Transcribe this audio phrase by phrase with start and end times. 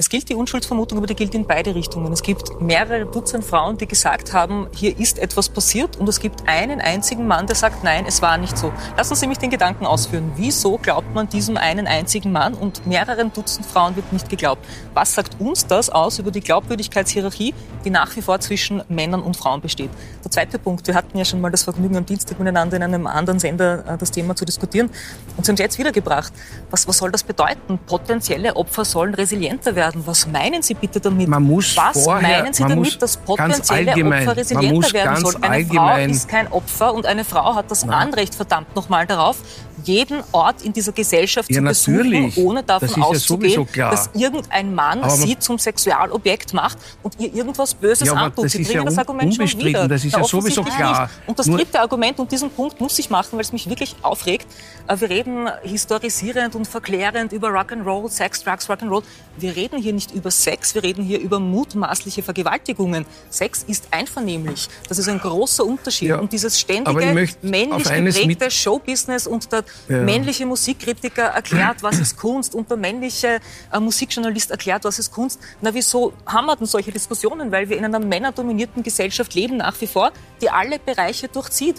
[0.00, 2.10] Es gilt die Unschuldsvermutung, aber die gilt in beide Richtungen.
[2.10, 6.48] Es gibt mehrere Dutzend Frauen, die gesagt haben, hier ist etwas passiert und es gibt
[6.48, 8.72] einen einzigen Mann, der sagt, nein, es war nicht so.
[8.96, 10.32] Lassen Sie mich den Gedanken ausführen.
[10.36, 14.64] Wieso glaubt man diesem einen einzigen Mann und mehreren Dutzend Frauen wird nicht geglaubt?
[14.94, 17.52] Was sagt uns das aus über die Glaubwürdigkeitshierarchie,
[17.84, 19.90] die nach wie vor zwischen Männern und Frauen besteht?
[20.24, 23.06] Der zweite Punkt, wir hatten ja schon mal das Vergnügen am Dienstag miteinander in einem
[23.06, 24.88] anderen Sender äh, das Thema zu diskutieren
[25.36, 26.32] und es jetzt wiedergebracht.
[26.70, 27.78] Was, was soll das bedeuten?
[27.86, 30.06] Potenzielle Opfer sollen resilienter werden werden.
[30.06, 31.28] Was meinen Sie bitte damit?
[31.28, 35.44] Man muss Was vorher, meinen Sie damit, dass potenzielle Opfer resilienter werden sollen?
[35.44, 35.64] Eine.
[35.66, 38.08] Frau ist kein Opfer und eine Frau hat das Nein.
[38.08, 39.38] Anrecht, verdammt nochmal darauf,
[39.84, 42.36] jeden Ort in dieser Gesellschaft Ja, zu besuchen, natürlich.
[42.38, 43.90] ohne Das davon ja auszugehen, klar.
[43.90, 48.44] dass irgendein Mann Aber sie zum Sexualobjekt macht und ihr irgendwas Böses Ja, antut.
[48.44, 49.88] das Sie ist bringen ja das Argument schon wieder.
[49.88, 51.02] Das ist Na, ja sowieso klar.
[51.02, 51.28] Nicht.
[51.28, 53.94] Und das Nur- dritte Argument, und diesen Punkt muss ich machen, weil es mich wirklich
[54.02, 54.46] aufregt.
[54.86, 59.02] Äh, Wir reden historisierend und verklärend über Rock'n'Roll, Sex, Drugs, Rock'n'Roll.
[59.38, 63.06] Wir reden hier nicht über Sex, wir reden hier über mutmaßliche Vergewaltigungen.
[63.30, 64.68] Sex ist einvernehmlich.
[64.88, 66.08] Das ist ein großer Unterschied.
[66.10, 70.02] Ja, Und dieses ständige, männlich geprägte Showbusiness und der Ja.
[70.02, 73.40] männliche Musikkritiker erklärt, was ist Kunst und der männliche
[73.72, 75.40] äh, Musikjournalist erklärt, was ist Kunst.
[75.60, 77.50] Na, wieso haben wir denn solche Diskussionen?
[77.50, 81.76] Weil wir in einer männerdominierten Gesellschaft leben nach wie vor, die alle Bereiche durchzieht.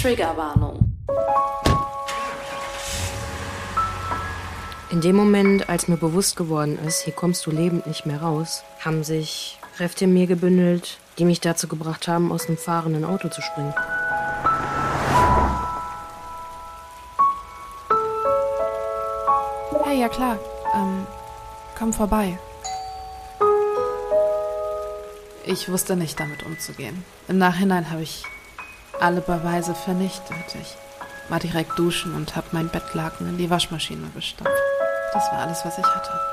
[0.00, 0.92] Triggerwarnung.
[4.90, 8.62] In dem Moment, als mir bewusst geworden ist, hier kommst du lebend nicht mehr raus,
[8.80, 13.28] haben sich Kräfte in mir gebündelt, die mich dazu gebracht haben, aus einem fahrenden Auto
[13.28, 13.72] zu springen.
[19.92, 20.38] Hey, ja klar.
[20.74, 21.06] Ähm,
[21.78, 22.38] komm vorbei.
[25.44, 27.04] Ich wusste nicht, damit umzugehen.
[27.28, 28.24] Im Nachhinein habe ich
[29.00, 30.56] alle Beweise vernichtet.
[30.62, 30.76] Ich
[31.28, 34.50] war direkt duschen und habe mein Bettlaken in die Waschmaschine gestopft.
[35.12, 36.32] Das war alles, was ich hatte.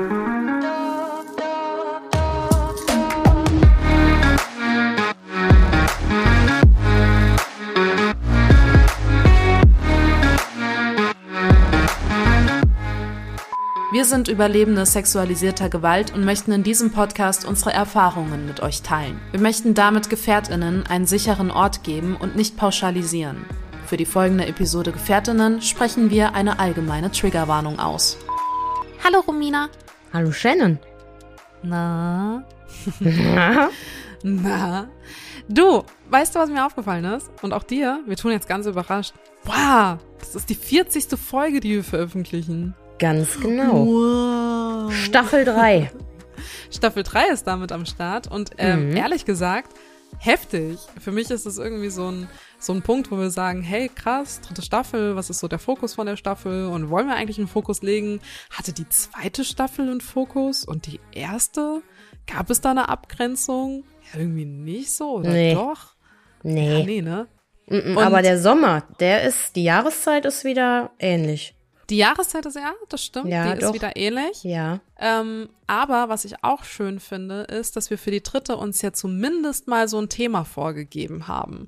[14.01, 19.21] Wir sind Überlebende sexualisierter Gewalt und möchten in diesem Podcast unsere Erfahrungen mit euch teilen.
[19.29, 23.45] Wir möchten damit Gefährtinnen einen sicheren Ort geben und nicht pauschalisieren.
[23.85, 28.17] Für die folgende Episode Gefährtinnen sprechen wir eine allgemeine Triggerwarnung aus.
[29.03, 29.69] Hallo Romina.
[30.11, 30.79] Hallo Shannon.
[31.61, 32.43] Na?
[34.23, 34.89] Na?
[35.47, 37.29] Du, weißt du, was mir aufgefallen ist?
[37.43, 38.01] Und auch dir?
[38.07, 39.13] Wir tun jetzt ganz überrascht.
[39.43, 41.19] Wow, das ist die 40.
[41.19, 42.73] Folge, die wir veröffentlichen.
[43.01, 43.85] Ganz genau.
[43.87, 44.93] Wow.
[44.93, 45.91] Staffel 3.
[46.71, 48.95] Staffel 3 ist damit am Start und ähm, Mhm.
[48.95, 49.73] ehrlich gesagt,
[50.19, 50.77] heftig.
[50.99, 52.29] Für mich ist es irgendwie so ein,
[52.59, 55.95] so ein Punkt, wo wir sagen, hey krass, dritte Staffel, was ist so der Fokus
[55.95, 58.21] von der Staffel und wollen wir eigentlich einen Fokus legen?
[58.51, 61.81] Hatte die zweite Staffel einen Fokus und die erste?
[62.31, 63.83] Gab es da eine Abgrenzung?
[64.13, 65.55] Ja, irgendwie nicht so, oder Nee.
[65.55, 65.95] doch?
[66.43, 66.79] Nee.
[66.79, 67.27] Ja, nee, ne?
[67.67, 71.55] Mm, mm, Aber der Sommer, der ist, die Jahreszeit ist wieder ähnlich.
[71.91, 73.67] Die Jahreszeit ist ja, das stimmt, Ja, die doch.
[73.67, 74.43] ist wieder ähnlich.
[74.43, 74.79] Ja.
[74.97, 78.93] Ähm, aber was ich auch schön finde, ist, dass wir für die dritte uns ja
[78.93, 81.67] zumindest mal so ein Thema vorgegeben haben.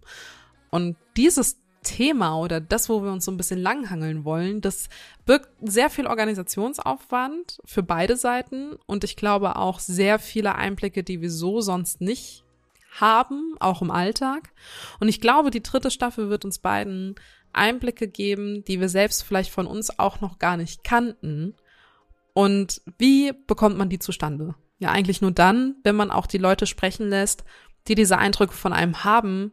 [0.70, 4.88] Und dieses Thema oder das, wo wir uns so ein bisschen langhangeln wollen, das
[5.26, 11.20] birgt sehr viel Organisationsaufwand für beide Seiten und ich glaube auch sehr viele Einblicke, die
[11.20, 12.46] wir so sonst nicht
[13.00, 14.54] haben, auch im Alltag.
[15.00, 17.16] Und ich glaube, die dritte Staffel wird uns beiden
[17.54, 21.56] Einblicke geben, die wir selbst vielleicht von uns auch noch gar nicht kannten.
[22.34, 24.56] Und wie bekommt man die zustande?
[24.80, 27.44] Ja, eigentlich nur dann, wenn man auch die Leute sprechen lässt,
[27.88, 29.52] die diese Eindrücke von einem haben,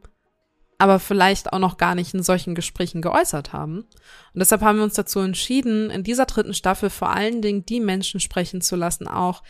[0.78, 3.80] aber vielleicht auch noch gar nicht in solchen Gesprächen geäußert haben.
[3.80, 3.88] Und
[4.34, 8.18] deshalb haben wir uns dazu entschieden, in dieser dritten Staffel vor allen Dingen die Menschen
[8.18, 9.42] sprechen zu lassen, auch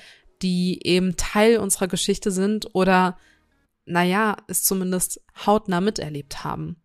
[0.42, 3.16] die eben Teil unserer Geschichte sind oder,
[3.84, 6.82] naja, es zumindest hautnah miterlebt haben.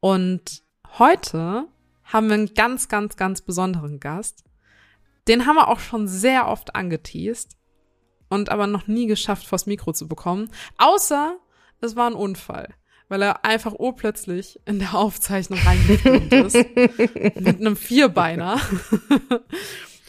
[0.00, 0.63] Und
[0.98, 1.68] heute
[2.04, 4.44] haben wir einen ganz, ganz, ganz besonderen Gast.
[5.26, 7.56] Den haben wir auch schon sehr oft angeteased
[8.28, 10.50] und aber noch nie geschafft, vors Mikro zu bekommen.
[10.76, 11.38] Außer
[11.80, 12.74] es war ein Unfall,
[13.08, 16.54] weil er einfach urplötzlich in der Aufzeichnung reingefilmt ist.
[16.76, 18.60] mit einem Vierbeiner.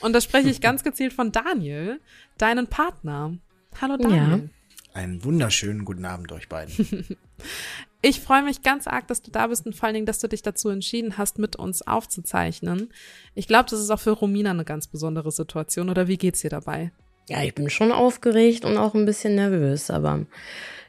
[0.02, 2.02] und da spreche ich ganz gezielt von Daniel,
[2.38, 3.38] deinen Partner.
[3.82, 4.50] Hallo Daniel.
[4.50, 5.00] Ja.
[5.00, 7.18] Einen wunderschönen guten Abend euch beiden.
[8.08, 10.28] Ich freue mich ganz arg, dass du da bist und vor allen Dingen, dass du
[10.28, 12.94] dich dazu entschieden hast, mit uns aufzuzeichnen.
[13.34, 15.90] Ich glaube, das ist auch für Romina eine ganz besondere Situation.
[15.90, 16.92] Oder wie geht's dir dabei?
[17.30, 20.28] Ja, ich bin schon aufgeregt und auch ein bisschen nervös, aber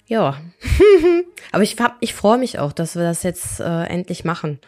[0.06, 0.38] ja.
[1.52, 4.58] aber ich, ich freue mich auch, dass wir das jetzt äh, endlich machen,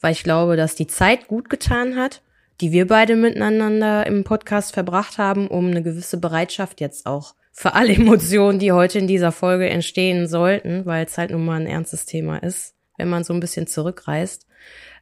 [0.00, 2.22] weil ich glaube, dass die Zeit gut getan hat,
[2.62, 7.74] die wir beide miteinander im Podcast verbracht haben, um eine gewisse Bereitschaft jetzt auch für
[7.74, 11.66] alle Emotionen, die heute in dieser Folge entstehen sollten, weil es halt nun mal ein
[11.66, 14.46] ernstes Thema ist, wenn man so ein bisschen zurückreist,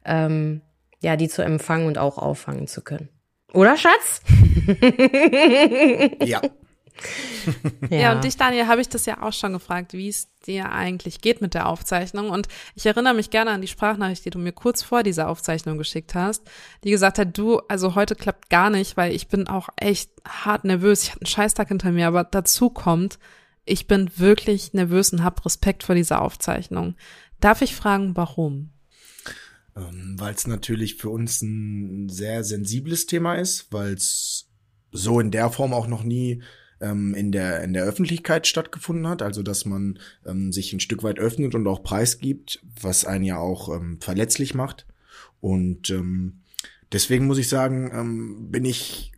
[0.05, 0.61] ähm,
[0.99, 3.09] ja, die zu empfangen und auch auffangen zu können.
[3.53, 4.21] Oder Schatz?
[6.25, 6.41] ja.
[7.89, 7.97] Ja.
[7.97, 11.21] ja, und dich, Daniel, habe ich das ja auch schon gefragt, wie es dir eigentlich
[11.21, 12.29] geht mit der Aufzeichnung.
[12.29, 15.77] Und ich erinnere mich gerne an die Sprachnachricht, die du mir kurz vor dieser Aufzeichnung
[15.77, 16.43] geschickt hast,
[16.83, 20.63] die gesagt hat, du, also heute klappt gar nicht, weil ich bin auch echt hart
[20.63, 21.03] nervös.
[21.03, 23.19] Ich hatte einen Scheißtag hinter mir, aber dazu kommt,
[23.65, 26.95] ich bin wirklich nervös und habe Respekt vor dieser Aufzeichnung.
[27.39, 28.71] Darf ich fragen, warum?
[29.75, 34.49] Ähm, weil es natürlich für uns ein sehr sensibles Thema ist, weil es
[34.91, 36.41] so in der Form auch noch nie
[36.81, 41.03] ähm, in der in der Öffentlichkeit stattgefunden hat, also dass man ähm, sich ein Stück
[41.03, 44.85] weit öffnet und auch preisgibt, was einen ja auch ähm, verletzlich macht.
[45.39, 46.41] Und ähm,
[46.91, 49.11] deswegen muss ich sagen, ähm, bin ich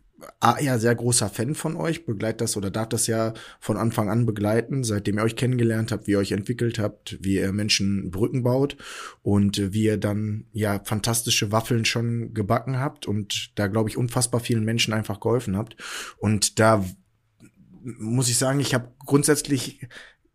[0.60, 4.26] ja sehr großer Fan von euch, begleitet das oder darf das ja von Anfang an
[4.26, 8.42] begleiten, seitdem ihr euch kennengelernt habt, wie ihr euch entwickelt habt, wie ihr Menschen Brücken
[8.42, 8.76] baut
[9.22, 14.40] und wie ihr dann ja fantastische Waffeln schon gebacken habt und da glaube ich unfassbar
[14.40, 15.76] vielen Menschen einfach geholfen habt
[16.18, 16.84] und da
[17.82, 19.86] muss ich sagen, ich habe grundsätzlich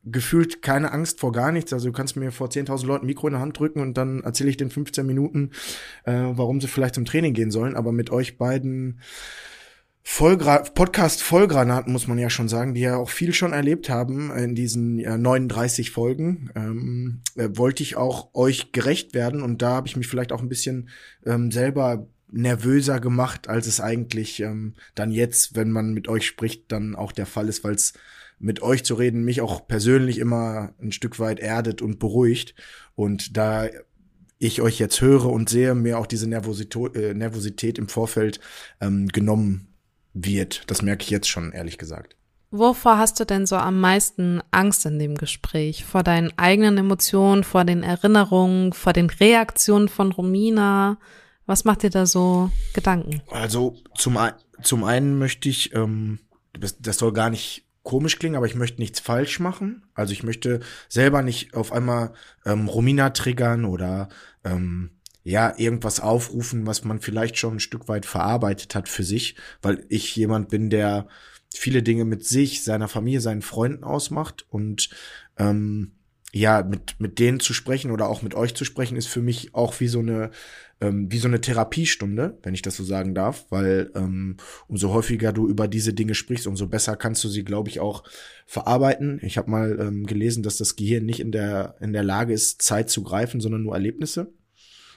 [0.05, 1.73] gefühlt keine Angst vor gar nichts.
[1.73, 4.51] Also du kannst mir vor 10.000 Leuten Mikro in der Hand drücken und dann erzähle
[4.51, 5.51] ich den 15 Minuten,
[6.03, 7.75] äh, warum sie vielleicht zum Training gehen sollen.
[7.75, 8.99] Aber mit euch beiden
[10.07, 14.31] Vollgra Podcast Vollgranaten muss man ja schon sagen, die ja auch viel schon erlebt haben
[14.31, 19.71] in diesen ja, 39 Folgen, ähm, äh, wollte ich auch euch gerecht werden und da
[19.71, 20.89] habe ich mich vielleicht auch ein bisschen
[21.25, 26.71] ähm, selber nervöser gemacht, als es eigentlich ähm, dann jetzt, wenn man mit euch spricht,
[26.71, 27.93] dann auch der Fall ist, weil es
[28.37, 32.53] mit euch zu reden mich auch persönlich immer ein Stück weit erdet und beruhigt.
[32.95, 33.69] Und da
[34.37, 38.41] ich euch jetzt höre und sehe, mir auch diese Nervosität, äh, Nervosität im Vorfeld
[38.81, 39.69] ähm, genommen
[40.13, 40.69] wird.
[40.69, 42.17] Das merke ich jetzt schon, ehrlich gesagt.
[42.51, 45.85] Wovor hast du denn so am meisten Angst in dem Gespräch?
[45.85, 50.97] Vor deinen eigenen Emotionen, vor den Erinnerungen, vor den Reaktionen von Romina?
[51.45, 53.21] Was macht dir da so Gedanken?
[53.29, 54.17] Also zum,
[54.63, 56.19] zum einen möchte ich, ähm,
[56.59, 59.83] das, das soll gar nicht komisch klingen, aber ich möchte nichts falsch machen.
[59.93, 60.59] Also ich möchte
[60.89, 62.13] selber nicht auf einmal
[62.45, 64.09] ähm, Romina triggern oder
[64.43, 64.89] ähm,
[65.23, 69.85] ja, irgendwas aufrufen, was man vielleicht schon ein Stück weit verarbeitet hat für sich, weil
[69.89, 71.07] ich jemand bin, der
[71.53, 74.89] viele Dinge mit sich, seiner Familie, seinen Freunden ausmacht und
[75.37, 75.94] ähm,
[76.35, 79.55] ja, mit, mit denen zu sprechen oder auch mit euch zu sprechen, ist für mich
[79.55, 80.31] auch wie so eine,
[80.81, 84.35] ähm, wie so eine Therapiestunde, wenn ich das so sagen darf, weil ähm,
[84.67, 88.03] umso häufiger du über diese Dinge sprichst, umso besser kannst du sie, glaube ich, auch
[88.45, 89.21] verarbeiten.
[89.23, 92.61] Ich habe mal ähm, gelesen, dass das Gehirn nicht in der, in der Lage ist,
[92.61, 94.33] Zeit zu greifen, sondern nur Erlebnisse.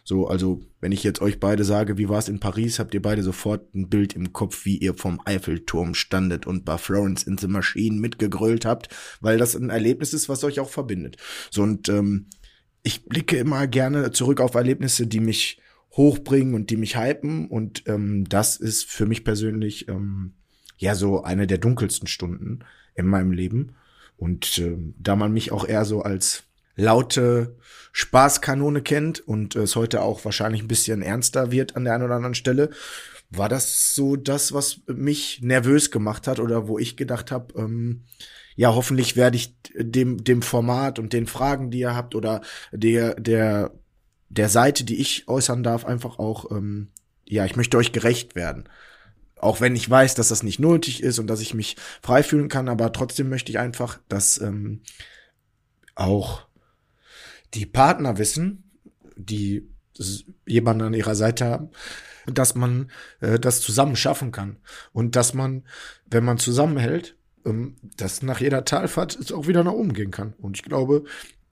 [0.09, 3.03] So, also wenn ich jetzt euch beide sage, wie war es in Paris, habt ihr
[3.03, 7.37] beide sofort ein Bild im Kopf, wie ihr vom Eiffelturm standet und bei Florence in
[7.37, 8.89] the Machine mitgegrölt habt,
[9.21, 11.19] weil das ein Erlebnis ist, was euch auch verbindet.
[11.51, 12.29] So und ähm,
[12.83, 15.61] ich blicke immer gerne zurück auf Erlebnisse, die mich
[15.95, 20.33] hochbringen und die mich hypen und ähm, das ist für mich persönlich ähm,
[20.79, 22.61] ja so eine der dunkelsten Stunden
[22.95, 23.75] in meinem Leben
[24.17, 26.48] und äh, da man mich auch eher so als
[26.79, 27.57] laute
[27.93, 32.15] Spaßkanone kennt und es heute auch wahrscheinlich ein bisschen ernster wird an der einen oder
[32.15, 32.71] anderen Stelle,
[33.31, 38.05] war das so das, was mich nervös gemacht hat oder wo ich gedacht habe, ähm,
[38.57, 42.41] ja, hoffentlich werde ich dem, dem Format und den Fragen, die ihr habt oder
[42.73, 43.73] der, der,
[44.29, 46.89] der Seite, die ich äußern darf, einfach auch, ähm,
[47.25, 48.69] ja, ich möchte euch gerecht werden.
[49.37, 52.49] Auch wenn ich weiß, dass das nicht nötig ist und dass ich mich frei fühlen
[52.49, 54.81] kann, aber trotzdem möchte ich einfach, dass ähm,
[55.95, 56.48] auch
[57.55, 58.71] die Partner wissen,
[59.17, 59.69] die
[60.47, 61.71] jemanden an ihrer Seite haben,
[62.27, 62.91] dass man
[63.21, 64.57] äh, das zusammen schaffen kann
[64.93, 65.65] und dass man,
[66.07, 70.35] wenn man zusammenhält, ähm, dass nach jeder Talfahrt es auch wieder nach oben gehen kann.
[70.39, 71.05] Und ich glaube,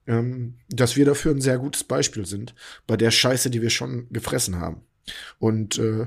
[0.06, 2.54] ähm, dass wir dafür ein sehr gutes Beispiel sind
[2.86, 4.82] bei der Scheiße, die wir schon gefressen haben.
[5.38, 6.06] Und äh,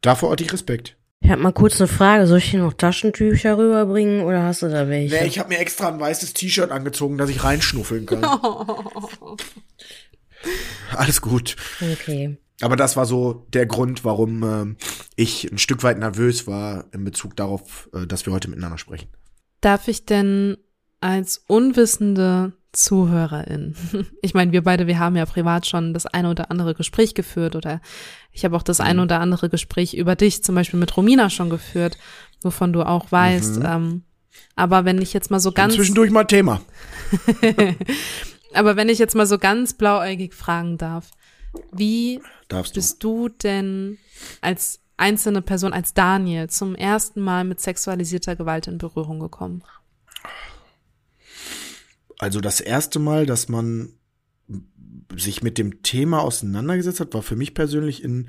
[0.00, 0.95] davor hatte ich Respekt.
[1.20, 2.26] Ich hab mal kurz eine Frage.
[2.26, 5.14] Soll ich hier noch Taschentücher rüberbringen oder hast du da welche?
[5.16, 8.24] Nee, ich habe mir extra ein weißes T-Shirt angezogen, dass ich reinschnuffeln kann.
[10.92, 11.56] Alles gut.
[11.80, 12.38] Okay.
[12.60, 14.74] Aber das war so der Grund, warum äh,
[15.16, 19.08] ich ein Stück weit nervös war in Bezug darauf, äh, dass wir heute miteinander sprechen.
[19.60, 20.56] Darf ich denn
[21.00, 23.74] als Unwissende Zuhörerin.
[24.22, 27.54] Ich meine, wir beide, wir haben ja privat schon das eine oder andere Gespräch geführt
[27.56, 27.80] oder
[28.32, 31.48] ich habe auch das eine oder andere Gespräch über dich zum Beispiel mit Romina schon
[31.48, 31.96] geführt,
[32.42, 33.60] wovon du auch weißt.
[33.60, 33.66] Mhm.
[33.66, 34.02] Ähm,
[34.56, 35.74] aber wenn ich jetzt mal so ganz.
[35.74, 36.60] Zwischendurch mal Thema.
[38.54, 41.10] aber wenn ich jetzt mal so ganz blauäugig fragen darf,
[41.72, 43.98] wie Darfst bist du denn
[44.40, 49.62] als einzelne Person, als Daniel, zum ersten Mal mit sexualisierter Gewalt in Berührung gekommen?
[52.18, 53.94] Also das erste Mal, dass man
[55.16, 58.28] sich mit dem Thema auseinandergesetzt hat, war für mich persönlich in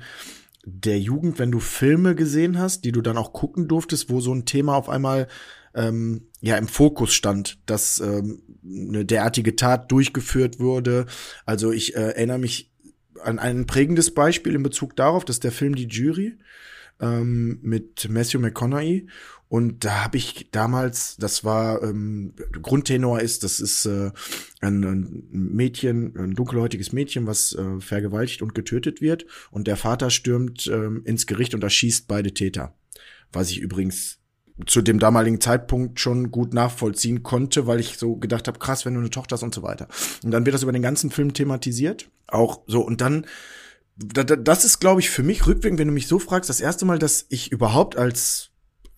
[0.64, 4.34] der Jugend, wenn du Filme gesehen hast, die du dann auch gucken durftest, wo so
[4.34, 5.28] ein Thema auf einmal
[5.74, 11.06] ähm, ja im Fokus stand, dass ähm, eine derartige Tat durchgeführt wurde.
[11.46, 12.72] Also ich äh, erinnere mich
[13.22, 16.38] an ein prägendes Beispiel in Bezug darauf, dass der Film Die Jury
[17.00, 19.08] ähm, mit Matthew McConaughey
[19.48, 24.10] und da habe ich damals, das war ähm, Grundtenor ist, das ist äh,
[24.60, 29.24] ein, ein Mädchen, ein dunkelhäutiges Mädchen, was äh, vergewaltigt und getötet wird.
[29.50, 32.74] Und der Vater stürmt äh, ins Gericht und erschießt beide Täter.
[33.32, 34.18] Was ich übrigens
[34.66, 38.94] zu dem damaligen Zeitpunkt schon gut nachvollziehen konnte, weil ich so gedacht habe, krass, wenn
[38.94, 39.88] du eine Tochter hast und so weiter.
[40.24, 42.10] Und dann wird das über den ganzen Film thematisiert.
[42.26, 43.24] Auch so, und dann
[44.00, 47.00] das ist, glaube ich, für mich rückwirkend, wenn du mich so fragst, das erste Mal,
[47.00, 48.47] dass ich überhaupt als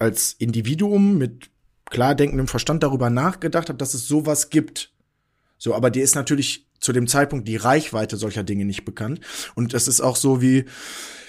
[0.01, 1.51] als Individuum mit
[1.87, 4.93] klar denkendem Verstand darüber nachgedacht habe, dass es sowas gibt.
[5.59, 9.21] So, aber dir ist natürlich zu dem Zeitpunkt die Reichweite solcher Dinge nicht bekannt.
[9.55, 10.65] Und es ist auch so wie,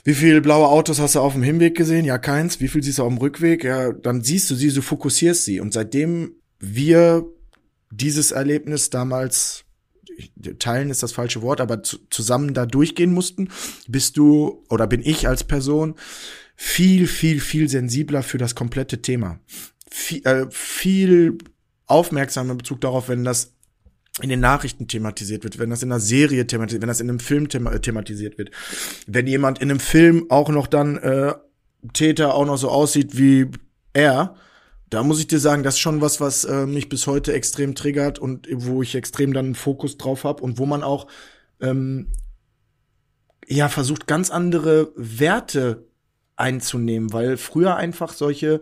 [0.04, 2.06] wie viel blaue Autos hast du auf dem Hinweg gesehen?
[2.06, 2.62] Ja, keins.
[2.62, 3.64] Wie viel siehst du auf dem Rückweg?
[3.64, 5.60] Ja, dann siehst du sie, du fokussierst sie.
[5.60, 7.26] Und seitdem wir
[7.92, 9.66] dieses Erlebnis damals
[10.60, 13.50] teilen ist das falsche Wort, aber zusammen da durchgehen mussten,
[13.88, 15.96] bist du oder bin ich als Person
[16.64, 19.40] viel, viel, viel sensibler für das komplette Thema.
[19.90, 21.40] Viel, äh, viel
[21.88, 23.56] aufmerksamer Bezug darauf, wenn das
[24.22, 27.20] in den Nachrichten thematisiert wird, wenn das in einer Serie thematisiert, wenn das in einem
[27.20, 28.52] Film thema thematisiert wird,
[29.08, 31.34] wenn jemand in einem Film auch noch dann äh,
[31.94, 33.48] Täter auch noch so aussieht wie
[33.94, 34.36] er,
[34.92, 37.74] da muss ich dir sagen, das ist schon was, was äh, mich bis heute extrem
[37.74, 41.08] triggert und wo ich extrem dann einen Fokus drauf habe und wo man auch
[41.60, 42.12] ähm,
[43.48, 45.91] ja versucht, ganz andere Werte
[46.42, 48.62] einzunehmen, weil früher einfach solche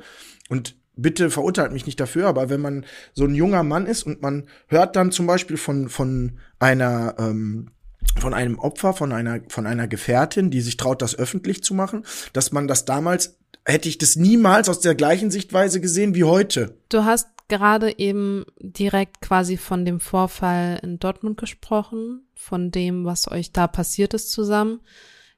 [0.49, 4.21] und bitte verurteilt mich nicht dafür, aber wenn man so ein junger Mann ist und
[4.21, 7.71] man hört dann zum Beispiel von von einer ähm,
[8.19, 12.05] von einem Opfer, von einer von einer Gefährtin, die sich traut, das öffentlich zu machen,
[12.33, 16.75] dass man das damals hätte ich das niemals aus der gleichen Sichtweise gesehen wie heute.
[16.89, 23.29] Du hast gerade eben direkt quasi von dem Vorfall in Dortmund gesprochen, von dem, was
[23.29, 24.81] euch da passiert ist zusammen.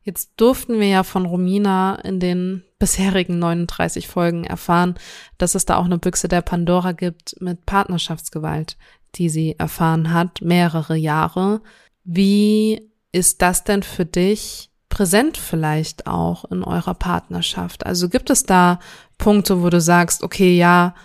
[0.04, 4.96] Jetzt durften wir ja von Romina in den bisherigen 39 Folgen erfahren,
[5.38, 8.78] dass es da auch eine Büchse der Pandora gibt mit Partnerschaftsgewalt,
[9.16, 11.62] die sie erfahren hat, mehrere Jahre.
[12.04, 17.86] Wie ist das denn für dich präsent vielleicht auch in eurer Partnerschaft?
[17.86, 18.80] Also gibt es da
[19.20, 20.96] Punkte, wo du sagst, okay, ja,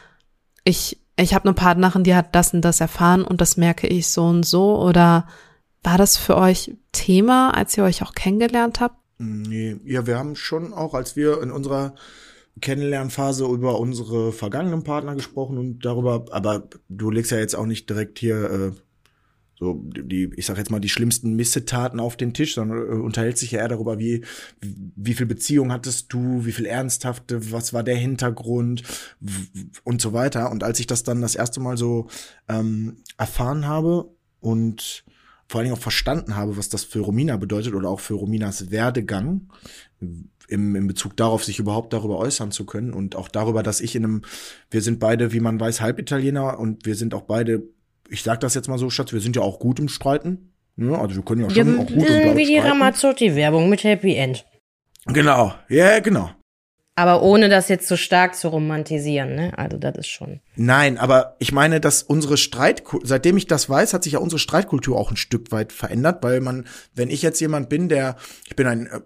[0.65, 4.09] ich, ich habe eine Partnerin, die hat das und das erfahren und das merke ich
[4.09, 5.26] so und so oder
[5.87, 8.99] war das für euch Thema, als ihr euch auch kennengelernt habt?
[9.19, 11.95] Nee, ja, wir haben schon auch, als wir in unserer
[12.61, 17.88] Kennenlernphase über unsere vergangenen Partner gesprochen und darüber, aber du legst ja jetzt auch nicht
[17.88, 18.73] direkt hier äh,
[19.59, 23.38] so die, ich sag jetzt mal, die schlimmsten Missetaten auf den Tisch, sondern äh, unterhält
[23.38, 24.25] sich ja eher darüber, wie,
[24.61, 28.83] wie viel Beziehung hattest du, wie viel ernsthafte, was war der Hintergrund
[29.85, 30.50] und so weiter.
[30.50, 32.09] Und als ich das dann das erste Mal so
[32.49, 35.05] ähm, erfahren habe und
[35.49, 38.71] vor allen Dingen auch verstanden habe, was das für Romina bedeutet oder auch für Rominas
[38.71, 39.49] Werdegang
[40.49, 43.95] im, im Bezug darauf, sich überhaupt darüber äußern zu können und auch darüber, dass ich
[43.97, 44.23] in einem,
[44.71, 47.62] wir sind beide, wie man weiß, Halbitaliener und wir sind auch beide,
[48.09, 50.53] ich sag das jetzt mal so, Schatz, wir sind ja auch gut im Streiten.
[50.76, 50.97] Ne?
[50.99, 54.45] Also wir können ja schon ja, auch gut im Wie die Ramazzotti-Werbung mit Happy End.
[55.07, 56.31] Genau, ja, yeah, genau.
[56.99, 59.53] Aber ohne das jetzt so stark zu romantisieren, ne?
[59.59, 60.41] Also das ist schon.
[60.57, 64.38] Nein, aber ich meine, dass unsere Streitkultur, seitdem ich das weiß, hat sich ja unsere
[64.38, 68.17] Streitkultur auch ein Stück weit verändert, weil man, wenn ich jetzt jemand bin, der,
[68.49, 69.00] ich bin ein, äh,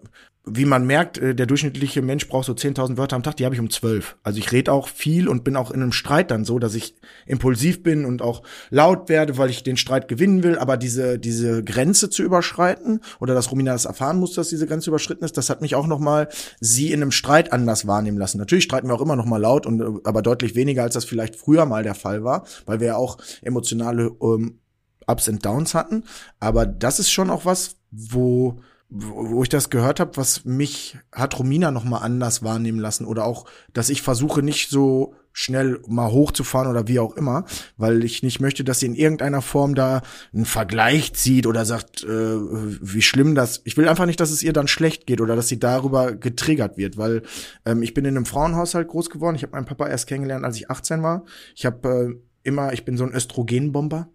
[0.47, 3.55] wie man merkt, äh, der durchschnittliche Mensch braucht so 10.000 Wörter am Tag, die habe
[3.55, 4.17] ich um 12.
[4.23, 6.95] Also ich rede auch viel und bin auch in einem Streit dann so, dass ich
[7.27, 10.59] impulsiv bin und auch laut werde, weil ich den Streit gewinnen will.
[10.59, 14.91] Aber diese, diese Grenze zu überschreiten oder dass Romina das erfahren muss, dass diese Grenze
[14.91, 16.29] überschritten ist, das hat mich auch noch mal
[16.59, 18.39] sie in einem Streit anders wahrnehmen lassen.
[18.39, 21.05] Natürlich streiten wir auch immer noch mal laut und äh, aber deutlich weniger, als das
[21.05, 24.59] vielleicht früher mal der Fall war, weil wir ja auch emotionale ähm,
[25.07, 26.05] Ups und Downs hatten.
[26.39, 31.39] Aber das ist schon auch was, wo wo ich das gehört habe, was mich hat
[31.39, 36.11] Romina noch mal anders wahrnehmen lassen oder auch, dass ich versuche nicht so schnell mal
[36.11, 37.45] hochzufahren oder wie auch immer,
[37.77, 40.03] weil ich nicht möchte, dass sie in irgendeiner Form da
[40.35, 43.61] einen Vergleich zieht oder sagt, äh, wie schlimm das.
[43.65, 46.77] Ich will einfach nicht, dass es ihr dann schlecht geht oder dass sie darüber getriggert
[46.77, 47.23] wird, weil
[47.65, 49.37] ähm, ich bin in einem Frauenhaushalt groß geworden.
[49.37, 51.25] Ich habe meinen Papa erst kennengelernt, als ich 18 war.
[51.55, 54.09] Ich habe äh, immer, ich bin so ein Östrogenbomber.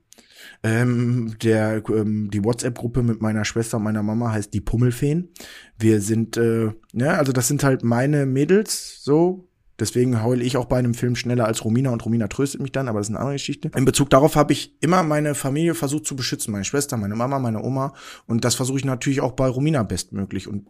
[0.64, 5.30] Ähm, der, ähm, die WhatsApp-Gruppe mit meiner Schwester und meiner Mama heißt die Pummelfeen.
[5.78, 9.50] Wir sind, äh, ja, also das sind halt meine Mädels, so.
[9.78, 12.88] Deswegen heule ich auch bei einem Film schneller als Romina und Romina tröstet mich dann,
[12.88, 13.72] aber das ist eine andere Geschichte.
[13.76, 17.40] In Bezug darauf habe ich immer meine Familie versucht zu beschützen, meine Schwester, meine Mama,
[17.40, 17.94] meine Oma
[18.26, 20.68] und das versuche ich natürlich auch bei Romina bestmöglich und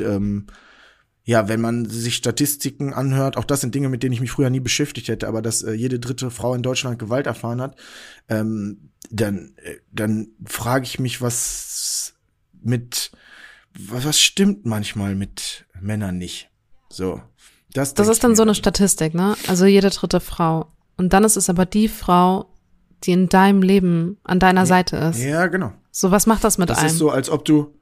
[0.00, 0.48] ähm,
[1.24, 4.50] ja, wenn man sich Statistiken anhört, auch das sind Dinge, mit denen ich mich früher
[4.50, 7.76] nie beschäftigt hätte, aber dass äh, jede dritte Frau in Deutschland Gewalt erfahren hat,
[8.28, 12.14] ähm, dann, äh, dann frage ich mich, was
[12.62, 13.12] mit,
[13.74, 16.48] was, stimmt manchmal mit Männern nicht?
[16.88, 17.20] So.
[17.72, 19.36] Das, das ist dann so eine Statistik, ne?
[19.48, 20.66] Also jede dritte Frau.
[20.96, 22.50] Und dann ist es aber die Frau,
[23.04, 25.18] die in deinem Leben an deiner Seite ist.
[25.18, 25.72] Ja, genau.
[25.90, 26.86] So, was macht das mit das einem?
[26.86, 27.74] Das ist so, als ob du,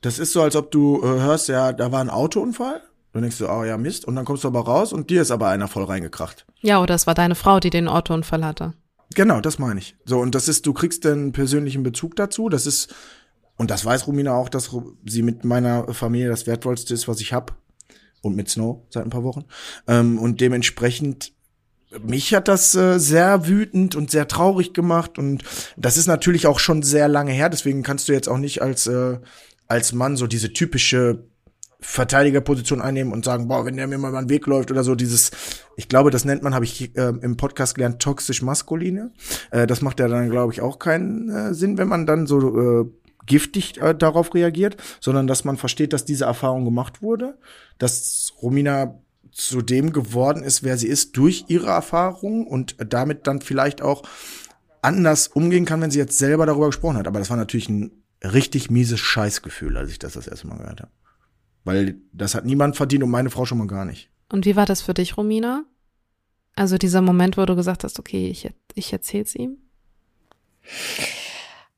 [0.00, 2.82] das ist so, als ob du äh, hörst, ja, da war ein Autounfall.
[3.12, 4.04] Dann denkst du, oh ja, Mist.
[4.04, 6.46] Und dann kommst du aber raus und dir ist aber einer voll reingekracht.
[6.60, 8.74] Ja, oder es war deine Frau, die den Autounfall hatte.
[9.14, 9.96] Genau, das meine ich.
[10.04, 12.48] So, und das ist, du kriegst einen persönlichen Bezug dazu.
[12.48, 12.94] Das ist,
[13.56, 14.70] und das weiß Romina auch, dass
[15.06, 17.56] sie mit meiner Familie das Wertvollste ist, was ich hab.
[18.20, 19.44] Und mit Snow seit ein paar Wochen.
[19.86, 21.32] Ähm, und dementsprechend
[22.02, 25.42] mich hat das äh, sehr wütend und sehr traurig gemacht und
[25.76, 28.86] das ist natürlich auch schon sehr lange her, deswegen kannst du jetzt auch nicht als
[28.86, 29.18] äh,
[29.68, 31.24] als Mann so diese typische
[31.80, 34.96] Verteidigerposition einnehmen und sagen, boah, wenn der mir mal über den Weg läuft oder so,
[34.96, 35.30] dieses,
[35.76, 39.12] ich glaube, das nennt man, habe ich äh, im Podcast gelernt, toxisch maskuline.
[39.52, 42.80] Äh, das macht ja dann, glaube ich, auch keinen äh, Sinn, wenn man dann so
[42.80, 42.90] äh,
[43.26, 47.38] giftig äh, darauf reagiert, sondern dass man versteht, dass diese Erfahrung gemacht wurde,
[47.78, 53.40] dass Romina zu dem geworden ist, wer sie ist, durch ihre Erfahrung und damit dann
[53.40, 54.02] vielleicht auch
[54.82, 57.06] anders umgehen kann, wenn sie jetzt selber darüber gesprochen hat.
[57.06, 57.92] Aber das war natürlich ein
[58.24, 60.90] richtig mieses Scheißgefühl, als ich das das erste Mal gehört habe.
[61.68, 64.08] Weil das hat niemand verdient und meine Frau schon mal gar nicht.
[64.32, 65.64] Und wie war das für dich, Romina?
[66.56, 69.58] Also dieser Moment, wo du gesagt hast, okay, ich, ich erzähl's ihm?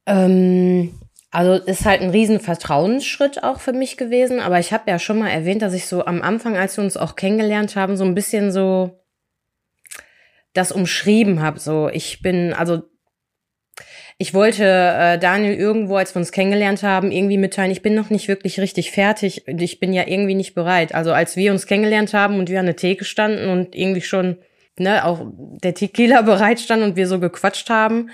[0.06, 0.94] Ähm,
[1.32, 4.38] also ist halt ein riesen Vertrauensschritt auch für mich gewesen.
[4.38, 6.96] Aber ich habe ja schon mal erwähnt, dass ich so am Anfang, als wir uns
[6.96, 9.02] auch kennengelernt haben, so ein bisschen so
[10.52, 11.58] das umschrieben habe.
[11.58, 12.84] So, ich bin, also
[14.20, 18.10] ich wollte äh, Daniel irgendwo, als wir uns kennengelernt haben, irgendwie mitteilen, ich bin noch
[18.10, 19.48] nicht wirklich richtig fertig.
[19.48, 20.94] Ich bin ja irgendwie nicht bereit.
[20.94, 24.36] Also als wir uns kennengelernt haben und wir an der Theke standen und irgendwie schon,
[24.76, 28.10] ne, auch der Tequila bereit stand und wir so gequatscht haben,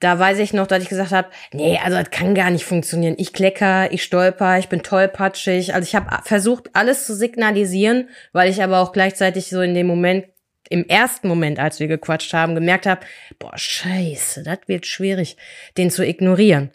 [0.00, 3.14] da weiß ich noch, dass ich gesagt habe, nee, also das kann gar nicht funktionieren.
[3.16, 5.72] Ich klecker, ich stolper, ich bin tollpatschig.
[5.72, 9.86] Also ich habe versucht, alles zu signalisieren, weil ich aber auch gleichzeitig so in dem
[9.86, 10.26] Moment
[10.70, 13.00] im ersten Moment, als wir gequatscht haben, gemerkt habe,
[13.38, 15.36] boah, scheiße, das wird schwierig,
[15.76, 16.70] den zu ignorieren.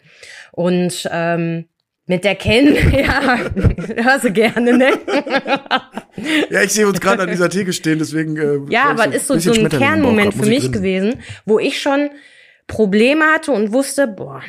[0.52, 1.66] Und ähm,
[2.06, 3.38] mit der Ken, ja,
[4.02, 4.90] hörst du gerne, ne?
[6.50, 8.36] ja, ich sehe uns gerade an dieser Theke stehen, deswegen.
[8.36, 12.10] Äh, ja, aber es ist so, so ein Kernmoment für mich gewesen, wo ich schon
[12.66, 14.42] Probleme hatte und wusste, boah,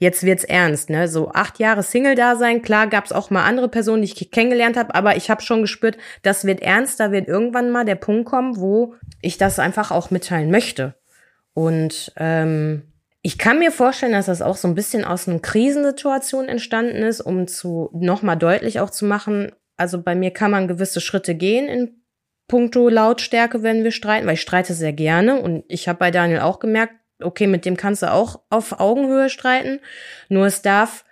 [0.00, 1.06] jetzt wird's ernst, ne?
[1.06, 5.16] So acht Jahre Single-Dasein, klar gab's auch mal andere Personen, die ich kennengelernt habe, aber
[5.16, 8.94] ich habe schon gespürt, das wird ernst, da wird irgendwann mal der Punkt kommen, wo
[9.20, 10.94] ich das einfach auch mitteilen möchte.
[11.52, 12.90] Und ähm,
[13.22, 17.20] ich kann mir vorstellen, dass das auch so ein bisschen aus einer Krisensituation entstanden ist,
[17.20, 21.68] um zu nochmal deutlich auch zu machen, also bei mir kann man gewisse Schritte gehen
[21.68, 22.02] in
[22.48, 26.40] puncto Lautstärke, wenn wir streiten, weil ich streite sehr gerne und ich habe bei Daniel
[26.40, 29.80] auch gemerkt, okay, mit dem kannst du auch auf Augenhöhe streiten.
[30.28, 31.04] Nur es darf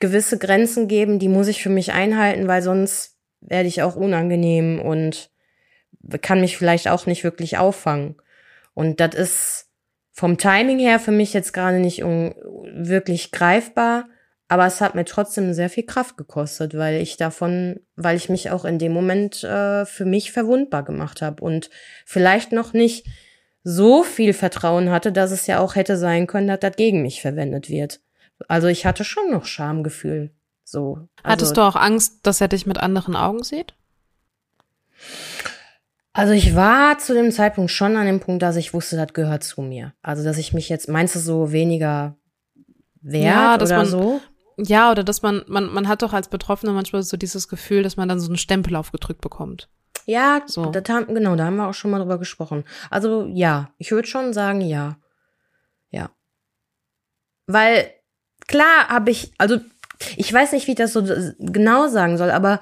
[0.00, 4.80] gewisse Grenzen geben, die muss ich für mich einhalten, weil sonst werde ich auch unangenehm
[4.80, 5.30] und
[6.22, 8.16] kann mich vielleicht auch nicht wirklich auffangen.
[8.74, 9.70] Und das ist
[10.12, 14.08] vom Timing her für mich jetzt gerade nicht wirklich greifbar,
[14.48, 18.50] aber es hat mir trotzdem sehr viel Kraft gekostet, weil ich davon, weil ich mich
[18.50, 21.70] auch in dem Moment äh, für mich verwundbar gemacht habe und
[22.06, 23.06] vielleicht noch nicht
[23.62, 27.20] so viel Vertrauen hatte, dass es ja auch hätte sein können, dass das gegen mich
[27.20, 28.00] verwendet wird.
[28.46, 30.30] Also ich hatte schon noch Schamgefühl.
[30.64, 31.08] So.
[31.22, 33.74] Also, Hattest du auch Angst, dass er dich mit anderen Augen sieht?
[36.12, 39.44] Also ich war zu dem Zeitpunkt schon an dem Punkt, dass ich wusste, das gehört
[39.44, 39.94] zu mir.
[40.02, 42.16] Also dass ich mich jetzt, meinst du so weniger
[43.00, 44.20] wert ja, oder man, so?
[44.56, 47.96] Ja, oder dass man, man, man hat doch als Betroffener manchmal so dieses Gefühl, dass
[47.96, 49.68] man dann so einen Stempel aufgedrückt bekommt.
[50.08, 50.72] Ja, so.
[50.72, 52.64] haben, genau, da haben wir auch schon mal drüber gesprochen.
[52.88, 54.96] Also ja, ich würde schon sagen, ja.
[55.90, 56.08] Ja.
[57.46, 57.90] Weil,
[58.46, 59.58] klar habe ich, also
[60.16, 61.04] ich weiß nicht, wie ich das so
[61.38, 62.60] genau sagen soll, aber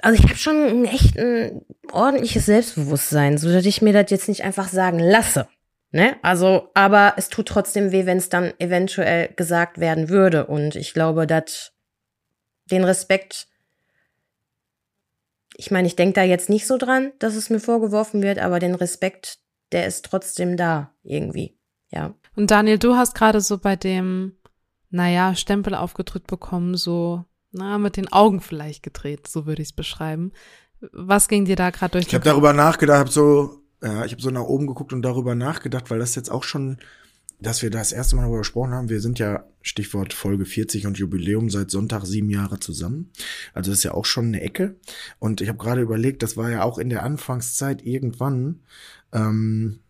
[0.00, 1.60] also ich habe schon ein echt ein
[1.92, 5.46] ordentliches Selbstbewusstsein, so dass ich mir das jetzt nicht einfach sagen lasse.
[5.90, 6.16] Ne?
[6.22, 10.46] Also, aber es tut trotzdem weh, wenn es dann eventuell gesagt werden würde.
[10.46, 11.72] Und ich glaube, dass
[12.70, 13.48] den Respekt,
[15.58, 18.58] ich meine, ich denke da jetzt nicht so dran, dass es mir vorgeworfen wird, aber
[18.58, 19.38] den Respekt,
[19.72, 21.58] der ist trotzdem da irgendwie.
[21.90, 22.14] Ja.
[22.34, 24.36] Und Daniel, du hast gerade so bei dem,
[24.90, 29.74] naja, Stempel aufgedrückt bekommen, so, na, mit den Augen vielleicht gedreht, so würde ich es
[29.74, 30.32] beschreiben.
[30.92, 34.22] Was ging dir da gerade durch Ich habe darüber nachgedacht, hab so, ja, ich habe
[34.22, 36.78] so nach oben geguckt und darüber nachgedacht, weil das jetzt auch schon,
[37.38, 38.88] dass wir das erste Mal darüber gesprochen haben.
[38.88, 43.10] Wir sind ja Stichwort Folge 40 und Jubiläum seit Sonntag sieben Jahre zusammen.
[43.52, 44.76] Also das ist ja auch schon eine Ecke.
[45.18, 48.60] Und ich habe gerade überlegt, das war ja auch in der Anfangszeit irgendwann.
[49.12, 49.80] Ähm,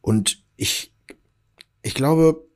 [0.00, 0.92] und ich,
[1.82, 2.46] ich glaube,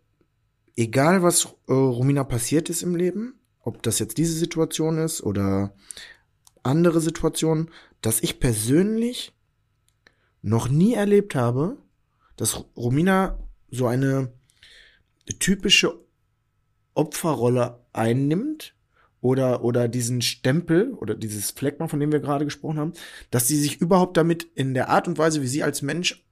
[0.76, 5.74] egal was äh, Romina passiert ist im Leben, ob das jetzt diese Situation ist oder
[6.62, 9.33] andere Situationen, dass ich persönlich
[10.42, 11.78] noch nie erlebt habe,
[12.37, 13.38] dass Romina
[13.70, 14.33] so eine
[15.38, 15.98] typische
[16.94, 18.74] Opferrolle einnimmt
[19.20, 22.92] oder, oder diesen Stempel oder dieses Fleckma, von dem wir gerade gesprochen haben,
[23.31, 26.24] dass sie sich überhaupt damit in der Art und Weise, wie sie als Mensch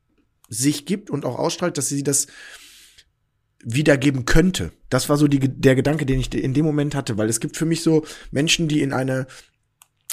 [0.49, 2.27] sich gibt und auch ausstrahlt, dass sie das
[3.64, 4.73] wiedergeben könnte.
[4.90, 7.57] Das war so die, der Gedanke, den ich in dem Moment hatte, weil es gibt
[7.57, 9.27] für mich so Menschen, die in eine,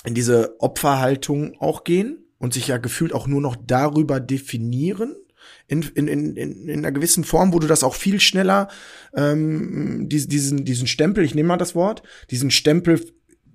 [0.05, 5.15] in diese Opferhaltung auch gehen und sich ja gefühlt auch nur noch darüber definieren.
[5.67, 8.69] In, in, in, in einer gewissen Form, wo du das auch viel schneller,
[9.15, 12.99] ähm, diesen, diesen Stempel, ich nehme mal das Wort, diesen Stempel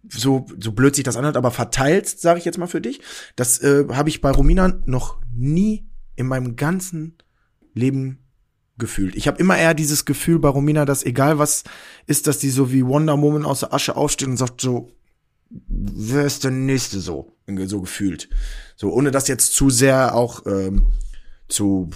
[0.09, 3.00] so, so blöd sich das anhört, aber verteilst, sage ich jetzt mal für dich.
[3.37, 7.16] Das äh, habe ich bei Romina noch nie in meinem ganzen
[7.74, 8.24] Leben
[8.78, 9.14] gefühlt.
[9.14, 11.64] Ich habe immer eher dieses Gefühl bei Romina, dass egal was
[12.07, 14.90] ist, dass die so wie Wonder Woman aus der Asche aufsteht und sagt so,
[15.68, 18.28] wer ist der nächste so, so gefühlt.
[18.76, 20.87] So, ohne das jetzt zu sehr auch ähm,
[21.48, 21.90] zu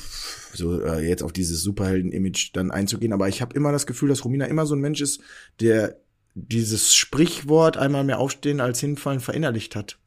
[0.52, 4.24] so äh, jetzt auf dieses Superhelden-Image dann einzugehen, aber ich habe immer das Gefühl, dass
[4.24, 5.20] Romina immer so ein Mensch ist,
[5.60, 6.00] der
[6.34, 9.98] dieses Sprichwort einmal mehr aufstehen als hinfallen verinnerlicht hat.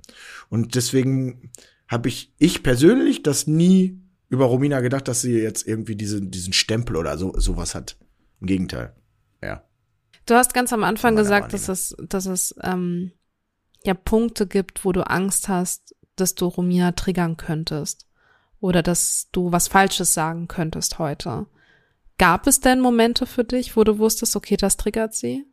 [0.49, 1.51] Und deswegen
[1.87, 3.99] habe ich ich persönlich das nie
[4.29, 7.97] über Romina gedacht, dass sie jetzt irgendwie diese, diesen Stempel oder so sowas hat.
[8.39, 8.95] Im Gegenteil.
[9.43, 9.63] Ja.
[10.25, 13.11] Du hast ganz am Anfang gesagt, dass es, dass es ähm,
[13.83, 18.07] ja Punkte gibt, wo du Angst hast, dass du Romina triggern könntest
[18.61, 21.47] oder dass du was Falsches sagen könntest heute.
[22.17, 25.45] Gab es denn Momente für dich, wo du wusstest, okay, das triggert sie?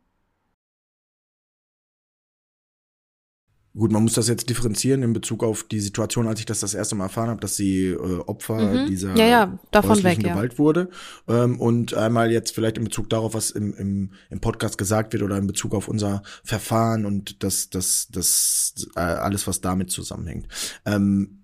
[3.75, 6.73] Gut, man muss das jetzt differenzieren in Bezug auf die Situation, als ich das das
[6.73, 8.87] erste Mal erfahren habe, dass sie äh, Opfer Mhm.
[8.87, 10.33] dieser Ja, ja, davon weg, ja.
[10.33, 10.89] Gewalt wurde.
[11.27, 15.23] Ähm, und einmal jetzt vielleicht in Bezug darauf, was im, im, im Podcast gesagt wird
[15.23, 20.47] oder in Bezug auf unser Verfahren und das, das, das äh, alles, was damit zusammenhängt.
[20.85, 21.38] Ähm,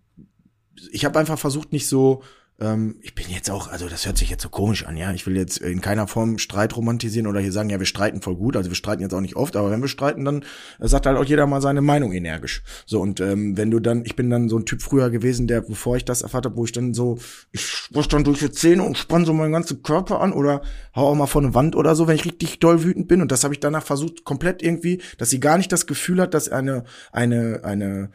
[0.91, 2.23] ich habe einfach versucht, nicht so
[2.59, 5.11] ähm, ich bin jetzt auch, also das hört sich jetzt so komisch an, ja.
[5.11, 8.35] Ich will jetzt in keiner Form Streit romantisieren oder hier sagen, ja, wir streiten voll
[8.35, 8.55] gut.
[8.55, 10.43] Also wir streiten jetzt auch nicht oft, aber wenn wir streiten, dann
[10.79, 12.63] äh, sagt halt auch jeder mal seine Meinung energisch.
[12.85, 15.61] So, und ähm, wenn du dann, ich bin dann so ein Typ früher gewesen, der,
[15.61, 17.17] bevor ich das erfahrt habe, wo ich dann so,
[17.51, 20.61] ich sprich dann durch die Zähne und spann so meinen ganzen Körper an oder
[20.95, 23.21] hau auch mal vor eine Wand oder so, wenn ich richtig doll wütend bin.
[23.21, 26.33] Und das habe ich danach versucht, komplett irgendwie, dass sie gar nicht das Gefühl hat,
[26.33, 28.11] dass eine, eine, eine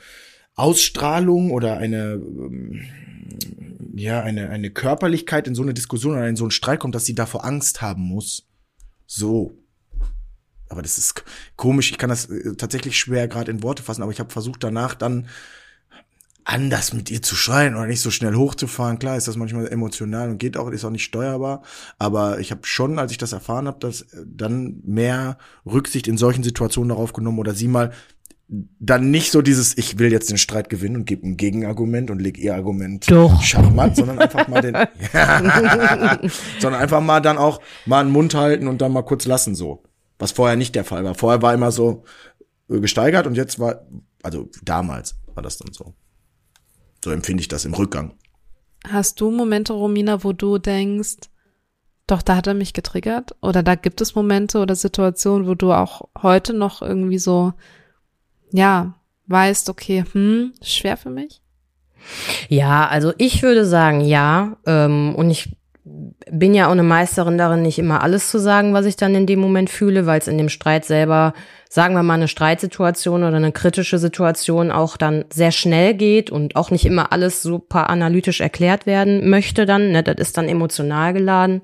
[0.56, 2.82] Ausstrahlung oder eine, ähm,
[3.94, 7.04] ja, eine, eine Körperlichkeit in so eine Diskussion oder in so einen Streit kommt, dass
[7.04, 8.46] sie davor Angst haben muss.
[9.06, 9.56] So.
[10.68, 11.24] Aber das ist
[11.56, 14.62] komisch, ich kann das äh, tatsächlich schwer gerade in Worte fassen, aber ich habe versucht
[14.62, 15.26] danach dann
[16.44, 18.98] anders mit ihr zu schreien oder nicht so schnell hochzufahren.
[18.98, 21.62] Klar ist das manchmal emotional und geht auch, ist auch nicht steuerbar.
[21.98, 26.16] Aber ich habe schon, als ich das erfahren habe, dass äh, dann mehr Rücksicht in
[26.16, 27.92] solchen Situationen darauf genommen oder sie mal
[28.50, 32.20] dann nicht so dieses, ich will jetzt den Streit gewinnen und gebe ein Gegenargument und
[32.20, 33.40] leg ihr Argument Doch.
[33.42, 34.74] charmant, sondern einfach mal den,
[36.58, 39.84] sondern einfach mal dann auch mal einen Mund halten und dann mal kurz lassen so.
[40.18, 41.14] Was vorher nicht der Fall war.
[41.14, 42.02] Vorher war immer so
[42.68, 43.86] äh, gesteigert und jetzt war,
[44.22, 45.94] also damals war das dann so.
[47.04, 48.14] So empfinde ich das im Rückgang.
[48.88, 51.16] Hast du Momente, Romina, wo du denkst,
[52.08, 53.36] doch, da hat er mich getriggert?
[53.40, 57.52] Oder da gibt es Momente oder Situationen, wo du auch heute noch irgendwie so,
[58.52, 58.94] ja,
[59.26, 61.40] weißt, okay, hm, schwer für mich?
[62.48, 64.56] Ja, also ich würde sagen, ja.
[64.66, 65.56] Ähm, und ich
[66.30, 69.26] bin ja auch eine Meisterin darin, nicht immer alles zu sagen, was ich dann in
[69.26, 71.32] dem Moment fühle, weil es in dem Streit selber,
[71.68, 76.56] sagen wir mal, eine Streitsituation oder eine kritische Situation auch dann sehr schnell geht und
[76.56, 79.92] auch nicht immer alles super analytisch erklärt werden möchte dann.
[79.92, 80.02] Ne?
[80.02, 81.62] Das ist dann emotional geladen.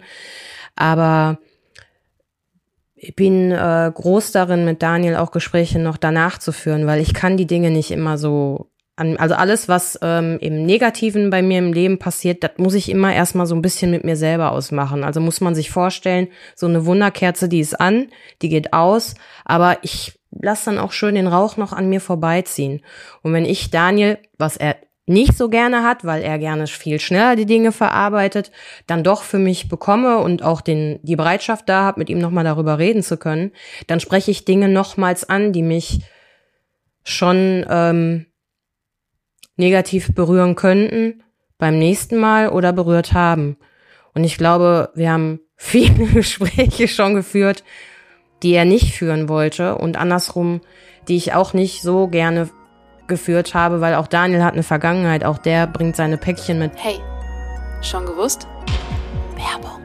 [0.75, 1.39] Aber
[2.97, 7.13] ich bin äh, groß darin, mit Daniel auch Gespräche noch danach zu führen, weil ich
[7.13, 11.59] kann die Dinge nicht immer so an, also alles, was ähm, im Negativen bei mir
[11.59, 15.05] im Leben passiert, das muss ich immer erstmal so ein bisschen mit mir selber ausmachen.
[15.05, 18.09] Also muss man sich vorstellen, so eine Wunderkerze, die ist an,
[18.41, 22.81] die geht aus, aber ich lass dann auch schön den Rauch noch an mir vorbeiziehen.
[23.23, 24.77] Und wenn ich Daniel, was er
[25.07, 28.51] nicht so gerne hat, weil er gerne viel schneller die Dinge verarbeitet,
[28.87, 32.45] dann doch für mich bekomme und auch den, die Bereitschaft da habe, mit ihm nochmal
[32.45, 33.53] darüber reden zu können,
[33.87, 36.01] dann spreche ich Dinge nochmals an, die mich
[37.05, 38.27] schon ähm,
[39.57, 41.23] negativ berühren könnten
[41.57, 43.57] beim nächsten Mal oder berührt haben.
[44.13, 47.63] Und ich glaube, wir haben viele Gespräche schon geführt,
[48.43, 50.61] die er nicht führen wollte und andersrum,
[51.09, 52.51] die ich auch nicht so gerne
[53.09, 56.73] geführt habe, weil auch Daniel hat eine Vergangenheit, auch der bringt seine Päckchen mit.
[56.77, 57.01] Hey,
[57.83, 58.47] schon gewusst?
[59.35, 59.81] Werbung.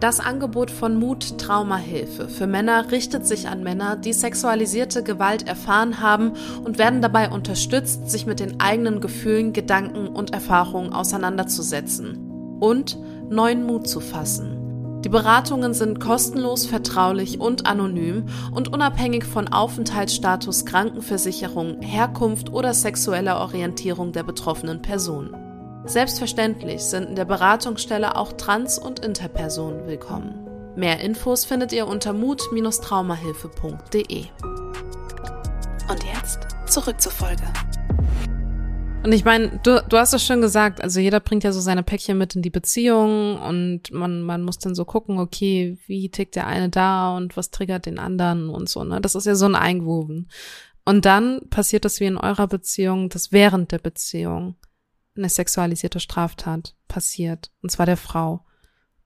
[0.00, 6.00] Das Angebot von Mut Traumahilfe für Männer richtet sich an Männer, die sexualisierte Gewalt erfahren
[6.02, 6.32] haben
[6.64, 12.98] und werden dabei unterstützt, sich mit den eigenen Gefühlen, Gedanken und Erfahrungen auseinanderzusetzen und
[13.30, 14.55] neuen Mut zu fassen.
[15.06, 23.38] Die Beratungen sind kostenlos, vertraulich und anonym und unabhängig von Aufenthaltsstatus, Krankenversicherung, Herkunft oder sexueller
[23.38, 25.30] Orientierung der betroffenen Person.
[25.84, 30.74] Selbstverständlich sind in der Beratungsstelle auch Trans- und Interpersonen willkommen.
[30.74, 34.24] Mehr Infos findet ihr unter mut-traumahilfe.de.
[35.88, 37.44] Und jetzt zurück zur Folge.
[39.06, 41.84] Und ich meine, du, du hast es schon gesagt, also jeder bringt ja so seine
[41.84, 46.34] Päckchen mit in die Beziehung und man, man muss dann so gucken, okay, wie tickt
[46.34, 49.00] der eine da und was triggert den anderen und so, ne?
[49.00, 50.28] Das ist ja so ein Eingewoben.
[50.84, 54.56] Und dann passiert das wie in eurer Beziehung, dass während der Beziehung
[55.16, 58.44] eine sexualisierte Straftat passiert, und zwar der Frau.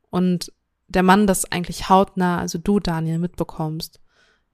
[0.08, 0.50] Und
[0.88, 4.00] der Mann das eigentlich hautnah, also du, Daniel, mitbekommst.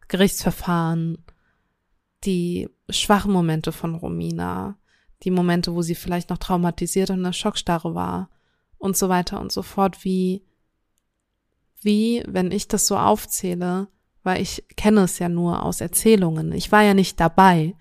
[0.09, 1.25] Gerichtsverfahren,
[2.25, 4.77] die schwachen Momente von Romina,
[5.27, 8.31] die Momente, wo sie vielleicht noch traumatisiert und in der Schockstarre war
[8.79, 10.43] und so weiter und so fort, wie,
[11.83, 13.89] wie, wenn ich das so aufzähle,
[14.23, 16.53] weil ich kenne es ja nur aus Erzählungen.
[16.53, 17.75] Ich war ja nicht dabei.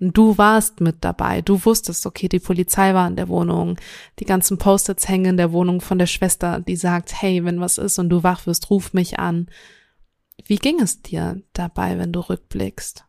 [0.00, 1.42] Und du warst mit dabei.
[1.42, 3.78] Du wusstest, okay, die Polizei war in der Wohnung.
[4.20, 7.78] Die ganzen Post-its hängen in der Wohnung von der Schwester, die sagt, hey, wenn was
[7.78, 9.48] ist und du wach wirst, ruf mich an.
[10.46, 13.07] Wie ging es dir dabei, wenn du rückblickst?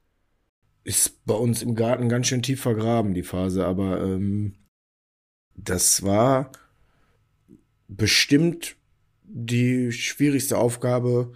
[0.89, 4.55] Ist bei uns im Garten ganz schön tief vergraben, die Phase, aber ähm,
[5.53, 6.51] das war
[7.87, 8.75] bestimmt
[9.23, 11.33] die schwierigste Aufgabe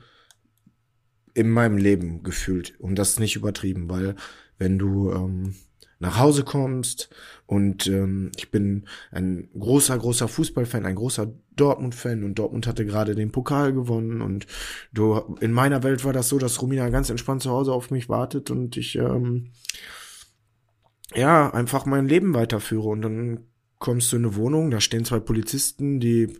[1.36, 2.80] in meinem Leben gefühlt.
[2.80, 4.16] Und das nicht übertrieben, weil
[4.58, 5.56] wenn du ähm,
[6.00, 7.12] nach Hause kommst
[7.46, 12.24] und ähm, ich bin ein großer, großer Fußballfan, ein großer Dortmund-Fan.
[12.24, 14.22] Und Dortmund hatte gerade den Pokal gewonnen.
[14.22, 14.48] Und
[14.94, 18.10] du, in meiner Welt war das so, dass Romina ganz entspannt zu Hause auf mich
[18.10, 19.52] wartet und ich, ähm,
[21.14, 22.88] ja, einfach mein Leben weiterführe.
[22.88, 23.40] Und dann
[23.78, 26.40] kommst du in eine Wohnung, da stehen zwei Polizisten, die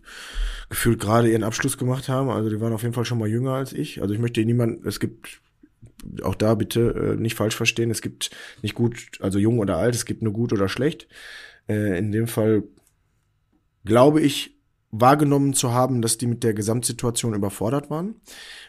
[0.70, 3.52] gefühlt gerade ihren Abschluss gemacht haben, also die waren auf jeden Fall schon mal jünger
[3.52, 5.42] als ich, also ich möchte niemand, es gibt
[6.24, 7.92] auch da bitte äh, nicht falsch verstehen.
[7.92, 11.08] Es gibt nicht gut, also jung oder alt, es gibt nur gut oder schlecht.
[11.68, 12.64] Äh, in dem Fall
[13.86, 14.54] glaube ich,
[14.92, 18.16] wahrgenommen zu haben, dass die mit der Gesamtsituation überfordert waren.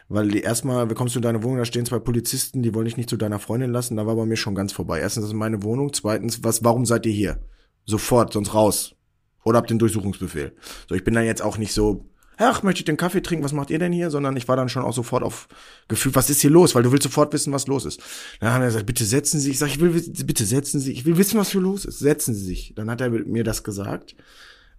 [0.09, 2.85] Weil die erstmal, wir kommst du in deine Wohnung, da stehen zwei Polizisten, die wollen
[2.85, 4.99] dich nicht zu deiner Freundin lassen, da war bei mir schon ganz vorbei.
[4.99, 5.93] Erstens, das ist meine Wohnung.
[5.93, 7.39] Zweitens, was, warum seid ihr hier?
[7.85, 8.95] Sofort, sonst raus.
[9.43, 10.55] Oder habt den Durchsuchungsbefehl.
[10.89, 13.53] So, ich bin dann jetzt auch nicht so, ach, möchte ich den Kaffee trinken, was
[13.53, 14.09] macht ihr denn hier?
[14.09, 15.47] Sondern ich war dann schon auch sofort auf
[15.87, 16.75] Gefühl, was ist hier los?
[16.75, 18.01] Weil du willst sofort wissen, was los ist.
[18.39, 19.53] Dann haben er gesagt, bitte setzen Sie sich.
[19.53, 19.91] Ich sag, ich will,
[20.25, 21.99] bitte setzen Sie, ich will wissen, was hier los ist.
[21.99, 22.73] Setzen Sie sich.
[22.75, 24.15] Dann hat er mir das gesagt,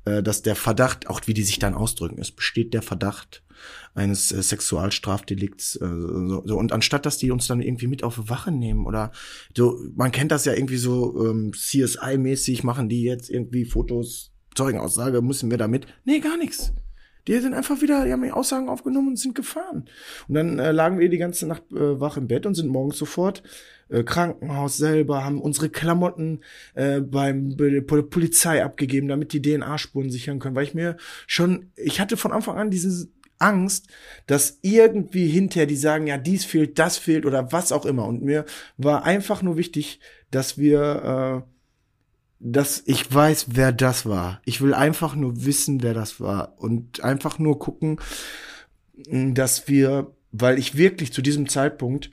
[0.07, 3.42] äh, dass der Verdacht, auch wie die sich dann ausdrücken, es besteht der Verdacht
[3.95, 5.77] eines äh, Sexualstrafdelikts.
[5.77, 5.85] Äh.
[5.85, 9.11] Und anstatt, dass die uns dann irgendwie mit auf Wache nehmen oder
[9.57, 15.23] so, man kennt das ja irgendwie so ähm, CSI-mäßig, machen die jetzt irgendwie Fotos, Zeugenaussage,
[15.23, 15.87] müssen wir damit.
[16.05, 16.73] Nee, gar nichts.
[17.27, 19.87] Die sind einfach wieder, die haben die Aussagen aufgenommen und sind gefahren.
[20.29, 22.99] Und dann äh, lagen wir die ganze Nacht äh, wach im Bett und sind morgens
[22.99, 23.43] sofort
[23.89, 26.41] äh, Krankenhaus selber, haben unsere Klamotten
[26.75, 32.01] äh, beim bei Polizei abgegeben, damit die DNA-Spuren sichern können, weil ich mir schon, ich
[32.01, 33.09] hatte von Anfang an diese
[33.39, 33.89] Angst,
[34.27, 38.07] dass irgendwie hinterher die sagen, ja, dies fehlt, das fehlt oder was auch immer.
[38.07, 38.45] Und mir
[38.77, 41.56] war einfach nur wichtig, dass wir äh,
[42.38, 44.40] dass ich weiß, wer das war.
[44.44, 47.99] Ich will einfach nur wissen, wer das war und einfach nur gucken,
[48.94, 52.11] dass wir, weil ich wirklich zu diesem Zeitpunkt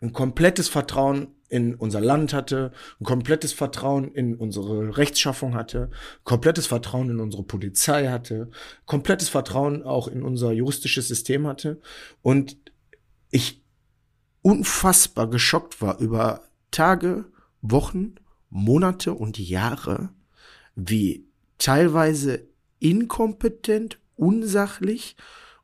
[0.00, 5.90] ein komplettes Vertrauen in unser Land hatte, ein komplettes Vertrauen in unsere Rechtschaffung hatte,
[6.24, 8.50] komplettes Vertrauen in unsere Polizei hatte,
[8.84, 11.80] komplettes Vertrauen auch in unser juristisches System hatte
[12.22, 12.56] und
[13.30, 13.62] ich
[14.42, 17.26] unfassbar geschockt war über Tage,
[17.62, 18.16] Wochen,
[18.50, 20.10] Monate und Jahre,
[20.74, 21.26] wie
[21.58, 22.46] teilweise
[22.78, 25.16] inkompetent, unsachlich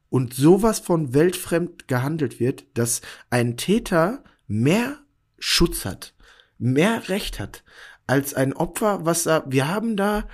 [0.08, 4.98] und sowas von weltfremd gehandelt wird, dass ein Täter mehr
[5.38, 6.14] Schutz hat,
[6.58, 7.64] mehr Recht hat
[8.06, 10.28] als ein Opfer, was da, wir haben da,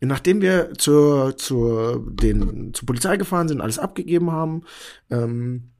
[0.00, 4.62] nachdem wir zur, zur, den, zur Polizei gefahren sind, alles abgegeben haben,
[5.10, 5.71] ähm,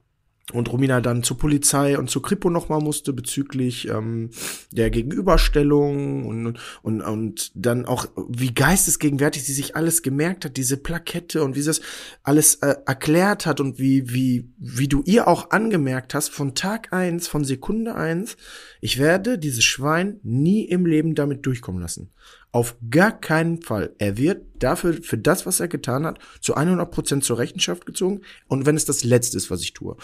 [0.53, 4.29] und Romina dann zur Polizei und zur Kripo nochmal musste bezüglich ähm,
[4.71, 10.77] der Gegenüberstellung und, und, und dann auch, wie geistesgegenwärtig sie sich alles gemerkt hat, diese
[10.77, 11.81] Plakette und wie sie das
[12.21, 16.93] alles äh, erklärt hat und wie, wie, wie du ihr auch angemerkt hast, von Tag
[16.93, 18.37] eins, von Sekunde eins,
[18.79, 22.11] ich werde dieses Schwein nie im Leben damit durchkommen lassen.
[22.53, 23.95] Auf gar keinen Fall.
[23.97, 28.21] Er wird dafür, für das, was er getan hat, zu 100 Prozent zur Rechenschaft gezogen.
[28.47, 29.97] Und wenn es das Letzte ist, was ich tue.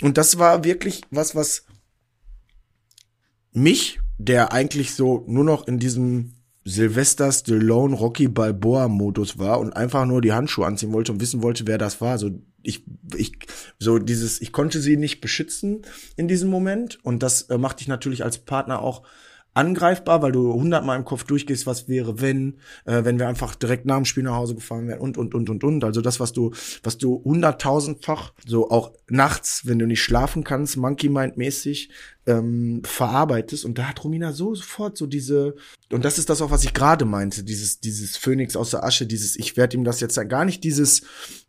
[0.00, 1.64] Und das war wirklich was, was
[3.52, 9.72] mich, der eigentlich so nur noch in diesem Sylvester Stallone Rocky Balboa Modus war und
[9.74, 12.18] einfach nur die Handschuhe anziehen wollte und wissen wollte, wer das war.
[12.18, 12.30] So
[12.62, 12.84] ich
[13.16, 13.32] ich
[13.80, 15.82] so dieses ich konnte sie nicht beschützen
[16.16, 19.02] in diesem Moment und das äh, macht dich natürlich als Partner auch
[19.56, 23.86] angreifbar, weil du hundertmal im Kopf durchgehst, was wäre, wenn, äh, wenn wir einfach direkt
[23.86, 25.84] nach dem Spiel nach Hause gefahren wären und, und, und, und, und.
[25.84, 30.76] Also das, was du, was du hunderttausendfach, so auch nachts, wenn du nicht schlafen kannst,
[30.76, 31.90] Monkey Mind mäßig,
[32.26, 33.64] ähm, verarbeitest.
[33.64, 35.54] Und da hat Romina so sofort so diese,
[35.90, 39.06] und das ist das auch, was ich gerade meinte, dieses, dieses Phönix aus der Asche,
[39.06, 41.02] dieses, ich werde ihm das jetzt gar nicht dieses,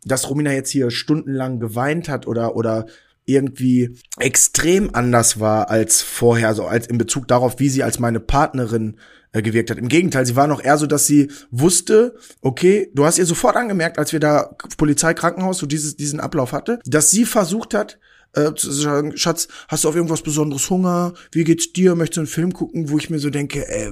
[0.04, 2.86] dass Romina jetzt hier stundenlang geweint hat oder, oder
[3.28, 8.20] irgendwie extrem anders war als vorher, so als in Bezug darauf, wie sie als meine
[8.20, 8.98] Partnerin
[9.32, 9.78] äh, gewirkt hat.
[9.78, 13.56] Im Gegenteil, sie war noch eher so, dass sie wusste, okay, du hast ihr sofort
[13.56, 17.98] angemerkt, als wir da Polizei, Krankenhaus so dieses, diesen Ablauf hatte, dass sie versucht hat,
[18.32, 21.14] äh, zu sagen, Schatz, hast du auf irgendwas besonderes Hunger?
[21.32, 21.94] Wie geht's dir?
[21.94, 22.88] Möchtest du einen Film gucken?
[22.88, 23.90] Wo ich mir so denke, äh,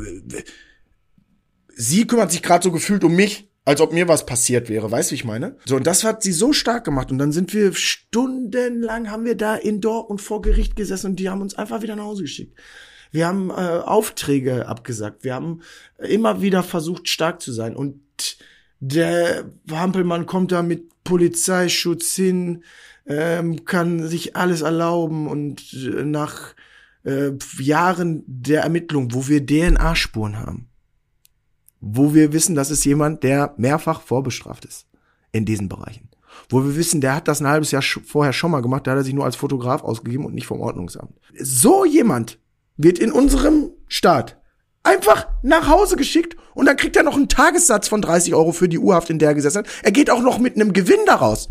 [1.74, 5.10] sie kümmert sich gerade so gefühlt um mich, als ob mir was passiert wäre, weißt
[5.10, 5.56] du, wie ich meine?
[5.66, 7.10] So, und das hat sie so stark gemacht.
[7.10, 11.28] Und dann sind wir stundenlang, haben wir da in Dortmund vor Gericht gesessen und die
[11.28, 12.56] haben uns einfach wieder nach Hause geschickt.
[13.10, 15.24] Wir haben äh, Aufträge abgesagt.
[15.24, 15.62] Wir haben
[15.98, 17.74] immer wieder versucht, stark zu sein.
[17.74, 18.00] Und
[18.78, 22.62] der Hampelmann kommt da mit Polizeischutz hin,
[23.06, 26.54] ähm, kann sich alles erlauben und äh, nach
[27.02, 30.68] äh, Jahren der Ermittlung, wo wir DNA-Spuren haben,
[31.80, 34.86] wo wir wissen, das ist jemand, der mehrfach vorbestraft ist
[35.32, 36.10] in diesen Bereichen.
[36.48, 38.98] Wo wir wissen, der hat das ein halbes Jahr vorher schon mal gemacht, da hat
[38.98, 41.18] er sich nur als Fotograf ausgegeben und nicht vom Ordnungsamt.
[41.38, 42.38] So jemand
[42.76, 44.40] wird in unserem Staat
[44.82, 48.68] einfach nach Hause geschickt und dann kriegt er noch einen Tagessatz von 30 Euro für
[48.68, 49.68] die Urhaft, in der er gesessen hat.
[49.82, 51.48] Er geht auch noch mit einem Gewinn daraus.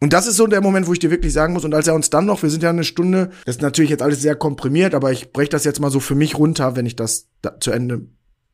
[0.00, 1.94] Und das ist so der Moment, wo ich dir wirklich sagen muss, und als er
[1.94, 4.94] uns dann noch, wir sind ja eine Stunde, das ist natürlich jetzt alles sehr komprimiert,
[4.94, 7.70] aber ich breche das jetzt mal so für mich runter, wenn ich das da zu
[7.70, 8.08] Ende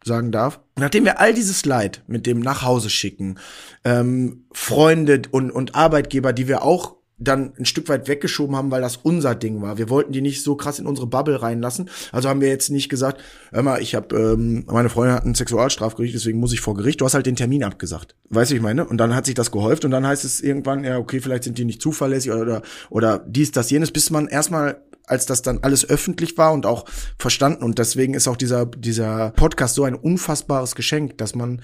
[0.05, 0.61] sagen darf.
[0.79, 3.39] Nachdem wir all dieses Leid mit dem nach Hause schicken,
[3.85, 8.81] ähm, Freunde und, und Arbeitgeber, die wir auch dann ein Stück weit weggeschoben haben, weil
[8.81, 9.77] das unser Ding war.
[9.79, 11.91] Wir wollten die nicht so krass in unsere Bubble reinlassen.
[12.13, 13.21] Also haben wir jetzt nicht gesagt,
[13.53, 17.01] hör mal, ich habe ähm, meine Freundin hat ein Sexualstrafgericht, deswegen muss ich vor Gericht.
[17.01, 18.17] Du hast halt den Termin abgesagt.
[18.31, 18.87] Weißt du, ich meine?
[18.87, 21.59] Und dann hat sich das gehäuft und dann heißt es irgendwann, ja, okay, vielleicht sind
[21.59, 24.81] die nicht zuverlässig oder oder dies, das, jenes, bis man erstmal
[25.11, 26.85] als das dann alles öffentlich war und auch
[27.19, 27.65] verstanden.
[27.65, 31.63] Und deswegen ist auch dieser, dieser Podcast so ein unfassbares Geschenk, dass man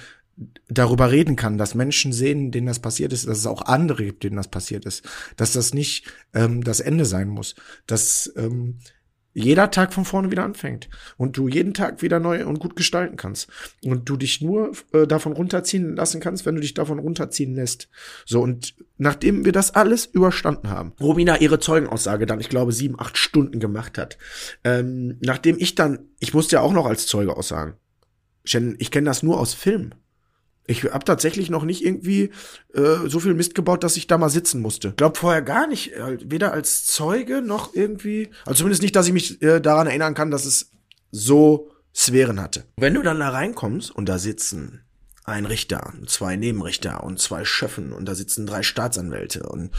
[0.69, 4.23] darüber reden kann, dass Menschen sehen, denen das passiert ist, dass es auch andere gibt,
[4.23, 7.55] denen das passiert ist, dass das nicht ähm, das Ende sein muss,
[7.87, 8.79] dass ähm,
[9.38, 13.16] jeder Tag von vorne wieder anfängt und du jeden Tag wieder neu und gut gestalten
[13.16, 13.51] kannst
[13.85, 17.90] und du dich nur äh, davon runterziehen lassen kannst, wenn du dich davon runterziehen lässt.
[18.25, 22.99] So und nachdem wir das alles überstanden haben, Romina ihre Zeugenaussage dann, ich glaube, sieben,
[22.99, 24.16] acht Stunden gemacht hat,
[24.64, 27.75] ähm, nachdem ich dann, ich musste ja auch noch als Zeuge aussagen.
[28.42, 29.94] Ich kenne das nur aus Filmen.
[30.66, 32.31] Ich habe tatsächlich noch nicht irgendwie
[32.74, 34.92] äh, so viel Mist gebaut, dass ich da mal sitzen musste.
[34.92, 39.12] Glaub vorher gar nicht, äh, weder als Zeuge noch irgendwie, also zumindest nicht, dass ich
[39.12, 40.72] mich äh, daran erinnern kann, dass es
[41.11, 42.64] so Sphären hatte.
[42.76, 44.83] Wenn du dann da reinkommst und da sitzen
[45.24, 49.71] ein Richter, zwei Nebenrichter und zwei Schöffen und da sitzen drei Staatsanwälte und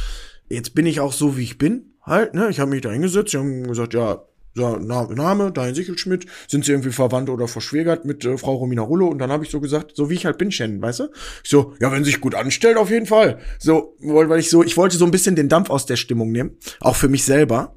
[0.49, 2.49] jetzt bin ich auch so, wie ich bin, halt, ne?
[2.49, 4.23] Ich habe mich da hingesetzt, die haben gesagt, ja,
[4.57, 9.07] so, Name, Dein Sichelschmidt, sind sie irgendwie verwandt oder verschwägert mit äh, Frau Romina Rullo
[9.07, 11.07] und dann habe ich so gesagt, so wie ich halt bin, Shannon, weißt du?
[11.43, 13.39] Ich so, ja, wenn sie sich gut anstellt, auf jeden Fall.
[13.59, 16.57] So, weil ich so, ich wollte so ein bisschen den Dampf aus der Stimmung nehmen,
[16.79, 17.75] auch für mich selber.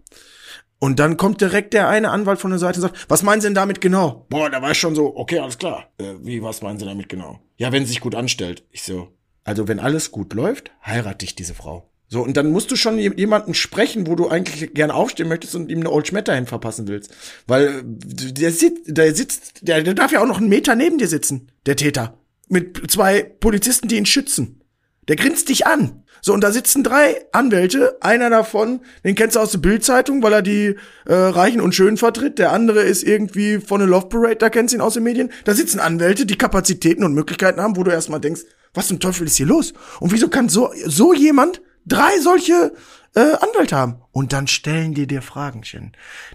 [0.79, 3.49] Und dann kommt direkt der eine Anwalt von der Seite und sagt, was meinen Sie
[3.49, 4.27] denn damit genau?
[4.31, 5.91] Boah, da war ich schon so, okay, alles klar.
[5.99, 7.39] Äh, wie, was meinen Sie damit genau?
[7.59, 8.65] Ja, wenn sie sich gut anstellt.
[8.71, 9.09] Ich so,
[9.45, 11.90] also wenn alles gut läuft, heirate ich diese Frau.
[12.13, 15.71] So, und dann musst du schon jemanden sprechen, wo du eigentlich gerne aufstehen möchtest und
[15.71, 17.15] ihm eine Old Schmetterhin verpassen willst.
[17.47, 21.07] Weil der sitzt, der sitzt, der, der darf ja auch noch einen Meter neben dir
[21.07, 22.19] sitzen, der Täter.
[22.49, 24.61] Mit zwei Polizisten, die ihn schützen.
[25.07, 26.03] Der grinst dich an.
[26.21, 27.97] So, und da sitzen drei Anwälte.
[28.01, 30.75] Einer davon, den kennst du aus der Bildzeitung, weil er die
[31.07, 32.41] äh, Reichen und Schönen vertritt.
[32.41, 35.31] Der andere ist irgendwie von der Love Parade, da kennst du ihn aus den Medien.
[35.45, 38.43] Da sitzen Anwälte, die Kapazitäten und Möglichkeiten haben, wo du erstmal denkst,
[38.75, 39.75] was zum Teufel ist hier los?
[40.01, 42.75] Und wieso kann so, so jemand drei solche
[43.15, 44.03] äh, Anwälte haben.
[44.13, 45.93] Und dann stellen die dir Fragen, Shin.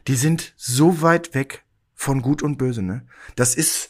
[0.08, 3.06] Die sind so weit weg von Gut und Böse, ne?
[3.36, 3.90] Das ist,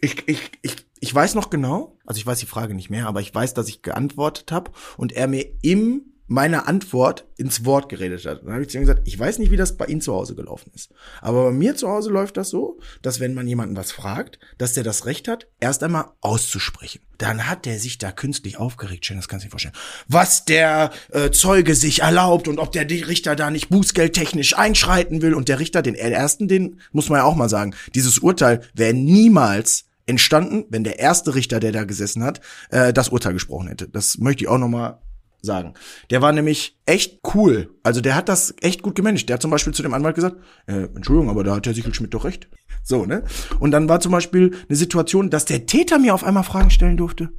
[0.00, 3.20] ich, ich, ich, ich weiß noch genau, also ich weiß die Frage nicht mehr, aber
[3.20, 8.24] ich weiß, dass ich geantwortet habe und er mir im meine Antwort ins Wort geredet
[8.24, 8.42] hat.
[8.42, 10.34] dann habe ich zu ihm gesagt, ich weiß nicht, wie das bei Ihnen zu Hause
[10.34, 10.90] gelaufen ist.
[11.20, 14.72] Aber bei mir zu Hause läuft das so, dass wenn man jemanden was fragt, dass
[14.72, 17.02] der das Recht hat, erst einmal auszusprechen.
[17.18, 19.74] Dann hat der sich da künstlich aufgeregt, Schön, das kannst du dir vorstellen.
[20.08, 25.34] Was der äh, Zeuge sich erlaubt und ob der Richter da nicht bußgeldtechnisch einschreiten will.
[25.34, 28.94] Und der Richter, den ersten, den muss man ja auch mal sagen, dieses Urteil wäre
[28.94, 33.88] niemals entstanden, wenn der erste Richter, der da gesessen hat, äh, das Urteil gesprochen hätte.
[33.88, 35.00] Das möchte ich auch noch mal
[35.44, 35.74] sagen.
[36.10, 37.70] Der war nämlich echt cool.
[37.82, 39.28] Also der hat das echt gut gemanagt.
[39.28, 40.36] Der hat zum Beispiel zu dem Anwalt gesagt,
[40.66, 42.48] äh, Entschuldigung, aber da hat der Sichelschmidt doch recht.
[42.82, 43.24] So, ne?
[43.60, 46.96] Und dann war zum Beispiel eine Situation, dass der Täter mir auf einmal Fragen stellen
[46.96, 47.30] durfte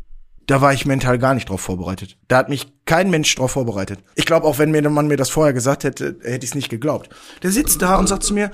[0.48, 2.18] da war ich mental gar nicht drauf vorbereitet.
[2.28, 4.00] Da hat mich kein Mensch drauf vorbereitet.
[4.16, 6.56] Ich glaube, auch wenn mir der Mann mir das vorher gesagt hätte, hätte ich es
[6.56, 7.10] nicht geglaubt.
[7.42, 8.52] Der sitzt da und sagt zu mir,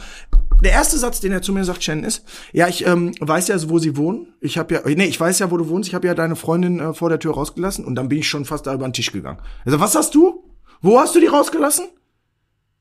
[0.63, 3.69] der erste Satz, den er zu mir sagt, Shannon, ist, ja, ich ähm, weiß ja,
[3.69, 4.33] wo sie wohnen.
[4.41, 5.89] Ich habe ja, nee, ich weiß ja, wo du wohnst.
[5.89, 8.45] Ich habe ja deine Freundin äh, vor der Tür rausgelassen und dann bin ich schon
[8.45, 9.39] fast da über den Tisch gegangen.
[9.65, 10.43] Er sagt, was hast du?
[10.81, 11.85] Wo hast du die rausgelassen?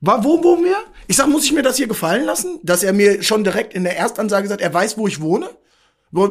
[0.01, 0.77] War, wo wohnen wir?
[1.09, 3.85] Ich sag, muss ich mir das hier gefallen lassen, dass er mir schon direkt in
[3.85, 5.51] der Erstansage sagt, er weiß, wo ich wohne?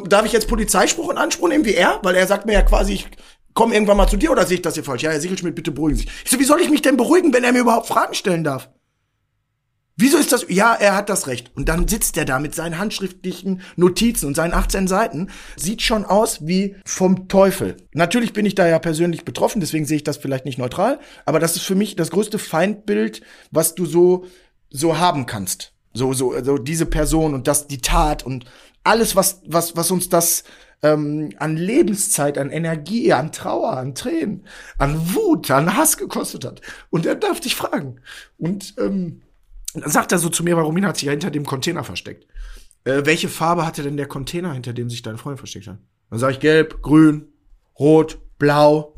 [0.08, 2.00] Darf ich jetzt Polizeispruch in Anspruch nehmen wie er?
[2.02, 3.06] Weil er sagt mir ja quasi, ich
[3.54, 5.02] komme irgendwann mal zu dir oder sehe ich das hier falsch?
[5.02, 6.12] Ja, Herr Sichelschmidt, bitte beruhigen Sie sich.
[6.24, 8.68] Ich so, wie soll ich mich denn beruhigen, wenn er mir überhaupt Fragen stellen darf?
[10.00, 10.46] Wieso ist das?
[10.48, 11.50] Ja, er hat das Recht.
[11.54, 15.28] Und dann sitzt er da mit seinen handschriftlichen Notizen und seinen 18 Seiten.
[15.56, 17.76] Sieht schon aus wie vom Teufel.
[17.92, 21.00] Natürlich bin ich da ja persönlich betroffen, deswegen sehe ich das vielleicht nicht neutral.
[21.26, 23.20] Aber das ist für mich das größte Feindbild,
[23.50, 24.24] was du so,
[24.70, 25.74] so haben kannst.
[25.92, 28.46] So, so, so diese Person und das, die Tat und
[28.84, 30.44] alles, was, was, was uns das
[30.82, 34.46] ähm, an Lebenszeit, an Energie, an Trauer, an Tränen,
[34.78, 36.62] an Wut, an Hass gekostet hat.
[36.88, 38.00] Und er darf dich fragen.
[38.38, 39.20] Und ähm,
[39.74, 42.26] dann sagt er so zu mir, warum hat sich ja hinter dem Container versteckt.
[42.84, 45.78] Äh, welche Farbe hatte denn der Container, hinter dem sich dein Freund versteckt hat?
[46.10, 47.28] Dann sage ich gelb, grün,
[47.78, 48.96] rot, blau.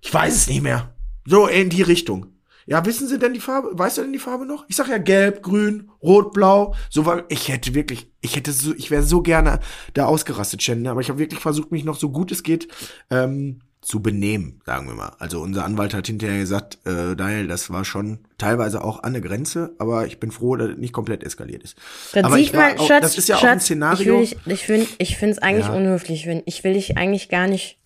[0.00, 0.94] Ich weiß es nicht mehr.
[1.26, 2.26] So in die Richtung.
[2.68, 3.70] Ja, wissen Sie denn die Farbe?
[3.72, 4.64] Weißt du denn die Farbe noch?
[4.68, 6.74] Ich sag ja gelb, grün, rot, blau.
[6.90, 9.60] So war ich hätte wirklich, ich hätte so, ich wäre so gerne
[9.94, 12.66] da ausgerastet, Chen, aber ich habe wirklich versucht, mich noch so gut es geht
[13.10, 15.12] ähm, zu benehmen, sagen wir mal.
[15.20, 19.22] Also unser Anwalt hat hinterher gesagt, äh, Daniel, das war schon teilweise auch an der
[19.22, 21.76] Grenze, aber ich bin froh, dass es nicht komplett eskaliert ist.
[22.12, 24.20] Das aber sieht man, auch, Schatz, das ist ja Schatz, auch ein Szenario.
[24.20, 25.72] Ich, ich, finde ich finde es eigentlich Ja.
[25.74, 26.26] unhöflich.
[26.26, 27.78] Wenn, ich will dich eigentlich gar nicht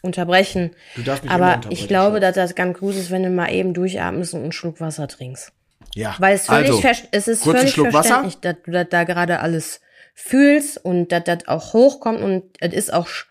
[0.00, 0.70] unterbrechen.
[0.96, 3.52] Du darfst mich aber unterbrechen, ich glaube, dass das ganz gut ist, wenn du mal
[3.52, 5.52] eben durchatmest und einen Schluck Wasser trinkst.
[5.94, 6.14] ja.
[6.18, 8.22] Weil es völlig, also, es ist völlig Schluck Wasser?
[8.22, 9.80] verständlich, dass du das da gerade alles
[10.14, 13.24] fühlst und dass das auch hochkommt und es ist auch, sch-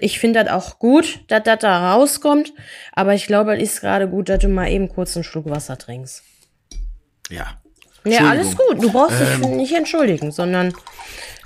[0.00, 2.52] ich finde das auch gut, dass das da rauskommt,
[2.92, 5.78] aber ich glaube, es ist gerade gut, dass du mal eben kurz einen Schluck Wasser
[5.78, 6.22] trinkst.
[7.30, 7.60] Ja.
[8.04, 10.72] Ja, alles gut, du brauchst dich nicht entschuldigen, sondern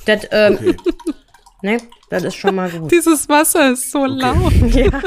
[0.06, 0.76] das, ähm, Okay.
[1.62, 1.76] ne,
[2.10, 2.92] das ist schon mal gut.
[2.92, 4.52] Dieses Wasser ist so laut.
[4.74, 4.90] ja.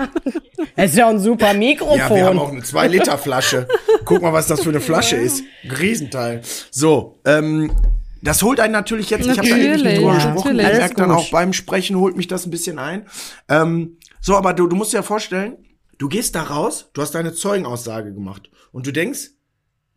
[0.77, 1.97] Es ist ja ein super Mikrofon.
[1.97, 3.67] Ja, wir haben auch eine 2-Liter-Flasche.
[4.03, 5.43] Guck mal, was das für eine Flasche ist.
[5.63, 6.41] Ein Riesenteil.
[6.69, 7.71] So, ähm,
[8.25, 10.71] das holt einen natürlich jetzt, ich habe da ewig nicht Natürlich, drüber ja, gesprochen, natürlich.
[10.71, 13.07] ich merke dann auch beim Sprechen holt mich das ein bisschen ein.
[13.47, 15.57] Ähm, so, aber du, du musst dir ja vorstellen,
[15.97, 19.29] du gehst da raus, du hast deine Zeugenaussage gemacht und du denkst,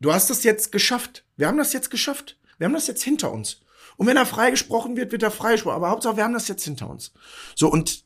[0.01, 1.25] du hast das jetzt geschafft.
[1.37, 2.39] Wir haben das jetzt geschafft.
[2.59, 3.61] Wir haben das jetzt hinter uns.
[3.97, 5.77] Und wenn er freigesprochen wird, wird er freigesprochen.
[5.77, 7.13] Aber Hauptsache, wir haben das jetzt hinter uns.
[7.57, 8.05] So, und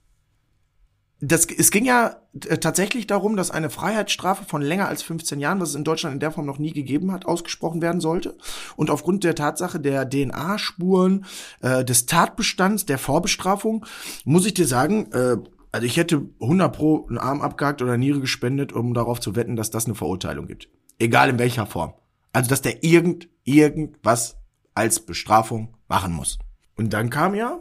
[1.25, 2.17] das, es ging ja
[2.49, 6.15] äh, tatsächlich darum, dass eine Freiheitsstrafe von länger als 15 Jahren, was es in Deutschland
[6.15, 8.37] in der Form noch nie gegeben hat, ausgesprochen werden sollte.
[8.75, 11.25] Und aufgrund der Tatsache der DNA-Spuren,
[11.61, 13.87] äh, des Tatbestands, der Vorbestrafung,
[14.25, 15.37] muss ich dir sagen, äh,
[15.71, 19.55] also ich hätte 100 pro einen Arm abgehakt oder Niere gespendet, um darauf zu wetten,
[19.55, 20.69] dass das eine Verurteilung gibt.
[20.99, 21.95] Egal in welcher Form.
[22.33, 24.37] Also, dass der irgend, irgendwas
[24.75, 26.39] als Bestrafung machen muss.
[26.77, 27.61] Und dann kam ja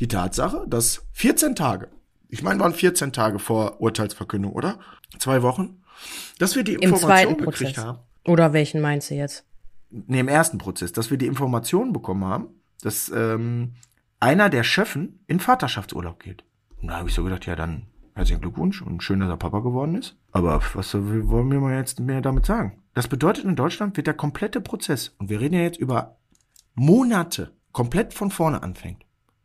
[0.00, 1.88] die Tatsache, dass 14 Tage,
[2.28, 4.78] ich meine, waren 14 Tage vor Urteilsverkündung, oder?
[5.18, 5.82] Zwei Wochen,
[6.38, 7.84] dass wir die Im Information zweiten gekriegt Prozess.
[7.84, 7.98] haben.
[8.26, 9.44] Oder welchen meinst du jetzt?
[9.90, 12.48] Nee, im ersten Prozess, dass wir die Information bekommen haben,
[12.82, 13.74] dass ähm,
[14.20, 16.44] einer der Schöffen in Vaterschaftsurlaub geht.
[16.80, 19.60] Und da habe ich so gedacht, ja, dann herzlichen Glückwunsch und schön, dass er Papa
[19.60, 20.16] geworden ist.
[20.32, 22.82] Aber was wollen wir mal jetzt mehr damit sagen?
[22.94, 26.18] Das bedeutet, in Deutschland wird der komplette Prozess, und wir reden ja jetzt über
[26.74, 29.04] Monate, komplett von vorne anfängt.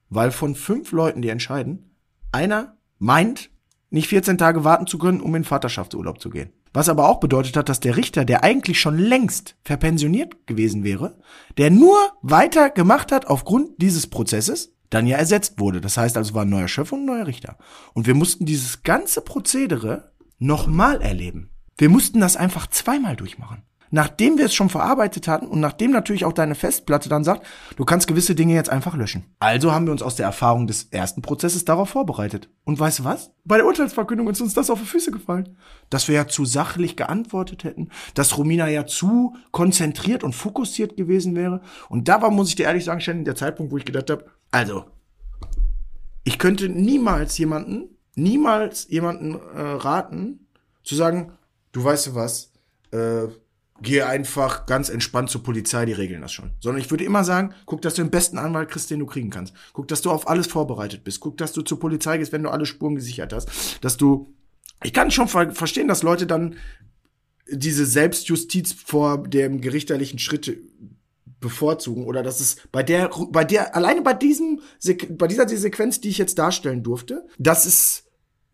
[0.10, 1.93] Weil von fünf Leuten, die entscheiden,
[2.34, 3.50] einer meint,
[3.90, 6.52] nicht 14 Tage warten zu können, um in Vaterschaftsurlaub zu gehen.
[6.74, 11.20] Was aber auch bedeutet hat, dass der Richter, der eigentlich schon längst verpensioniert gewesen wäre,
[11.58, 15.82] der nur weiter gemacht hat aufgrund dieses Prozesses, dann ja ersetzt wurde.
[15.82, 17.58] Das heißt also, war ein neuer Chef und ein neuer Richter.
[17.94, 21.52] Und wir mussten dieses ganze Prozedere nochmal erleben.
[21.78, 23.64] Wir mussten das einfach zweimal durchmachen
[23.94, 27.86] nachdem wir es schon verarbeitet hatten und nachdem natürlich auch deine Festplatte dann sagt, du
[27.86, 29.24] kannst gewisse Dinge jetzt einfach löschen.
[29.38, 32.50] Also haben wir uns aus der Erfahrung des ersten Prozesses darauf vorbereitet.
[32.64, 33.30] Und weißt du was?
[33.46, 35.58] Bei der Urteilsverkündung ist uns das auf die Füße gefallen.
[35.92, 41.36] Dass wir ja zu sachlich geantwortet hätten, dass Romina ja zu konzentriert und fokussiert gewesen
[41.36, 41.62] wäre.
[41.88, 44.26] Und da war, muss ich dir ehrlich sagen, Shannon, der Zeitpunkt, wo ich gedacht habe,
[44.50, 44.86] also,
[46.24, 50.48] ich könnte niemals jemanden, niemals jemanden äh, raten,
[50.84, 51.34] zu sagen,
[51.74, 52.52] du weißt du was,
[52.92, 53.28] äh,
[53.82, 56.52] geh einfach ganz entspannt zur Polizei, die regeln das schon.
[56.60, 59.30] Sondern ich würde immer sagen, guck, dass du den besten Anwalt kriegst, den du kriegen
[59.30, 59.54] kannst.
[59.74, 61.20] Guck, dass du auf alles vorbereitet bist.
[61.20, 63.84] Guck, dass du zur Polizei gehst, wenn du alle Spuren gesichert hast.
[63.84, 64.34] Dass du,
[64.84, 66.56] ich kann schon ver verstehen, dass Leute dann
[67.50, 70.58] diese Selbstjustiz vor dem gerichterlichen Schritt
[71.40, 74.62] bevorzugen oder dass es bei der, bei der, alleine bei diesem,
[75.10, 78.06] bei dieser Sequenz, die ich jetzt darstellen durfte, dass es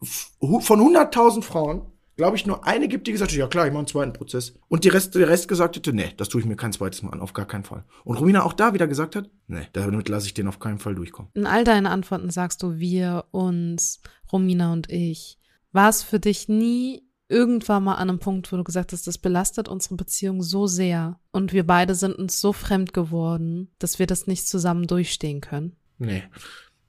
[0.02, 1.84] von 100.000 Frauen
[2.20, 4.54] glaube ich, nur eine gibt, die gesagt hat, ja klar, ich mache einen zweiten Prozess.
[4.68, 7.12] Und die Rest, der Rest gesagt hätte, nee, das tue ich mir kein zweites Mal
[7.12, 7.86] an, auf gar keinen Fall.
[8.04, 10.96] Und Romina auch da wieder gesagt hat, nee, damit lasse ich den auf keinen Fall
[10.96, 11.32] durchkommen.
[11.34, 14.02] In all deinen Antworten sagst du wir, uns,
[14.34, 15.40] Romina und ich.
[15.72, 19.18] War es für dich nie irgendwann mal an einem Punkt, wo du gesagt hast, das
[19.18, 24.08] belastet unsere Beziehung so sehr und wir beide sind uns so fremd geworden, dass wir
[24.08, 25.78] das nicht zusammen durchstehen können?
[26.00, 26.24] Nee.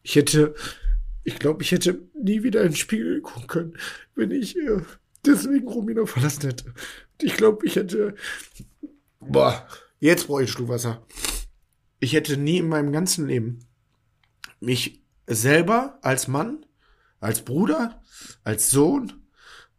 [0.03, 0.57] Ich hätte,
[1.23, 3.77] ich glaube, ich hätte nie wieder in den Spiegel gucken können,
[4.17, 4.81] wenn ich äh,
[5.25, 6.75] deswegen Romina verlassen hätte.
[7.21, 8.15] Ich glaube, ich hätte.
[9.21, 9.67] Boah,
[9.99, 11.07] jetzt brauche ich Schluckwasser.
[11.99, 13.61] Ich hätte nie in meinem ganzen Leben
[14.61, 16.65] mich selber als Mann,
[17.21, 18.03] als Bruder,
[18.43, 19.13] als Sohn,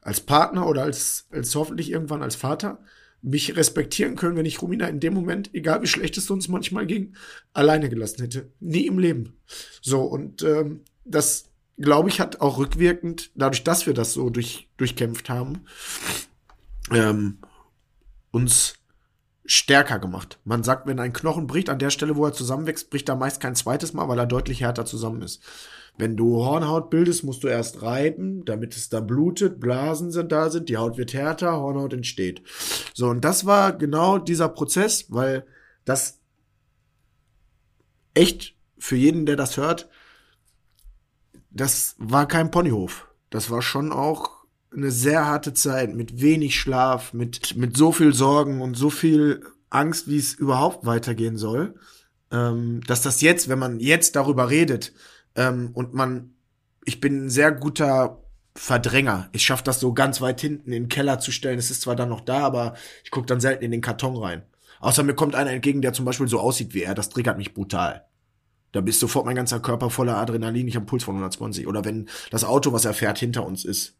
[0.01, 2.83] als Partner oder als, als hoffentlich irgendwann als Vater
[3.21, 6.87] mich respektieren können, wenn ich Romina in dem Moment, egal wie schlecht es uns manchmal
[6.87, 7.15] ging,
[7.53, 8.51] alleine gelassen hätte.
[8.59, 9.37] Nie im Leben.
[9.81, 14.69] So, und ähm, das glaube ich, hat auch rückwirkend, dadurch, dass wir das so durch,
[14.77, 15.65] durchkämpft haben,
[16.91, 17.39] ähm,
[18.31, 18.75] uns
[19.45, 20.39] stärker gemacht.
[20.43, 23.41] Man sagt, wenn ein Knochen bricht, an der Stelle, wo er zusammenwächst, bricht er meist
[23.41, 25.41] kein zweites Mal, weil er deutlich härter zusammen ist.
[25.97, 30.49] Wenn du Hornhaut bildest, musst du erst reiben, damit es da blutet, Blasen sind da
[30.49, 32.43] sind, die Haut wird härter, Hornhaut entsteht.
[32.93, 35.45] So, und das war genau dieser Prozess, weil
[35.83, 36.19] das
[38.13, 39.89] echt für jeden, der das hört,
[41.51, 43.07] das war kein Ponyhof.
[43.29, 44.41] Das war schon auch
[44.73, 49.45] eine sehr harte Zeit mit wenig Schlaf, mit, mit so viel Sorgen und so viel
[49.69, 51.75] Angst, wie es überhaupt weitergehen soll.
[52.31, 54.93] Ähm, dass das jetzt, wenn man jetzt darüber redet
[55.35, 56.33] ähm, und man,
[56.85, 58.23] ich bin ein sehr guter
[58.55, 59.29] Verdränger.
[59.33, 61.59] Ich schaffe das so ganz weit hinten in den Keller zu stellen.
[61.59, 64.43] Es ist zwar dann noch da, aber ich gucke dann selten in den Karton rein.
[64.79, 66.95] Außer mir kommt einer entgegen, der zum Beispiel so aussieht wie er.
[66.95, 68.05] Das triggert mich brutal.
[68.71, 71.67] Da bist sofort mein ganzer Körper voller Adrenalin, ich habe Puls von 120.
[71.67, 73.97] Oder wenn das Auto, was er fährt, hinter uns ist.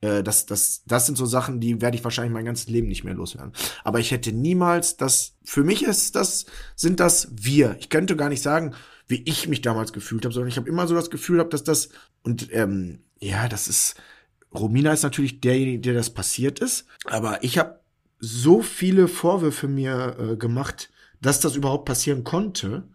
[0.00, 3.04] Äh, das, das, das sind so Sachen, die werde ich wahrscheinlich mein ganzes Leben nicht
[3.04, 3.52] mehr loswerden.
[3.82, 6.46] Aber ich hätte niemals das, für mich ist das,
[6.76, 7.76] sind das wir.
[7.80, 8.74] Ich könnte gar nicht sagen,
[9.06, 11.64] wie ich mich damals gefühlt habe, sondern ich habe immer so das Gefühl gehabt, dass
[11.64, 11.88] das,
[12.22, 13.96] und ähm, ja, das ist,
[14.54, 17.80] Romina ist natürlich derjenige, der das passiert ist, aber ich habe
[18.18, 20.90] so viele Vorwürfe mir äh, gemacht,
[21.20, 22.88] dass das überhaupt passieren konnte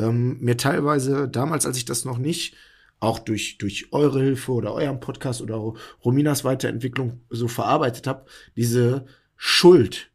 [0.00, 2.56] ähm, mir teilweise damals, als ich das noch nicht
[2.98, 5.74] auch durch, durch eure Hilfe oder euren Podcast oder
[6.04, 8.26] Rominas Weiterentwicklung so verarbeitet habe,
[8.56, 10.10] diese Schuld,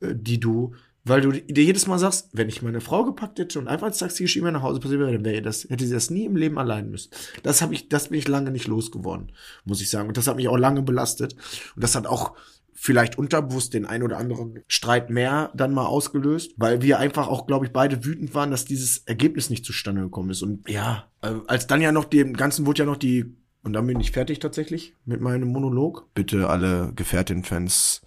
[0.00, 0.74] äh, die du,
[1.04, 3.98] weil du dir jedes Mal sagst, wenn ich meine Frau gepackt hätte und einfach als
[3.98, 6.58] Taxi geschrieben nach Hause passiert wäre, dann wäre das, hätte sie das nie im Leben
[6.58, 7.10] allein müssen.
[7.42, 9.32] Das habe ich, das bin ich lange nicht losgeworden,
[9.64, 10.08] muss ich sagen.
[10.08, 11.34] Und das hat mich auch lange belastet.
[11.74, 12.36] Und das hat auch
[12.80, 17.46] vielleicht unterbewusst den ein oder anderen Streit mehr dann mal ausgelöst, weil wir einfach auch,
[17.46, 20.42] glaube ich, beide wütend waren, dass dieses Ergebnis nicht zustande gekommen ist.
[20.42, 23.36] Und ja, äh, als dann ja noch dem Ganzen wurde ja noch die
[23.68, 26.06] und dann bin ich fertig tatsächlich mit meinem Monolog.
[26.14, 28.00] Bitte alle Gefährtin-Fans,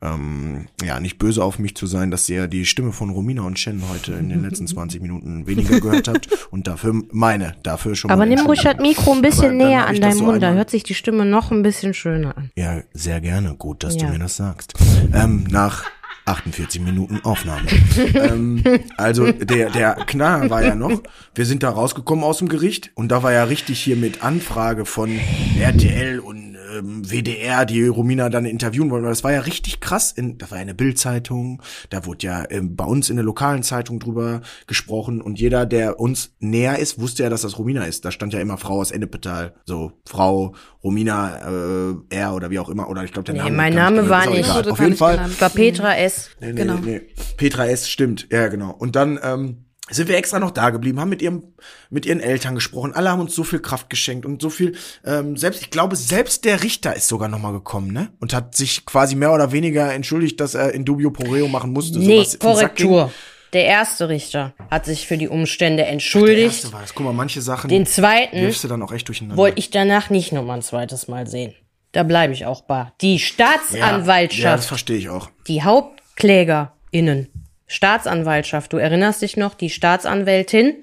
[0.00, 3.58] ähm, ja, nicht böse auf mich zu sein, dass ihr die Stimme von Romina und
[3.58, 8.12] Shen heute in den letzten 20 Minuten weniger gehört habt und dafür meine, dafür schon
[8.12, 10.84] Aber nimm ruhig das Mikro ein bisschen näher an deinen so Mund, da hört sich
[10.84, 12.52] die Stimme noch ein bisschen schöner an.
[12.54, 13.56] Ja, sehr gerne.
[13.56, 14.06] Gut, dass ja.
[14.06, 14.74] du mir das sagst.
[15.12, 15.84] Ähm, nach
[16.28, 17.66] 48 Minuten Aufnahme.
[18.14, 18.62] ähm,
[18.96, 21.02] also der, der Knaller war ja noch,
[21.34, 24.84] wir sind da rausgekommen aus dem Gericht und da war ja richtig hier mit Anfrage
[24.84, 25.18] von
[25.58, 26.47] RTL und
[26.78, 29.04] ähm, WDR, die Romina dann interviewen wollen.
[29.04, 30.12] Das war ja richtig krass.
[30.12, 33.62] In, da war ja eine Bildzeitung, da wurde ja ähm, bei uns in der lokalen
[33.62, 38.04] Zeitung drüber gesprochen und jeder, der uns näher ist, wusste ja, dass das Romina ist.
[38.04, 42.68] Da stand ja immer Frau aus Ennepetal, so Frau Romina äh, R oder wie auch
[42.68, 42.88] immer.
[42.88, 43.56] Oder ich glaube, der Nee, Name.
[43.56, 44.48] mein Name war nicht.
[44.50, 45.20] Auf jeden Fall.
[45.38, 46.30] war Petra S.
[46.40, 46.74] Nee, nee, Genau.
[46.84, 47.00] nee.
[47.36, 47.88] Petra S.
[47.88, 48.28] stimmt.
[48.30, 48.70] Ja, genau.
[48.70, 51.42] Und dann ähm, sind wir extra noch da geblieben, haben mit ihrem,
[51.90, 52.92] mit ihren Eltern gesprochen.
[52.94, 54.74] Alle haben uns so viel Kraft geschenkt und so viel.
[55.04, 58.08] Ähm, selbst, ich glaube, selbst der Richter ist sogar noch mal gekommen, ne?
[58.20, 61.72] Und hat sich quasi mehr oder weniger entschuldigt, dass er in dubio pro reo machen
[61.72, 61.98] musste.
[61.98, 62.38] Nee, ging.
[62.38, 63.12] Korrektur.
[63.54, 66.38] Der erste Richter hat sich für die Umstände Der entschuldigt.
[66.64, 66.94] erste war das.
[66.94, 69.38] Guck mal, manche Sachen Den zweiten wirfst du dann auch echt durcheinander.
[69.38, 71.54] wollte ich danach nicht noch mal ein zweites Mal sehen.
[71.92, 72.92] Da bleibe ich auch bei.
[73.00, 75.30] Die ja, ja, das Staatsanwaltschaft, verstehe ich auch.
[75.46, 77.28] die HauptklägerInnen,
[77.68, 80.74] Staatsanwaltschaft, du erinnerst dich noch, die Staatsanwältin,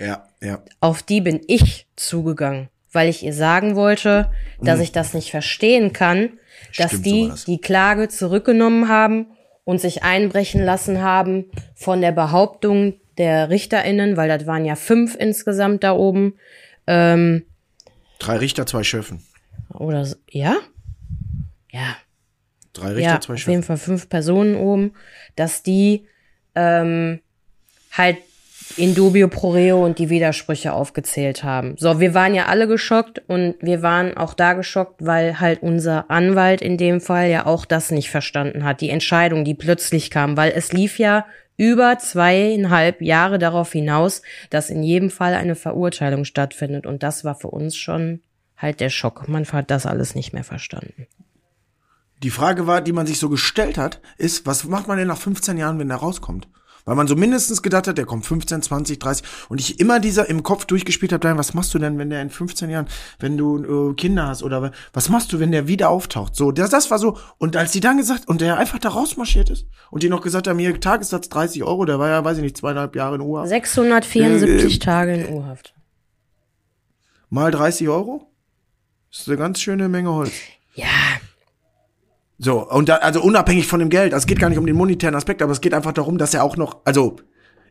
[0.00, 0.60] Ja, ja.
[0.80, 4.30] auf die bin ich zugegangen, weil ich ihr sagen wollte,
[4.60, 6.30] dass ich das nicht verstehen kann,
[6.76, 7.44] dass Stimmt, so die das.
[7.44, 9.26] die Klage zurückgenommen haben
[9.64, 15.14] und sich einbrechen lassen haben von der Behauptung der RichterInnen, weil das waren ja fünf
[15.16, 16.34] insgesamt da oben,
[16.86, 17.44] ähm,
[18.18, 19.22] Drei Richter, zwei Schöffen.
[19.74, 20.56] oder, so- ja?
[21.70, 21.96] Ja,
[22.72, 23.50] Drei Richter, ja, zwei auf Schöffen.
[23.50, 24.94] jeden Fall fünf Personen oben,
[25.36, 26.06] dass die
[26.54, 27.20] ähm,
[27.92, 28.18] halt
[28.76, 31.74] in dubio pro reo und die Widersprüche aufgezählt haben.
[31.78, 36.10] So, wir waren ja alle geschockt und wir waren auch da geschockt, weil halt unser
[36.10, 40.36] Anwalt in dem Fall ja auch das nicht verstanden hat, die Entscheidung, die plötzlich kam,
[40.36, 41.26] weil es lief ja
[41.56, 47.34] über zweieinhalb Jahre darauf hinaus, dass in jedem Fall eine Verurteilung stattfindet und das war
[47.34, 48.20] für uns schon
[48.56, 49.28] halt der Schock.
[49.28, 51.06] Man hat das alles nicht mehr verstanden.
[52.22, 55.18] Die Frage war, die man sich so gestellt hat, ist, was macht man denn nach
[55.18, 56.48] 15 Jahren, wenn der rauskommt?
[56.84, 60.28] Weil man so mindestens gedacht hat, der kommt 15, 20, 30 und ich immer dieser
[60.28, 62.88] im Kopf durchgespielt habe, was machst du denn, wenn der in 15 Jahren,
[63.20, 66.34] wenn du äh, Kinder hast oder was machst du, wenn der wieder auftaucht?
[66.34, 69.50] So, das, das war so und als die dann gesagt und der einfach da rausmarschiert
[69.50, 72.42] ist und die noch gesagt haben, hier Tagessatz 30 Euro, der war ja, weiß ich
[72.42, 73.46] nicht, zweieinhalb Jahre in Uhr.
[73.46, 75.74] 674 Äh, Tage in U-Haft.
[77.30, 78.28] Mal 30 Euro?
[79.10, 80.32] Das ist eine ganz schöne Menge Holz.
[80.74, 80.86] Ja,
[82.44, 84.74] So, und da, also unabhängig von dem Geld, also es geht gar nicht um den
[84.74, 87.14] monetären Aspekt, aber es geht einfach darum, dass er auch noch, also,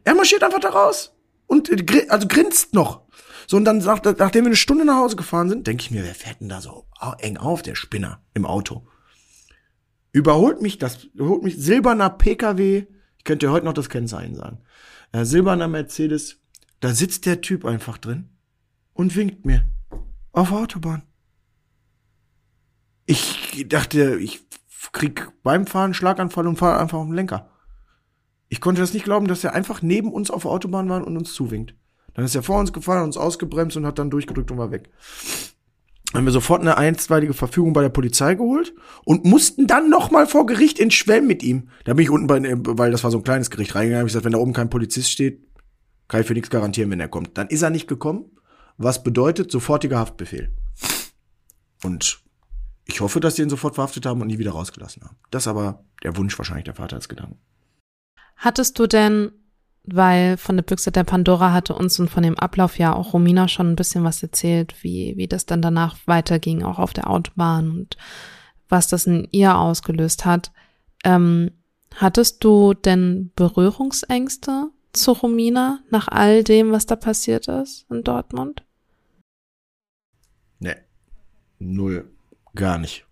[0.06, 1.14] er marschiert einfach da raus
[1.46, 3.02] und äh, also grinst noch.
[3.48, 6.06] So, und dann, nach, nachdem wir eine Stunde nach Hause gefahren sind, denke ich mir,
[6.06, 6.86] wer fährt denn da so
[7.20, 8.88] eng auf, der Spinner im Auto?
[10.14, 12.86] Überholt mich das, überholt mich silberner PKW,
[13.18, 14.60] ich könnte dir heute noch das Kennzeichen sagen,
[15.12, 16.40] äh, silberner Mercedes,
[16.80, 18.30] da sitzt der Typ einfach drin
[18.94, 19.66] und winkt mir
[20.32, 21.04] auf Autobahn.
[23.06, 24.40] Ich dachte, ich
[24.92, 27.50] krieg beim Fahren Schlaganfall und fahre einfach auf den Lenker.
[28.50, 31.18] Ich konnte das nicht glauben, dass er einfach neben uns auf der Autobahn war und
[31.18, 31.76] uns zuwinkt.
[32.14, 34.90] Dann ist er vor uns gefahren, uns ausgebremst und hat dann durchgedrückt und war weg.
[36.12, 38.74] Dann haben wir sofort eine einstweilige Verfügung bei der Polizei geholt
[39.06, 41.70] und mussten dann noch mal vor Gericht in Schwelm mit ihm.
[41.86, 42.42] Da bin ich unten bei,
[42.78, 44.70] weil das war so ein kleines Gericht reingegangen, habe ich gesagt, wenn da oben kein
[44.70, 45.48] Polizist steht,
[46.10, 47.38] kann ich für nichts garantieren, wenn er kommt.
[47.38, 48.26] Dann ist er nicht gekommen,
[48.78, 50.52] was bedeutet sofortiger Haftbefehl.
[51.84, 52.22] Und
[52.86, 55.18] ich hoffe, dass die ihn sofort verhaftet haben und nie wieder rausgelassen haben.
[55.30, 57.40] Das ist aber der Wunsch wahrscheinlich der Vater als Gedanken.
[58.36, 59.32] Hattest du denn,
[59.84, 63.48] weil von der Büchse der Pandora hatte uns und von dem Ablauf ja auch Romina
[63.48, 67.72] schon ein bisschen was erzählt, wie, wie das dann danach weiterging, auch auf der Autobahn
[67.72, 67.98] und
[68.68, 70.52] was das in ihr ausgelöst hat.
[71.04, 71.52] Ähm,
[71.96, 78.66] hattest du denn Berührungsängste zu Romina nach all dem, was da passiert ist in Dortmund?
[80.60, 80.76] Nee.
[81.60, 82.11] Null.
[82.56, 83.06] Gar nicht.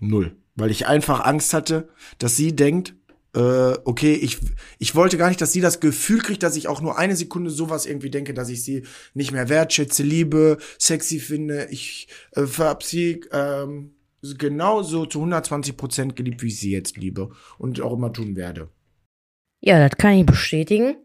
[0.00, 0.36] Null.
[0.56, 1.88] Weil ich einfach Angst hatte,
[2.18, 2.94] dass sie denkt,
[3.34, 4.38] äh, okay, ich,
[4.78, 7.50] ich wollte gar nicht, dass sie das Gefühl kriegt, dass ich auch nur eine Sekunde
[7.50, 8.84] sowas irgendwie denke, dass ich sie
[9.14, 11.68] nicht mehr wertschätze, liebe, sexy finde.
[11.70, 17.30] Ich äh, hab sie ähm, genauso zu 120 Prozent geliebt, wie ich sie jetzt liebe
[17.58, 18.68] und auch immer tun werde.
[19.60, 20.96] Ja, das kann ich bestätigen.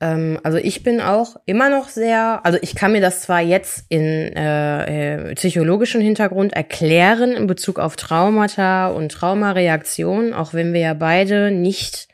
[0.00, 3.86] Ähm, also ich bin auch immer noch sehr, also ich kann mir das zwar jetzt
[3.88, 10.80] in äh, äh, psychologischen Hintergrund erklären in Bezug auf Traumata und Traumareaktionen, auch wenn wir
[10.80, 12.08] ja beide nicht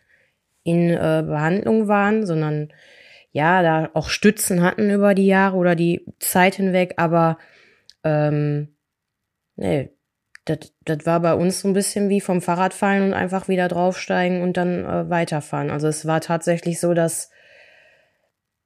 [0.63, 2.73] in äh, Behandlung waren, sondern
[3.33, 7.39] ja, da auch Stützen hatten über die Jahre oder die Zeit hinweg, aber
[8.05, 8.75] ähm,
[9.57, 9.91] nee,
[10.45, 14.43] das, war bei uns so ein bisschen wie vom Fahrrad fallen und einfach wieder draufsteigen
[14.43, 15.71] und dann äh, weiterfahren.
[15.71, 17.31] Also es war tatsächlich so, dass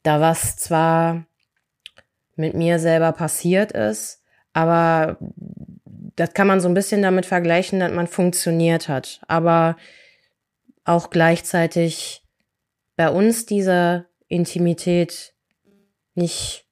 [0.05, 1.27] da was zwar
[2.37, 5.19] mit mir selber passiert ist, aber
[6.17, 9.21] das kann man so ein bisschen damit vergleichen, dass man funktioniert hat.
[9.27, 9.77] Aber
[10.85, 12.23] auch gleichzeitig
[12.97, 15.35] bei uns diese Intimität
[16.15, 16.67] nicht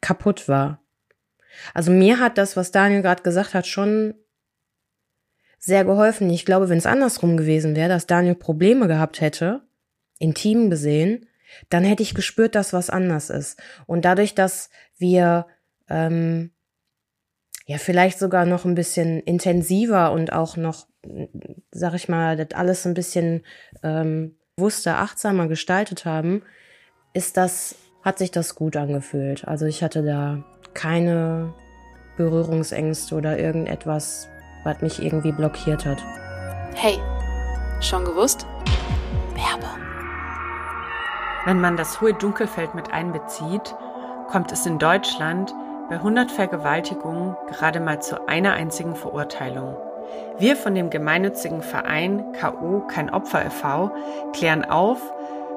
[0.00, 0.82] kaputt war.
[1.74, 4.14] Also mir hat das, was Daniel gerade gesagt hat, schon
[5.58, 6.28] sehr geholfen.
[6.30, 9.62] Ich glaube, wenn es andersrum gewesen wäre, dass Daniel Probleme gehabt hätte,
[10.18, 11.28] intim gesehen,
[11.70, 13.60] dann hätte ich gespürt, dass was anders ist.
[13.86, 15.46] Und dadurch, dass wir
[15.88, 16.50] ähm,
[17.66, 20.86] ja vielleicht sogar noch ein bisschen intensiver und auch noch,
[21.70, 23.44] sag ich mal, das alles ein bisschen
[23.82, 26.42] ähm, bewusster, achtsamer gestaltet haben,
[27.14, 29.46] ist das, hat sich das gut angefühlt.
[29.46, 30.44] Also ich hatte da
[30.74, 31.54] keine
[32.16, 34.28] Berührungsängste oder irgendetwas,
[34.64, 36.02] was mich irgendwie blockiert hat.
[36.74, 36.98] Hey,
[37.80, 38.46] schon gewusst?
[39.34, 39.91] Werbung.
[41.44, 43.74] Wenn man das hohe Dunkelfeld mit einbezieht,
[44.28, 45.52] kommt es in Deutschland
[45.88, 49.76] bei 100 Vergewaltigungen gerade mal zu einer einzigen Verurteilung.
[50.38, 53.90] Wir von dem gemeinnützigen Verein KO Kein Opfer e.V.
[54.32, 55.00] klären auf,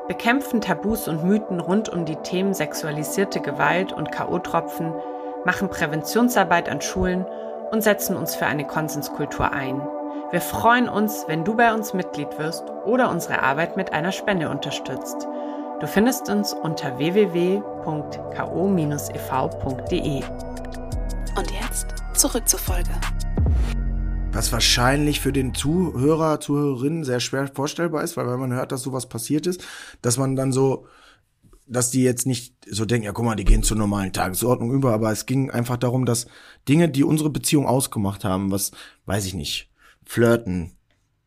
[0.07, 4.91] bekämpfen Tabus und Mythen rund um die Themen sexualisierte Gewalt und KO-Tropfen,
[5.45, 7.25] machen Präventionsarbeit an Schulen
[7.71, 9.81] und setzen uns für eine Konsenskultur ein.
[10.31, 14.49] Wir freuen uns, wenn du bei uns Mitglied wirst oder unsere Arbeit mit einer Spende
[14.49, 15.27] unterstützt.
[15.81, 17.53] Du findest uns unter www.ko-ev.de.
[21.37, 22.91] Und jetzt zurück zur Folge.
[24.31, 28.83] Was wahrscheinlich für den Zuhörer, Zuhörerinnen sehr schwer vorstellbar ist, weil wenn man hört, dass
[28.83, 29.65] sowas passiert ist,
[30.01, 30.87] dass man dann so,
[31.67, 34.93] dass die jetzt nicht so denken, ja guck mal, die gehen zur normalen Tagesordnung über,
[34.93, 36.27] aber es ging einfach darum, dass
[36.69, 38.71] Dinge, die unsere Beziehung ausgemacht haben, was,
[39.07, 39.69] weiß ich nicht,
[40.05, 40.74] flirten,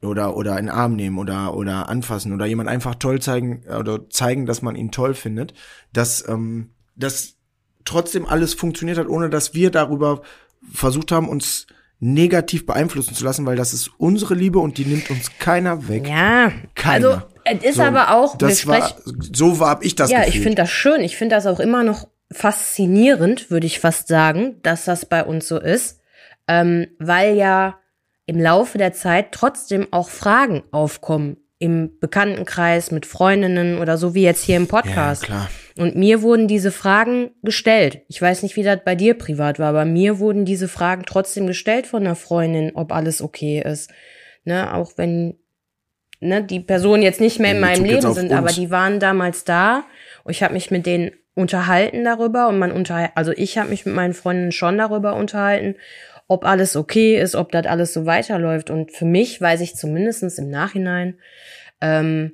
[0.03, 4.47] oder oder einen Arm nehmen oder oder anfassen oder jemand einfach toll zeigen oder zeigen,
[4.47, 5.55] dass man ihn toll findet,
[5.93, 7.35] dass ähm, das
[7.85, 10.23] trotzdem alles funktioniert hat, ohne dass wir darüber
[10.73, 11.67] versucht haben, uns
[12.01, 16.07] negativ beeinflussen zu lassen, weil das ist unsere Liebe und die nimmt uns keiner weg.
[16.09, 17.09] Ja, keiner.
[17.09, 18.95] also es ist So, aber auch, das war,
[19.33, 20.35] so war ich das ja, gefühlt.
[20.37, 21.01] ich finde das schön.
[21.01, 25.49] Ich finde das auch immer noch faszinierend, würde ich fast sagen, dass das bei uns
[25.49, 26.01] so ist,
[26.47, 27.78] ähm, weil ja
[28.29, 34.23] im Laufe der Zeit trotzdem auch Fragen aufkommen im Bekanntenkreis mit Freundinnen oder so wie
[34.23, 35.23] jetzt hier im ja, Podcast.
[35.25, 35.51] klar.
[35.79, 38.03] Und mir wurden diese Fragen gestellt.
[38.09, 41.47] Ich weiß nicht, wie das bei dir privat war, aber mir wurden diese Fragen trotzdem
[41.47, 43.91] gestellt von einer Freundin, ob alles okay ist.
[44.45, 45.39] Ne, auch wenn
[46.21, 49.45] ne, die Personen jetzt nicht mehr in In meinem Leben sind, aber die waren damals
[49.45, 49.85] da
[50.25, 53.87] und ich habe mich mit denen unterhalten darüber und man unter also ich habe mich
[53.87, 55.77] mit meinen Freundinnen schon darüber unterhalten,
[56.29, 60.39] ob alles okay ist, ob das alles so weiterläuft und für mich weiß ich zumindestens
[60.39, 61.19] im Nachhinein,
[61.81, 62.33] ähm,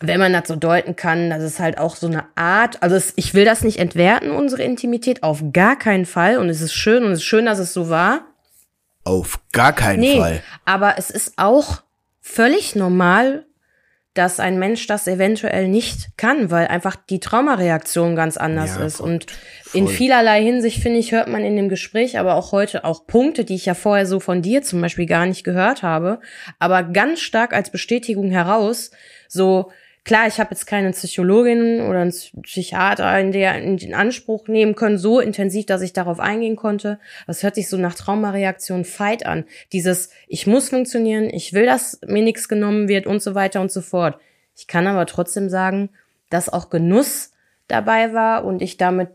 [0.00, 3.12] wenn man das so deuten kann, dass es halt auch so eine Art, also es,
[3.16, 6.38] ich will das nicht entwerten, unsere Intimität, auf gar keinen Fall.
[6.38, 8.22] Und es ist schön und es ist schön, dass es so war.
[9.04, 10.42] Auf gar keinen Nee, Fall.
[10.64, 11.82] aber es ist auch
[12.22, 13.44] völlig normal,
[14.20, 18.96] dass ein Mensch das eventuell nicht kann, weil einfach die Traumareaktion ganz anders Ja, ist.
[18.98, 19.26] voll- Und
[19.72, 19.94] in voll.
[19.94, 23.54] vielerlei Hinsicht, finde ich, hört man in dem Gespräch, aber auch heute auch Punkte, die
[23.54, 26.20] ich ja vorher so von dir zum Beispiel gar nicht gehört habe,
[26.58, 28.90] aber ganz stark als Bestätigung heraus,
[29.26, 29.72] so,
[30.04, 34.98] klar, ich habe jetzt keine Psychologin oder einen Psychiater in der in Anspruch nehmen können,
[34.98, 36.98] so intensiv, dass ich darauf eingehen konnte.
[37.26, 39.44] Das hört sich so nach Traumareaktion Fight an.
[39.72, 43.70] Dieses, ich muss funktionieren, ich will, dass mir nichts genommen wird und so weiter und
[43.70, 44.18] so fort.
[44.56, 45.90] Ich kann aber trotzdem sagen,
[46.28, 47.32] dass auch Genuss
[47.68, 49.10] dabei war und ich damit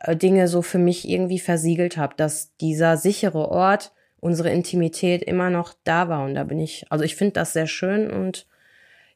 [0.00, 5.50] äh, Dinge so für mich irgendwie versiegelt habe, dass dieser sichere Ort, unsere Intimität immer
[5.50, 6.24] noch da war.
[6.24, 8.46] Und da bin ich, also ich finde das sehr schön und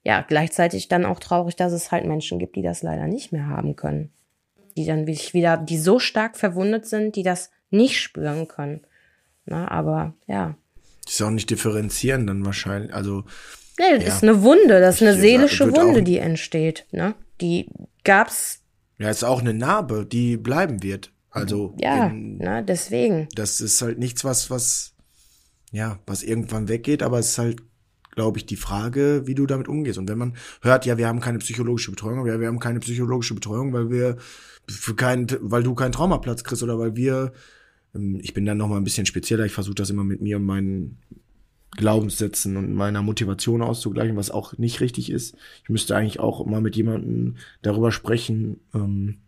[0.05, 3.47] ja, gleichzeitig dann auch traurig, dass es halt Menschen gibt, die das leider nicht mehr
[3.47, 4.11] haben können.
[4.77, 8.81] Die dann wieder, die so stark verwundet sind, die das nicht spüren können.
[9.45, 10.57] Na, aber ja.
[11.07, 12.95] Ist auch nicht differenzieren dann wahrscheinlich.
[12.95, 13.25] Also
[13.79, 14.15] Nee, das Ja.
[14.17, 16.87] ist eine Wunde, das ist eine Ich seelische Wunde, die entsteht.
[16.93, 17.15] Ne?
[17.41, 17.69] Die
[18.05, 18.61] gab's,
[18.99, 21.11] ja, ist auch eine Narbe, die bleiben wird.
[21.31, 23.29] Also ja, in, ne, deswegen.
[23.35, 24.93] das ist halt nichts, was was
[25.73, 27.63] ja, was irgendwann weggeht, aber es ist halt
[28.21, 29.99] glaube ich, die Frage, wie du damit umgehst.
[29.99, 33.35] Und wenn man hört, ja, wir haben keine psychologische Betreuung, ja, wir haben keine psychologische
[33.35, 34.19] Betreuung, weil wir
[34.69, 37.33] für keinen, weil du keinen Traumaplatz kriegst oder weil wir,
[37.95, 40.37] ähm, ich bin dann noch mal ein bisschen spezieller, ich versuche das immer mit mir
[40.37, 40.99] und meinen
[41.77, 45.35] Glaubenssätzen und meiner Motivation auszugleichen, was auch nicht richtig ist.
[45.63, 49.21] Ich müsste eigentlich auch mal mit jemandem darüber sprechen, ähm,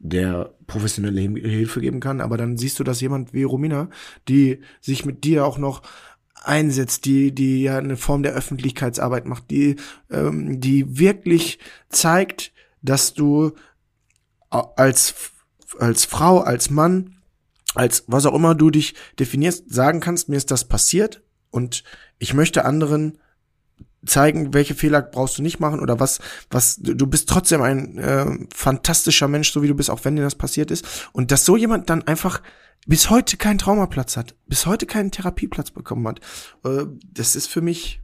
[0.00, 2.20] der professionelle Hil- Hilfe geben kann.
[2.20, 3.90] Aber dann siehst du, dass jemand wie Romina,
[4.28, 5.82] die sich mit dir auch noch
[6.42, 9.76] einsetzt, die, die ja eine Form der Öffentlichkeitsarbeit macht, die,
[10.10, 13.52] ähm, die wirklich zeigt, dass du
[14.50, 15.14] als,
[15.78, 17.16] als Frau, als Mann,
[17.74, 21.84] als was auch immer du dich definierst, sagen kannst, mir ist das passiert und
[22.18, 23.18] ich möchte anderen
[24.06, 26.20] zeigen, welche Fehler brauchst du nicht machen oder was,
[26.50, 30.22] was, du bist trotzdem ein äh, fantastischer Mensch, so wie du bist, auch wenn dir
[30.22, 31.10] das passiert ist.
[31.12, 32.40] Und dass so jemand dann einfach
[32.86, 36.20] bis heute keinen Traumaplatz hat, bis heute keinen Therapieplatz bekommen hat,
[36.64, 38.00] äh, das ist für mich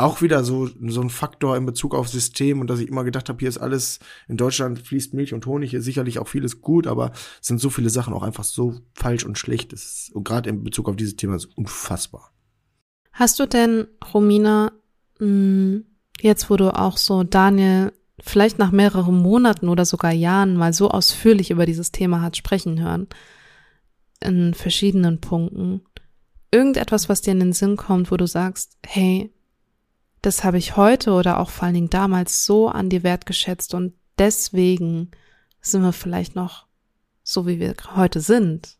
[0.00, 3.28] auch wieder so, so ein Faktor in Bezug auf System und dass ich immer gedacht
[3.28, 6.86] habe, hier ist alles, in Deutschland fließt Milch und Honig, hier sicherlich auch vieles gut,
[6.86, 9.72] aber es sind so viele Sachen auch einfach so falsch und schlecht.
[9.72, 12.32] Das ist, und gerade in Bezug auf dieses Thema ist unfassbar.
[13.12, 14.72] Hast du denn, Romina,
[15.18, 15.84] hm,
[16.20, 20.90] jetzt wo du auch so Daniel vielleicht nach mehreren Monaten oder sogar Jahren mal so
[20.90, 23.08] ausführlich über dieses Thema hat sprechen hören,
[24.20, 25.82] in verschiedenen Punkten,
[26.50, 29.32] irgendetwas, was dir in den Sinn kommt, wo du sagst, hey,
[30.22, 33.94] das habe ich heute oder auch vor allen Dingen damals so an dir wertgeschätzt und
[34.18, 35.10] deswegen
[35.60, 36.66] sind wir vielleicht noch
[37.22, 38.76] so, wie wir heute sind.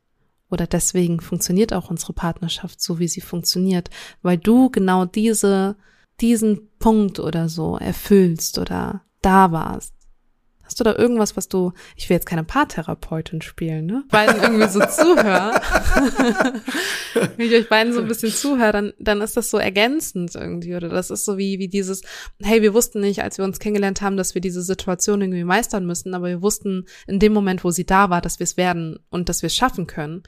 [0.50, 3.88] Oder deswegen funktioniert auch unsere Partnerschaft so, wie sie funktioniert,
[4.22, 5.76] weil du genau diese,
[6.20, 9.94] diesen Punkt oder so erfüllst oder da warst.
[10.70, 14.04] Hast du da irgendwas, was du, ich will jetzt keine Paartherapeutin spielen, ne?
[14.08, 15.60] Beiden irgendwie so zuhöre.
[17.36, 20.76] Wenn ich euch beiden so ein bisschen zuhöre, dann, dann ist das so ergänzend irgendwie,
[20.76, 22.02] oder das ist so wie, wie dieses,
[22.40, 25.86] hey, wir wussten nicht, als wir uns kennengelernt haben, dass wir diese Situation irgendwie meistern
[25.86, 29.00] müssen, aber wir wussten in dem Moment, wo sie da war, dass wir es werden
[29.10, 30.22] und dass wir es schaffen können.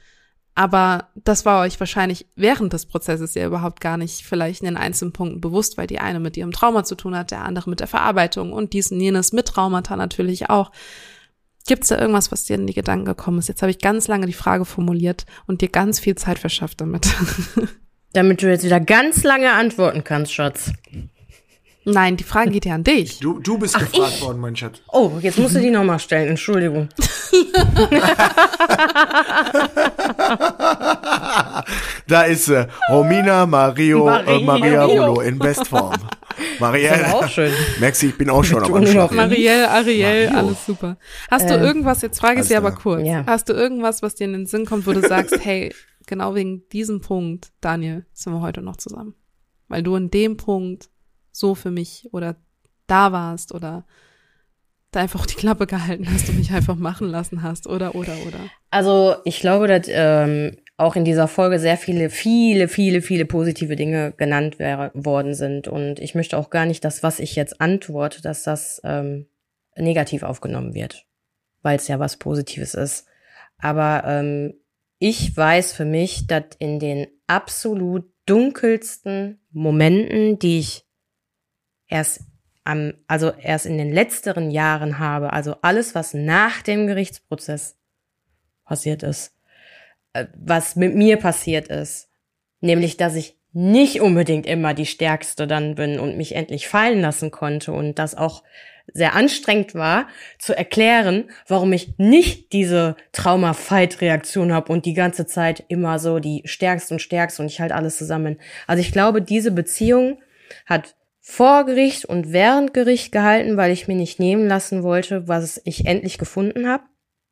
[0.55, 4.77] Aber das war euch wahrscheinlich während des Prozesses ja überhaupt gar nicht vielleicht in den
[4.77, 7.79] einzelnen Punkten bewusst, weil die eine mit ihrem Trauma zu tun hat, der andere mit
[7.79, 10.71] der Verarbeitung und dies und jenes mit Traumata natürlich auch.
[11.65, 13.47] Gibt es da irgendwas, was dir in die Gedanken gekommen ist?
[13.47, 17.07] Jetzt habe ich ganz lange die Frage formuliert und dir ganz viel Zeit verschafft damit.
[18.13, 20.71] Damit du jetzt wieder ganz lange antworten kannst, Schatz.
[21.85, 23.19] Nein, die Frage geht ja an dich.
[23.19, 24.21] Du, du bist Ach, gefragt ich?
[24.21, 24.81] worden, mein Schatz.
[24.91, 26.87] Oh, jetzt musst du die nochmal stellen, Entschuldigung.
[32.07, 32.67] da ist sie.
[32.89, 34.85] Romina Mario, Marie- äh, Maria.
[34.85, 35.91] Rollo in Bestform.
[35.91, 35.99] Das
[36.59, 37.01] Marielle.
[37.03, 37.51] ist auch schön.
[37.79, 39.11] Merkst du, ich bin auch schon am Anschlag.
[39.11, 40.39] Marielle, Ariel, Mario.
[40.47, 40.97] alles super.
[41.29, 43.23] Hast du Ähm, irgendwas, jetzt frage ich sie aber kurz, Ja.
[43.27, 45.73] hast du irgendwas, was dir in den Sinn kommt, wo du sagst, hey,
[46.07, 49.15] genau wegen diesem Punkt, Daniel, sind wir heute noch zusammen?
[49.67, 50.89] Weil du in dem Punkt
[51.33, 52.37] so für mich oder
[52.87, 53.85] da warst oder
[54.91, 58.39] da einfach die Klappe gehalten hast und mich einfach machen lassen hast oder, oder, oder.
[58.69, 63.75] Also ich glaube, dass ähm, auch in dieser Folge sehr viele, viele, viele, viele positive
[63.75, 65.67] Dinge genannt worden sind.
[65.67, 69.27] Und ich möchte auch gar nicht, dass was ich jetzt antworte, dass das ähm,
[69.75, 71.05] negativ aufgenommen wird,
[71.61, 73.07] weil es ja was Positives ist.
[73.57, 74.53] Aber ähm,
[74.99, 80.85] ich weiß für mich, dass in den absolut dunkelsten Momenten, die ich
[81.93, 82.21] erst
[82.63, 87.77] am, also erst in den letzteren Jahren habe, also alles, was nach dem Gerichtsprozess
[88.65, 89.35] passiert ist,
[90.13, 92.09] äh, was mit mir passiert ist,
[92.61, 97.29] nämlich, dass ich nicht unbedingt immer die Stärkste dann bin und mich endlich fallen lassen
[97.29, 98.43] konnte und das auch
[98.91, 100.07] sehr anstrengend war,
[100.39, 106.41] zu erklären, warum ich nicht diese Trauma-Fight-Reaktion habe und die ganze Zeit immer so die
[106.45, 108.39] Stärkste und Stärkste und ich halt alles zusammen.
[108.65, 110.19] Also ich glaube, diese Beziehung
[110.65, 115.61] hat vor Gericht und während Gericht gehalten, weil ich mir nicht nehmen lassen wollte, was
[115.63, 116.83] ich endlich gefunden habe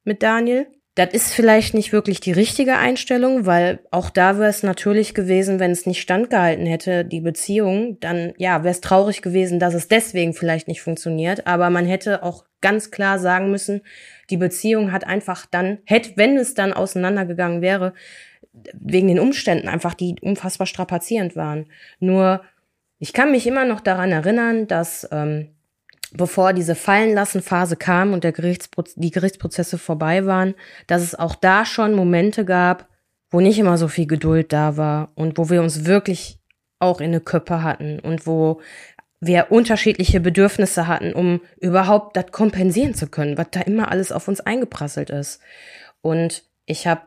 [0.05, 0.67] mit Daniel.
[0.95, 5.59] Das ist vielleicht nicht wirklich die richtige Einstellung, weil auch da wäre es natürlich gewesen,
[5.59, 9.89] wenn es nicht standgehalten hätte, die Beziehung, dann ja, wäre es traurig gewesen, dass es
[9.89, 11.45] deswegen vielleicht nicht funktioniert.
[11.45, 13.81] Aber man hätte auch ganz klar sagen müssen,
[14.29, 17.93] die Beziehung hat einfach dann, hätte, wenn es dann auseinandergegangen wäre,
[18.73, 21.67] wegen den Umständen einfach, die unfassbar strapazierend waren.
[21.99, 22.41] Nur,
[23.02, 25.47] ich kann mich immer noch daran erinnern, dass ähm,
[26.14, 30.54] bevor diese Fallenlassen-Phase kam und der Gerichtspro die Gerichtsprozesse vorbei waren,
[30.86, 32.88] dass es auch da schon Momente gab,
[33.32, 36.38] wo nicht immer so viel Geduld da war und wo wir uns wirklich
[36.78, 38.62] auch in eine Köppe hatten und wo
[39.20, 44.28] wir unterschiedliche Bedürfnisse hatten, um überhaupt das kompensieren zu können, was da immer alles auf
[44.28, 45.41] uns eingeprasselt ist.
[46.02, 47.02] Und ich habe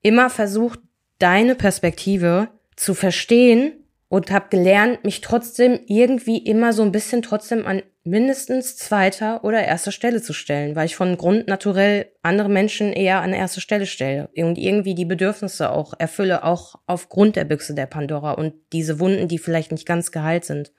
[0.00, 0.80] immer versucht,
[1.18, 7.66] deine Perspektive zu verstehen und habe gelernt, mich trotzdem irgendwie immer so ein bisschen trotzdem
[7.66, 12.92] an mindestens zweiter oder erster Stelle zu stellen, weil ich von Grund naturell andere Menschen
[12.92, 17.74] eher an erste Stelle stelle und irgendwie die Bedürfnisse auch erfülle, auch aufgrund der Büchse
[17.74, 20.72] der Pandora und diese Wunden, die vielleicht nicht ganz geheilt sind.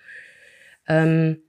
[0.87, 1.41] Ähm,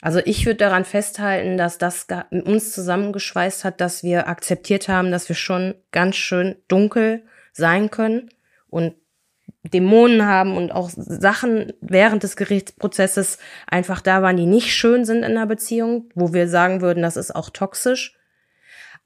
[0.00, 5.28] also ich würde daran festhalten, dass das uns zusammengeschweißt hat, dass wir akzeptiert haben, dass
[5.28, 8.30] wir schon ganz schön dunkel sein können
[8.68, 8.94] und
[9.72, 15.18] Dämonen haben und auch Sachen während des Gerichtsprozesses einfach da waren, die nicht schön sind
[15.18, 18.16] in einer Beziehung, wo wir sagen würden, das ist auch toxisch.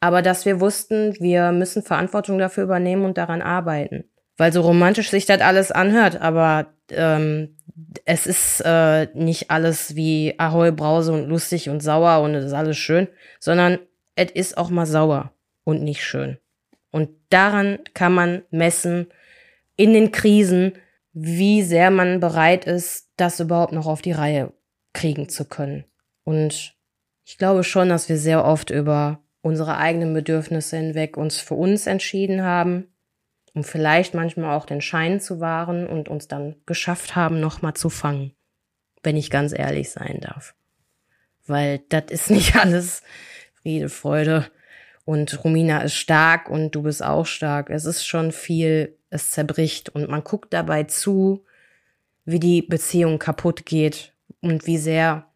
[0.01, 4.05] Aber dass wir wussten, wir müssen Verantwortung dafür übernehmen und daran arbeiten.
[4.41, 7.57] weil so romantisch sich das alles anhört, aber ähm,
[8.07, 12.55] es ist äh, nicht alles wie Ahoi, Brause und lustig und sauer und es ist
[12.55, 13.09] alles schön,
[13.39, 13.79] sondern
[14.15, 15.33] es ist auch mal sauer
[15.65, 16.39] und nicht schön.
[16.91, 19.09] Und daran kann man messen
[19.81, 20.75] in den Krisen,
[21.15, 24.53] wie sehr man bereit ist, das überhaupt noch auf die Reihe
[24.93, 25.85] kriegen zu können.
[26.23, 26.77] Und
[27.25, 31.87] ich glaube schon, dass wir sehr oft über unsere eigenen Bedürfnisse hinweg uns für uns
[31.87, 32.89] entschieden haben,
[33.55, 37.89] um vielleicht manchmal auch den Schein zu wahren und uns dann geschafft haben, nochmal zu
[37.89, 38.33] fangen,
[39.03, 40.55] wenn ich ganz ehrlich sein darf.
[41.47, 43.03] Weil das ist nicht alles
[43.63, 44.45] Friede, Freude
[45.07, 47.71] und Romina ist stark und du bist auch stark.
[47.71, 51.45] Es ist schon viel, es zerbricht und man guckt dabei zu,
[52.25, 55.27] wie die Beziehung kaputt geht und wie sehr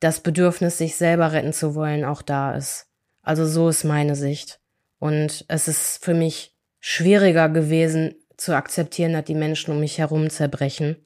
[0.00, 2.88] das Bedürfnis, sich selber retten zu wollen, auch da ist.
[3.22, 4.58] Also so ist meine Sicht.
[4.98, 10.28] Und es ist für mich schwieriger gewesen zu akzeptieren, dass die Menschen um mich herum
[10.28, 10.96] zerbrechen,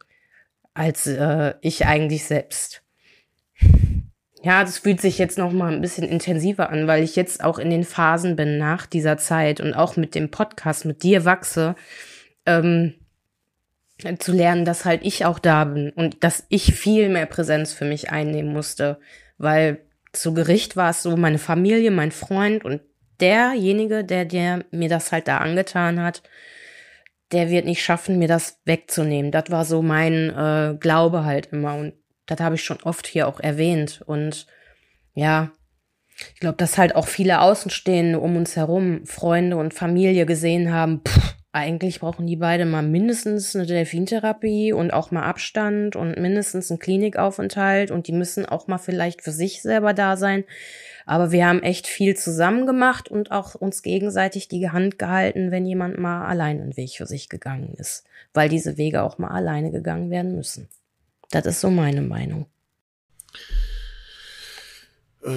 [0.73, 2.83] als äh, ich eigentlich selbst.
[4.47, 7.59] Ja, das fühlt sich jetzt noch mal ein bisschen intensiver an, weil ich jetzt auch
[7.59, 11.75] in den Phasen bin nach dieser Zeit und auch mit dem Podcast mit dir wachse,
[12.47, 12.95] ähm,
[14.21, 17.87] zu lernen, dass halt ich auch da bin und dass ich viel mehr Präsenz für
[17.87, 19.01] mich einnehmen musste,
[19.37, 19.81] weil
[20.13, 22.83] zu Gericht war es so, meine Familie, mein Freund und
[23.19, 26.23] derjenige, der, der mir das halt da angetan hat,
[27.33, 29.33] der wird nicht schaffen, mir das wegzunehmen.
[29.33, 31.75] Das war so mein äh, Glaube halt immer.
[31.75, 31.95] Und
[32.27, 34.03] das habe ich schon oft hier auch erwähnt.
[34.07, 34.47] Und
[35.15, 35.53] ja,
[36.35, 41.03] ich glaube, dass halt auch viele Außenstehende um uns herum, Freunde und Familie gesehen haben,
[41.07, 46.71] pff, eigentlich brauchen die beide mal mindestens eine Delfintherapie und auch mal Abstand und mindestens
[46.71, 50.45] einen Klinikaufenthalt und die müssen auch mal vielleicht für sich selber da sein.
[51.07, 55.65] Aber wir haben echt viel zusammen gemacht und auch uns gegenseitig die Hand gehalten, wenn
[55.65, 58.05] jemand mal allein einen Weg für sich gegangen ist,
[58.35, 60.69] weil diese Wege auch mal alleine gegangen werden müssen.
[61.31, 62.47] Das ist so meine Meinung.
[65.25, 65.31] Äh.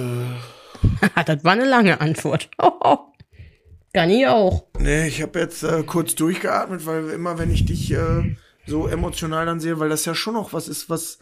[1.26, 2.50] das war eine lange Antwort.
[3.92, 4.66] Kann ich auch.
[4.78, 8.36] Nee, ich habe jetzt äh, kurz durchgeatmet, weil immer wenn ich dich äh,
[8.66, 11.18] so emotional dann sehe, weil das ja schon noch was ist, was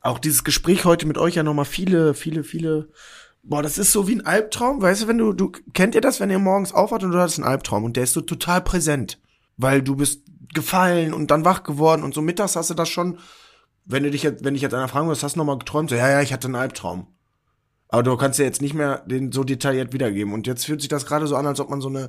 [0.00, 2.88] auch dieses Gespräch heute mit euch ja nochmal viele, viele, viele.
[3.42, 6.20] Boah, das ist so wie ein Albtraum, weißt du, wenn du, du, kennt ihr das,
[6.20, 9.20] wenn ihr morgens aufwacht und du hast einen Albtraum und der ist so total präsent,
[9.56, 10.22] weil du bist
[10.54, 13.18] gefallen und dann wach geworden und so mittags hast du das schon,
[13.84, 15.90] wenn du dich jetzt, wenn ich jetzt einer fragen muss, hast du nochmal geträumt?
[15.90, 17.06] So, ja, ja, ich hatte einen Albtraum.
[17.88, 20.32] Aber du kannst ja jetzt nicht mehr den so detailliert wiedergeben.
[20.32, 22.08] Und jetzt fühlt sich das gerade so an, als ob man so eine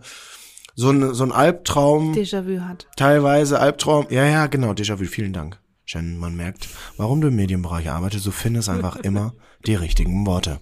[0.75, 2.13] so, eine, so ein Albtraum.
[2.13, 2.87] Déjà-vu hat.
[2.95, 4.07] Teilweise Albtraum.
[4.09, 5.05] Ja, ja, genau, Déjà-vu.
[5.05, 5.59] Vielen Dank.
[5.85, 9.33] Shannon, man merkt, warum du im Medienbereich arbeitest, du findest einfach immer
[9.65, 10.59] die richtigen Worte.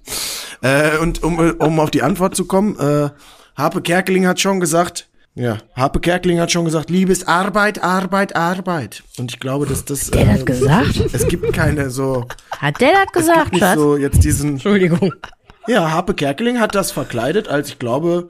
[0.62, 3.10] Äh, und um, um auf die Antwort zu kommen, äh,
[3.56, 9.04] Harpe Kerkeling hat schon gesagt, ja, Harpe Kerkeling hat schon gesagt, Liebes Arbeit, Arbeit, Arbeit.
[9.18, 10.12] Und ich glaube, dass das.
[10.12, 11.00] Der äh, hat gesagt?
[11.14, 12.28] Es gibt keine so.
[12.58, 14.50] Hat der das gesagt, es gibt nicht so jetzt diesen.
[14.52, 15.14] Entschuldigung.
[15.68, 18.30] Ja, Harpe Kerkeling hat das verkleidet, als ich glaube,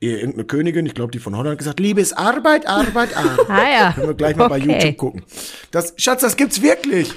[0.00, 3.48] irgendeine Königin, ich glaube, die von Holland gesagt, Liebes Arbeit, Arbeit, Arbeit.
[3.48, 3.92] ah ja.
[3.92, 4.66] Können wir gleich mal okay.
[4.66, 5.22] bei YouTube gucken.
[5.70, 7.12] Das, Schatz, das gibt's wirklich.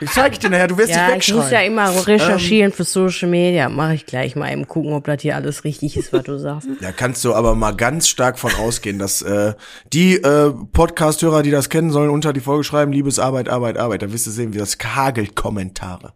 [0.00, 1.38] Ich zeig dir nachher, du wirst ja, dich wegschreien.
[1.38, 3.68] ich muss ja immer recherchieren ähm, für Social Media.
[3.68, 6.68] Mache ich gleich mal eben gucken, ob das hier alles richtig ist, was du sagst.
[6.80, 9.54] Da kannst du aber mal ganz stark von ausgehen, dass äh,
[9.92, 14.02] die äh, Podcast-Hörer, die das kennen, sollen unter die Folge schreiben, liebes Arbeit, Arbeit, Arbeit.
[14.02, 16.12] Da wirst du sehen, wie das hagelt Kommentare.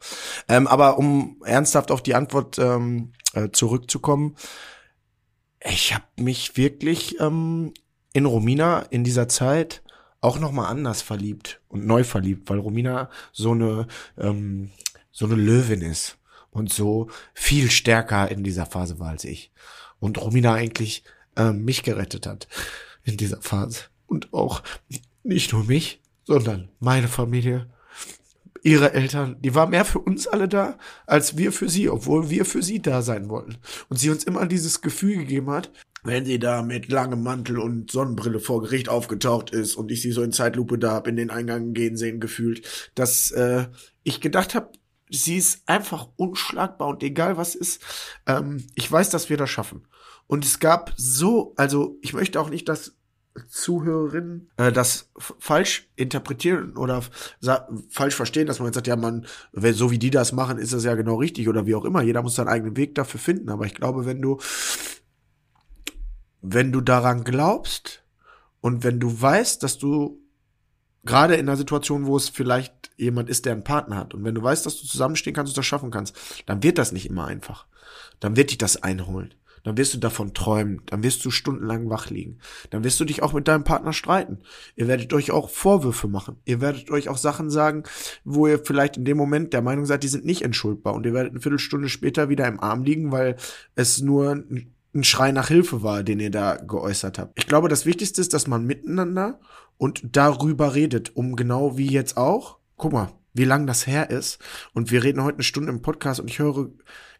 [0.49, 4.37] Ähm, aber um ernsthaft auf die Antwort ähm, äh, zurückzukommen,
[5.65, 7.73] ich habe mich wirklich ähm,
[8.13, 9.82] in Romina in dieser Zeit
[10.23, 14.71] auch noch mal anders verliebt und neu verliebt, weil Romina so eine ähm,
[15.11, 16.17] so eine Löwin ist
[16.51, 19.53] und so viel stärker in dieser Phase war als ich.
[20.01, 21.05] Und Romina eigentlich
[21.37, 22.49] ähm, mich gerettet hat
[23.05, 23.81] in dieser Phase.
[24.07, 24.63] Und auch
[25.23, 27.71] nicht nur mich, sondern meine Familie,
[28.63, 32.45] ihre Eltern, die war mehr für uns alle da, als wir für sie, obwohl wir
[32.45, 33.57] für sie da sein wollten.
[33.89, 35.71] Und sie uns immer dieses Gefühl gegeben hat,
[36.03, 40.13] wenn sie da mit langem Mantel und Sonnenbrille vor Gericht aufgetaucht ist und ich sie
[40.13, 43.67] so in Zeitlupe da hab in den Eingang gehen sehen gefühlt, dass äh,
[44.03, 44.73] ich gedacht habe,
[45.11, 47.83] sie ist einfach unschlagbar und egal was ist,
[48.27, 49.87] ähm, ich weiß, dass wir das schaffen.
[50.27, 52.97] Und es gab so, also ich möchte auch nicht, dass
[53.49, 57.03] Zuhörerinnen äh, das falsch interpretieren oder
[57.89, 60.85] falsch verstehen, dass man jetzt sagt, ja, man, so wie die das machen, ist das
[60.85, 62.03] ja genau richtig oder wie auch immer.
[62.03, 63.49] Jeder muss seinen eigenen Weg dafür finden.
[63.49, 64.39] Aber ich glaube, wenn du
[66.43, 68.03] wenn du daran glaubst
[68.61, 70.21] und wenn du weißt, dass du
[71.05, 74.35] gerade in einer Situation, wo es vielleicht jemand ist, der einen Partner hat, und wenn
[74.35, 76.17] du weißt, dass du zusammenstehen kannst und das schaffen kannst,
[76.47, 77.67] dann wird das nicht immer einfach.
[78.21, 79.35] Dann wird dich das einholen.
[79.65, 82.39] dann wirst du davon träumen, dann wirst du stundenlang wach liegen,
[82.71, 84.39] dann wirst du dich auch mit deinem Partner streiten.
[84.75, 86.37] Ihr werdet euch auch Vorwürfe machen.
[86.45, 87.85] Ihr werdet euch auch Sachen sagen,
[88.25, 91.15] wo ihr vielleicht in dem Moment der Meinung seid, die sind nicht entschuldbar und ihr
[91.15, 93.37] werdet eine Viertelstunde später wieder im Arm liegen, weil
[93.77, 94.43] es nur
[95.03, 97.39] Schrei nach Hilfe war, den ihr da geäußert habt.
[97.39, 99.41] Ich glaube, das Wichtigste ist, dass man miteinander
[99.79, 104.39] und darüber redet, um genau wie jetzt auch, guck mal, wie lang das her ist.
[104.75, 106.69] Und wir reden heute eine Stunde im Podcast und ich höre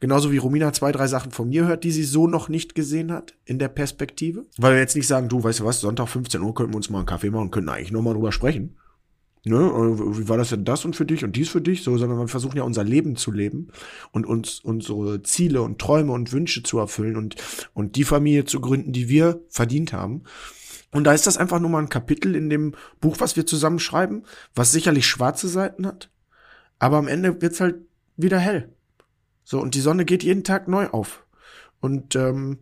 [0.01, 3.11] genauso wie Romina zwei, drei Sachen von mir hört, die sie so noch nicht gesehen
[3.11, 4.45] hat in der Perspektive.
[4.59, 6.91] Weil wir jetzt nicht sagen, du, weißt du was, Sonntag 15 Uhr könnten wir uns
[6.91, 8.77] mal einen Kaffee machen und könnten eigentlich nochmal drüber sprechen.
[9.45, 11.83] Ne, wie war das denn das und für dich und dies für dich?
[11.83, 13.73] So, sondern wir versuchen ja unser Leben zu leben
[14.13, 17.35] und uns unsere Ziele und Träume und Wünsche zu erfüllen und,
[17.75, 20.23] und die Familie zu gründen, die wir verdient haben.
[20.93, 23.81] Und da ist das einfach nur mal ein Kapitel in dem Buch, was wir zusammen
[23.81, 24.23] schreiben,
[24.55, 26.11] was sicherlich schwarze Seiten hat.
[26.79, 27.77] Aber am Ende wird's halt
[28.17, 28.69] wieder hell.
[29.43, 31.27] So, und die Sonne geht jeden Tag neu auf.
[31.81, 32.59] Und ähm,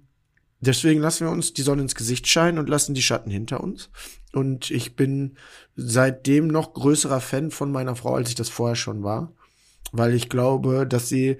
[0.60, 3.90] deswegen lassen wir uns die Sonne ins Gesicht scheinen und lassen die Schatten hinter uns.
[4.32, 5.36] Und ich bin
[5.76, 9.32] seitdem noch größerer Fan von meiner Frau, als ich das vorher schon war.
[9.92, 11.38] Weil ich glaube, dass sie,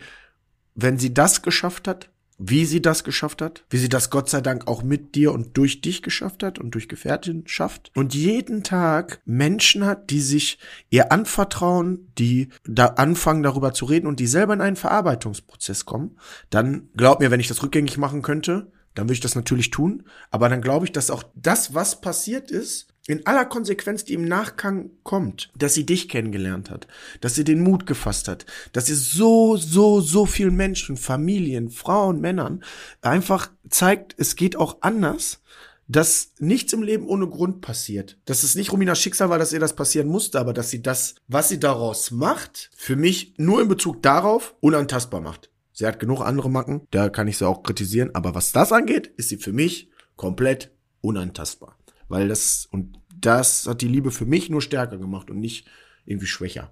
[0.75, 2.11] wenn sie das geschafft hat,
[2.43, 5.59] wie sie das geschafft hat, wie sie das Gott sei Dank auch mit dir und
[5.59, 10.59] durch dich geschafft hat und durch Gefährtin schafft und jeden Tag Menschen hat, die sich
[10.89, 16.19] ihr anvertrauen, die da anfangen darüber zu reden und die selber in einen Verarbeitungsprozess kommen,
[16.49, 20.05] dann glaub mir, wenn ich das rückgängig machen könnte, dann würde ich das natürlich tun.
[20.31, 24.25] Aber dann glaube ich, dass auch das, was passiert ist, in aller Konsequenz, die im
[24.25, 26.87] Nachgang kommt, dass sie dich kennengelernt hat,
[27.21, 32.21] dass sie den Mut gefasst hat, dass sie so, so, so viel Menschen, Familien, Frauen,
[32.21, 32.63] Männern
[33.03, 35.41] einfach zeigt, es geht auch anders,
[35.89, 38.17] dass nichts im Leben ohne Grund passiert.
[38.27, 41.17] Dass es nicht Rominas Schicksal war, dass ihr das passieren musste, aber dass sie das,
[41.27, 45.50] was sie daraus macht, für mich nur in Bezug darauf unantastbar macht.
[45.81, 49.07] Sie hat genug andere Macken, da kann ich sie auch kritisieren, aber was das angeht,
[49.17, 51.75] ist sie für mich komplett unantastbar.
[52.07, 55.67] Weil das, und das hat die Liebe für mich nur stärker gemacht und nicht
[56.05, 56.71] irgendwie schwächer.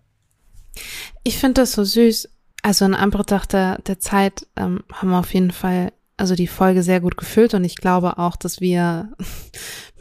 [1.25, 2.29] Ich finde das so süß.
[2.61, 6.83] Also in Anbetracht der, der Zeit ähm, haben wir auf jeden Fall also die Folge
[6.83, 9.17] sehr gut gefüllt und ich glaube auch, dass wir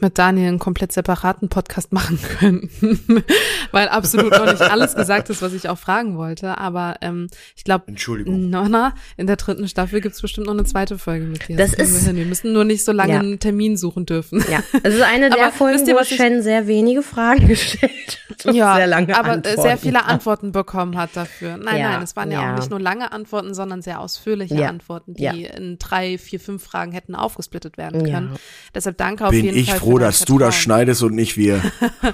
[0.00, 2.70] mit Daniel einen komplett separaten Podcast machen können,
[3.72, 6.58] weil absolut noch nicht alles gesagt ist, was ich auch fragen wollte.
[6.58, 10.98] Aber ähm, ich glaube, Entschuldigung, Nonna, in der dritten Staffel gibt's bestimmt noch eine zweite
[10.98, 11.56] Folge mit dir.
[11.56, 13.20] Das, das ist, wir, wir, müssen nur nicht so lange ja.
[13.20, 14.44] einen Termin suchen dürfen.
[14.50, 18.54] Ja, es ist eine der Folgen, ihr, wo Shen sehr wenige Fragen gestellt hat.
[18.54, 19.62] Ja, sehr lange aber Antworten.
[19.62, 21.56] sehr viele Antworten bekommen hat dafür.
[21.56, 24.68] Nein, ja, nein, es waren ja, ja, auch nicht nur lange Antworten, sondern sehr ausführliche
[24.68, 28.36] Antworten, die in drei, vier, fünf Fragen hätten aufgesplittet werden können.
[28.74, 29.78] Deshalb danke auf Bin jeden ich Fall.
[29.90, 31.60] Froh, dass du das schneidest und nicht wir.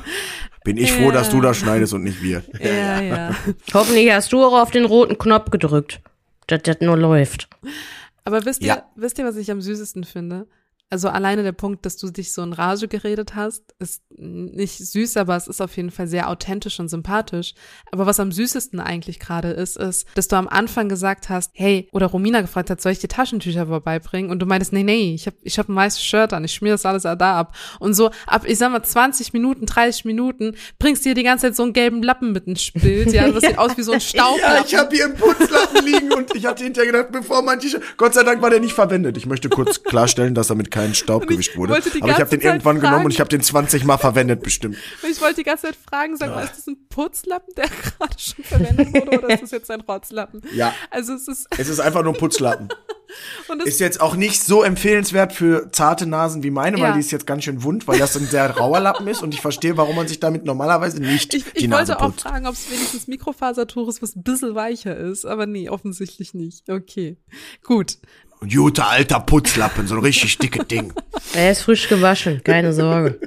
[0.64, 2.42] Bin ich froh, dass du das schneidest und nicht wir.
[2.58, 3.36] Ja, ja.
[3.74, 6.00] Hoffentlich hast du auch auf den roten Knopf gedrückt,
[6.46, 7.48] dass das nur läuft.
[8.24, 8.82] Aber wisst ihr, Ja.
[8.96, 10.46] wisst ihr, was ich am süßesten finde?
[10.90, 15.16] Also alleine der Punkt, dass du dich so in Rage geredet hast, ist nicht süß,
[15.16, 17.54] aber es ist auf jeden Fall sehr authentisch und sympathisch.
[17.90, 21.88] Aber was am süßesten eigentlich gerade ist, ist, dass du am Anfang gesagt hast, hey,
[21.92, 24.30] oder Romina gefragt hat, soll ich dir Taschentücher vorbeibringen?
[24.30, 26.72] Und du meintest, nee, nee, ich habe ich hab ein weißes Shirt an, ich schmier
[26.72, 27.56] das alles da ab.
[27.80, 31.56] Und so ab, ich sag mal, 20 Minuten, 30 Minuten, bringst dir die ganze Zeit
[31.56, 33.12] so einen gelben Lappen mit ins Bild.
[33.12, 34.64] Ja, das sieht aus wie so ein Ja, Staublappen.
[34.66, 38.14] ich habe hier einen Putzlappen liegen und ich hatte hinterher gedacht, bevor mein T-Shirt, Gott
[38.14, 39.16] sei Dank war der nicht verwendet.
[39.16, 41.74] Ich möchte kurz klarstellen, dass damit kein Staub ich gewischt wurde.
[41.74, 43.04] Aber ich habe den Zeit irgendwann genommen fragen.
[43.06, 44.76] und ich habe den 20 Mal verwendet bestimmt.
[45.08, 47.66] Ich wollte die ganze Zeit fragen, sag mal, ist das ein Putzlappen, der
[47.98, 50.42] gerade schon verwendet wurde, oder ist das jetzt ein Rotzlappen?
[50.54, 50.74] Ja.
[50.90, 52.68] Also es ist, Es ist einfach nur ein Putzlappen.
[53.64, 56.84] Ist jetzt auch nicht so empfehlenswert für zarte Nasen wie meine, Ja.
[56.86, 59.32] weil die ist jetzt ganz schön wund, weil das ein sehr rauer Lappen ist und
[59.34, 62.22] ich verstehe, warum man sich damit normalerweise nicht Ich, die ich Nase wollte auch putzt.
[62.22, 66.68] fragen, ob es wenigstens Mikrofasertuch ist, was ein bisschen weicher ist, aber nee, offensichtlich nicht.
[66.68, 67.16] Okay,
[67.62, 67.98] gut.
[68.44, 70.92] Ein guter alter Putzlappen, so ein richtig dicke Ding.
[71.34, 73.18] Er ist frisch gewaschen, keine Sorge.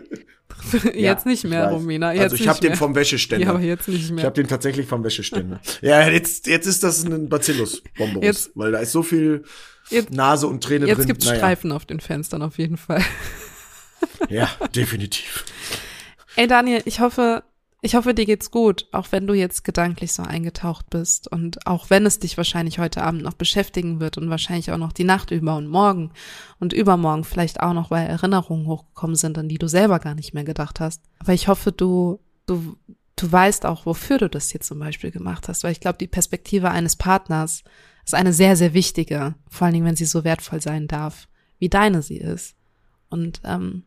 [0.94, 1.70] jetzt nicht ich mehr.
[1.70, 2.14] Romina.
[2.14, 3.46] Jetzt Also ich nicht habe den vom Wäscheständer.
[3.48, 4.24] Ja, aber jetzt nicht Ich mehr.
[4.26, 5.60] habe den tatsächlich vom Wäscheständer.
[5.82, 9.44] ja, jetzt, jetzt ist das ein Bacillus-Bombos, Jetzt- weil da ist so viel
[9.90, 11.08] Jetzt- Nase und Träne Jetzt drin.
[11.08, 11.38] gibt's Naja.
[11.38, 13.04] Streifen auf den Fenstern auf jeden Fall.
[14.30, 15.44] Ja, definitiv.
[16.36, 17.44] Ey Daniel, ich hoffe,
[17.82, 21.92] ich hoffe, dir geht's gut, auch wenn du jetzt gedanklich so eingetaucht bist und auch
[21.92, 25.30] wenn es dich wahrscheinlich heute Abend noch beschäftigen wird und wahrscheinlich auch noch die Nacht
[25.30, 26.12] über und morgen
[26.60, 30.34] und übermorgen vielleicht auch noch, weil Erinnerungen hochgekommen sind, an die du selber gar nicht
[30.34, 31.04] mehr gedacht hast.
[31.20, 32.78] Aber ich hoffe, du, du,
[33.16, 36.08] du weißt auch, wofür du das hier zum Beispiel gemacht hast, weil ich glaube, die
[36.08, 37.64] Perspektive eines Partners
[38.04, 41.28] ist eine sehr, sehr wichtige, vor allen Dingen, wenn sie so wertvoll sein darf,
[41.60, 42.56] wie deine sie ist.
[43.10, 43.84] Und ähm,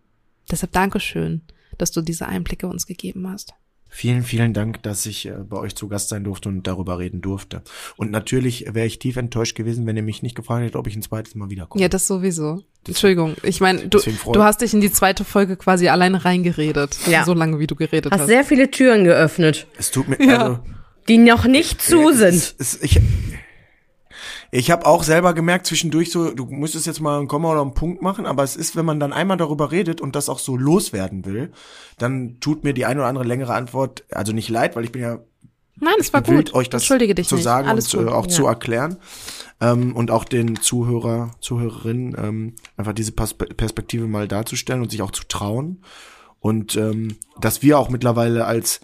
[0.49, 1.43] deshalb Dankeschön,
[1.77, 3.55] dass du diese Einblicke uns gegeben hast.
[3.93, 7.21] Vielen, vielen Dank, dass ich äh, bei euch zu Gast sein durfte und darüber reden
[7.21, 7.63] durfte.
[7.97, 10.95] Und natürlich wäre ich tief enttäuscht gewesen, wenn ihr mich nicht gefragt hättet, ob ich
[10.95, 11.83] ein zweites Mal wiederkomme.
[11.83, 12.63] Ja, das sowieso.
[12.87, 13.35] Entschuldigung.
[13.43, 16.97] Ich meine, du, du hast dich in die zweite Folge quasi alleine reingeredet.
[17.09, 17.25] Ja.
[17.25, 18.29] So lange, wie du geredet Hast hast.
[18.29, 20.39] sehr viele Türen geöffnet, Es tut mir, Ja.
[20.39, 20.61] also,
[21.09, 22.35] die noch nicht zu sind.
[22.35, 23.01] Es, es, ich
[24.51, 27.75] ich habe auch selber gemerkt zwischendurch so, du müsstest jetzt mal ein Komma oder einen
[27.75, 30.57] Punkt machen, aber es ist, wenn man dann einmal darüber redet und das auch so
[30.57, 31.53] loswerden will,
[31.99, 35.03] dann tut mir die eine oder andere längere Antwort, also nicht leid, weil ich bin
[35.03, 35.19] ja
[35.83, 36.53] Nein, es war gut.
[36.53, 37.45] euch das Entschuldige dich zu nicht.
[37.45, 38.31] sagen Alles und äh, auch Ja.
[38.31, 38.99] zu erklären.
[39.63, 45.01] Ähm, und auch den Zuhörer, Zuhörerinnen ähm, einfach diese Perspe- Perspektive mal darzustellen und sich
[45.01, 45.83] auch zu trauen.
[46.39, 48.81] Und ähm, dass wir auch mittlerweile als,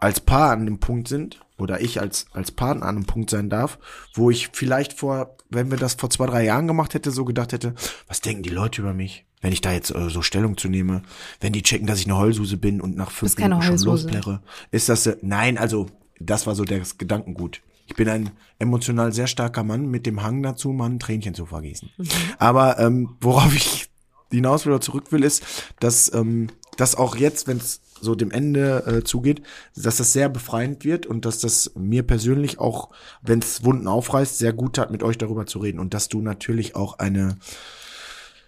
[0.00, 3.48] als Paar an dem Punkt sind, oder ich als, als Partner an einem Punkt sein
[3.48, 3.78] darf,
[4.14, 7.52] wo ich vielleicht vor, wenn wir das vor zwei, drei Jahren gemacht hätte, so gedacht
[7.52, 7.74] hätte,
[8.08, 9.24] was denken die Leute über mich?
[9.40, 11.02] Wenn ich da jetzt äh, so Stellung zu nehme,
[11.40, 14.06] wenn die checken, dass ich eine Heulsuse bin und nach fünf Minuten schon Heulsuse.
[14.06, 15.86] losplärre, ist das, äh, nein, also,
[16.18, 17.60] das war so das Gedankengut.
[17.86, 21.44] Ich bin ein emotional sehr starker Mann mit dem Hang dazu, mal ein Tränchen zu
[21.44, 21.90] vergießen.
[22.38, 23.90] Aber ähm, worauf ich
[24.30, 25.44] hinaus wieder zurück will, ist,
[25.80, 29.42] dass ähm, das auch jetzt, wenn es so dem Ende äh, zugeht,
[29.74, 32.90] dass das sehr befreiend wird und dass das mir persönlich auch,
[33.22, 36.20] wenn es Wunden aufreißt, sehr gut tat, mit euch darüber zu reden und dass du
[36.20, 37.36] natürlich auch eine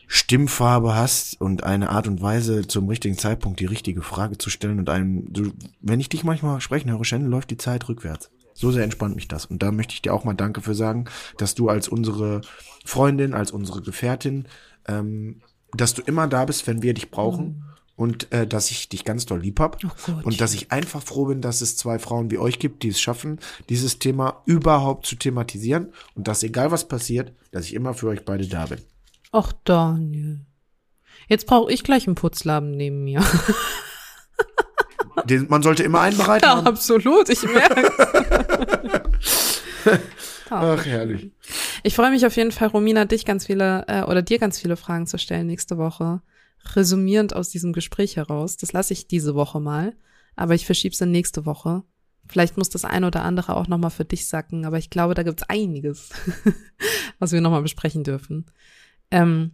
[0.09, 4.79] Stimmfarbe hast und eine Art und Weise zum richtigen Zeitpunkt die richtige Frage zu stellen
[4.79, 8.31] und einem, du, wenn ich dich manchmal sprechen höre, Shannon, läuft die Zeit rückwärts.
[8.55, 9.47] So sehr entspannt mich das.
[9.47, 12.41] Und da möchte ich dir auch mal Danke für sagen, dass du als unsere
[12.85, 14.47] Freundin, als unsere Gefährtin,
[14.87, 15.43] ähm,
[15.73, 17.65] dass du immer da bist, wenn wir dich brauchen.
[17.97, 19.79] Und äh, dass ich dich ganz doll lieb hab.
[20.25, 23.01] und dass ich einfach froh bin, dass es zwei Frauen wie euch gibt, die es
[23.01, 23.41] schaffen,
[23.71, 25.93] dieses Thema überhaupt zu thematisieren.
[26.15, 28.81] Und dass egal was passiert, dass ich immer für euch beide da bin.
[29.33, 30.41] Ach, Daniel.
[31.29, 33.25] Jetzt brauche ich gleich einen Putzlappen neben mir.
[35.25, 37.29] Den, man sollte immer einen bereit Ja, absolut.
[37.29, 37.91] Ich merke.
[40.51, 41.31] Ach, herrlich.
[41.83, 44.77] Ich freue mich auf jeden Fall, Romina, dich ganz viele äh, oder dir ganz viele
[44.77, 46.21] Fragen zu stellen nächste Woche.
[46.75, 48.57] Resümierend aus diesem Gespräch heraus.
[48.57, 49.95] Das lasse ich diese Woche mal,
[50.35, 51.83] aber ich verschiebe es in nächste Woche.
[52.29, 55.23] Vielleicht muss das eine oder andere auch nochmal für dich sacken, aber ich glaube, da
[55.23, 56.11] gibt's einiges,
[57.19, 58.47] was wir nochmal besprechen dürfen.
[59.11, 59.53] Ähm,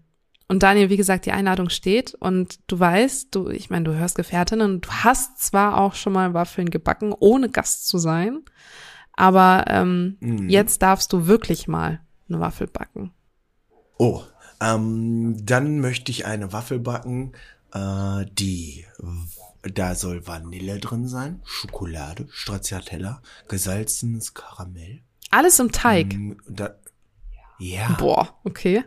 [0.48, 4.16] und Daniel, wie gesagt, die Einladung steht und du weißt, du, ich meine, du hörst
[4.16, 8.40] Gefährtinnen und du hast zwar auch schon mal Waffeln gebacken, ohne Gast zu sein,
[9.12, 10.48] aber ähm, Mhm.
[10.48, 13.12] jetzt darfst du wirklich mal eine Waffel backen.
[13.98, 14.22] Oh,
[14.62, 17.32] ähm, dann möchte ich eine Waffel backen,
[17.74, 18.84] äh, die,
[19.62, 25.00] da soll Vanille drin sein, Schokolade, Stracciatella, gesalzenes Karamell.
[25.30, 26.14] Alles im Teig.
[26.14, 26.74] Mm, Da,
[27.58, 28.84] ja, Boah, okay.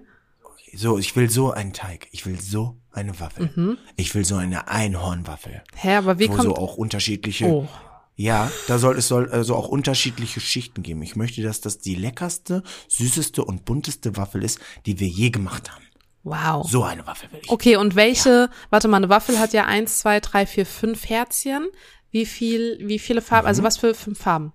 [0.75, 2.07] so, ich will so einen Teig.
[2.11, 3.77] Ich will so eine Waffel.
[3.95, 5.63] Ich will so eine Einhornwaffel.
[5.75, 6.19] Hä, aber Mhm.
[6.19, 6.43] wie wo kommt...
[6.43, 7.67] so auch unterschiedliche, oh,
[8.15, 11.01] ja, da soll, es soll also auch unterschiedliche Schichten geben.
[11.01, 15.71] Ich möchte, dass das die leckerste, süßeste und bunteste Waffel ist, die wir je gemacht
[15.71, 15.83] haben.
[16.23, 16.69] wow.
[16.69, 17.49] So eine Waffel will ich.
[17.49, 21.67] Okay, und welche, warte mal, eine Waffel hat ja eins, zwei, drei, vier, fünf Herzchen.
[22.09, 24.53] Wie viel, wie viele Farben, also was für fünf Farben?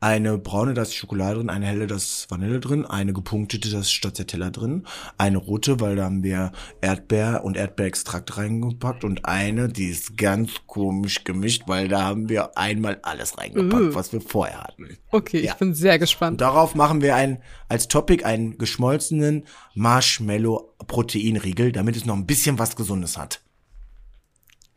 [0.00, 3.80] Eine braune, da ist Schokolade drin, eine helle, da ist Vanille drin, eine gepunktete, da
[3.80, 9.68] ist Stracciatella drin, eine rote, weil da haben wir Erdbeer und Erdbeerextrakt reingepackt und eine,
[9.68, 13.94] die ist ganz komisch gemischt, weil da haben wir einmal alles reingepackt, Uh.
[13.94, 14.86] was wir vorher hatten.
[15.10, 15.52] Okay, Ja.
[15.54, 16.40] ich bin sehr Und gespannt.
[16.40, 22.76] darauf machen wir ein, als Topic einen geschmolzenen Marshmallow-Proteinriegel, damit es noch ein bisschen was
[22.76, 23.40] Gesundes hat.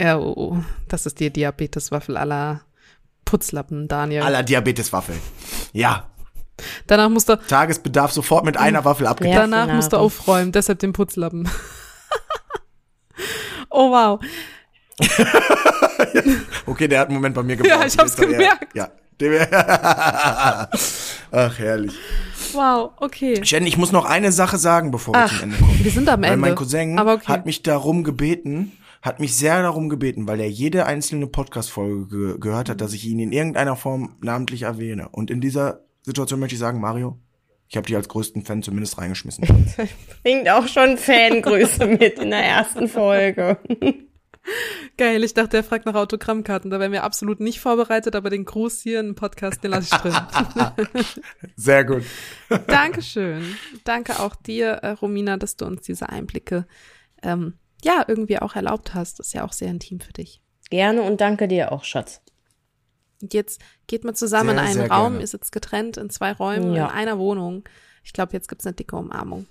[0.02, 2.62] Ja, oh, das ist die Diabeteswaffel aller
[3.32, 4.24] Putzlappen, Daniel.
[4.24, 5.16] Aller Diabeteswaffel.
[5.72, 6.08] Ja,
[6.86, 9.34] Danach musst du, Tagesbedarf sofort mit einer Waffel abgedeckt.
[9.36, 9.48] Ja.
[9.48, 11.50] danach musst du aufräumen, deshalb den Putzlappen.
[13.70, 14.20] oh wow.
[16.66, 17.80] Okay, der hat einen Moment bei mir gebraucht.
[17.80, 18.76] Ja, ich hab's gemerkt.
[18.76, 18.90] Ja.
[21.32, 21.94] Ach, herrlich.
[22.54, 23.40] Wow, okay.
[23.46, 25.84] Shannon, ich muss noch eine Sache sagen, bevor wir Ach, zum Ende kommen.
[25.84, 26.42] Wir sind am Weil Ende.
[26.42, 27.28] mein Cousin Aber okay.
[27.28, 32.40] hat mich darum gebeten, hat mich sehr darum gebeten, weil er jede einzelne Podcast-Folge ge
[32.40, 35.10] gehört hat, dass ich ihn in irgendeiner Form namentlich erwähne.
[35.10, 37.18] Und in dieser Situation möchte ich sagen, Mario,
[37.68, 39.48] ich habe dich als größten Fan zumindest reingeschmissen.
[40.24, 43.58] Bringt auch schon Fangrüße mit in der ersten Folge.
[44.98, 46.70] Geil, ich dachte, er fragt nach Autogrammkarten.
[46.70, 50.02] Da wären wir absolut nicht vorbereitet, aber den Gruß hier im Podcast, den lasse ich
[50.02, 50.14] drin.
[51.56, 52.04] Sehr gut.
[52.68, 53.56] Dankeschön.
[53.84, 56.68] Danke auch dir, äh, Romina, dass du uns diese Einblicke
[57.24, 57.54] ähm,
[57.84, 59.20] ja irgendwie auch erlaubt hast.
[59.20, 60.42] Das ist ja auch sehr intim für dich.
[60.70, 62.22] Gerne und danke dir auch, Schatz.
[63.22, 65.22] Und jetzt geht man zusammen Sehr, in einen Raum, gerne.
[65.22, 66.86] ihr sitzt getrennt in zwei Räumen, Ja.
[66.86, 67.64] in einer Wohnung.
[68.04, 69.46] Ich glaube, jetzt gibt's eine dicke Umarmung.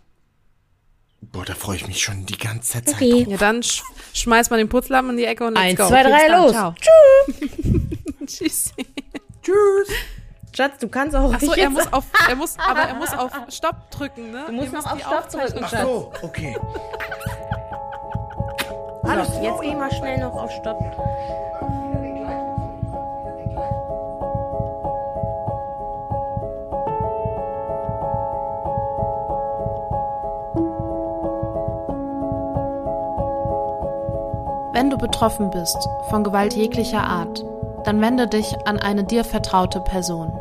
[1.21, 2.89] Boah, da freue ich mich schon die ganze Zeit.
[2.89, 3.27] Okay.
[3.29, 3.83] Ja, dann sch
[4.15, 5.87] schmeiß mal den Putzlappen in die Ecke und let's Eins, go.
[5.89, 6.53] zwei, drei, los.
[6.53, 6.75] Ciao.
[6.81, 8.27] Tschüss.
[8.27, 8.73] Tschüss.
[9.43, 9.89] Tschüss.
[10.57, 13.31] Schatz, du kannst auch Achso, er jetzt- muss auf, er muss, aber er muss auf
[13.51, 14.45] Stopp drücken, ne?
[14.47, 15.83] Du musst Ihr noch auf Stopp drücken, Ach Schatz.
[15.83, 16.57] so, okay.
[19.11, 20.79] Alles, jetzt geh mal schnell noch auf Stopp.
[34.73, 37.45] Wenn du betroffen bist von Gewalt jeglicher Art,
[37.83, 40.41] dann wende dich an eine dir vertraute Person.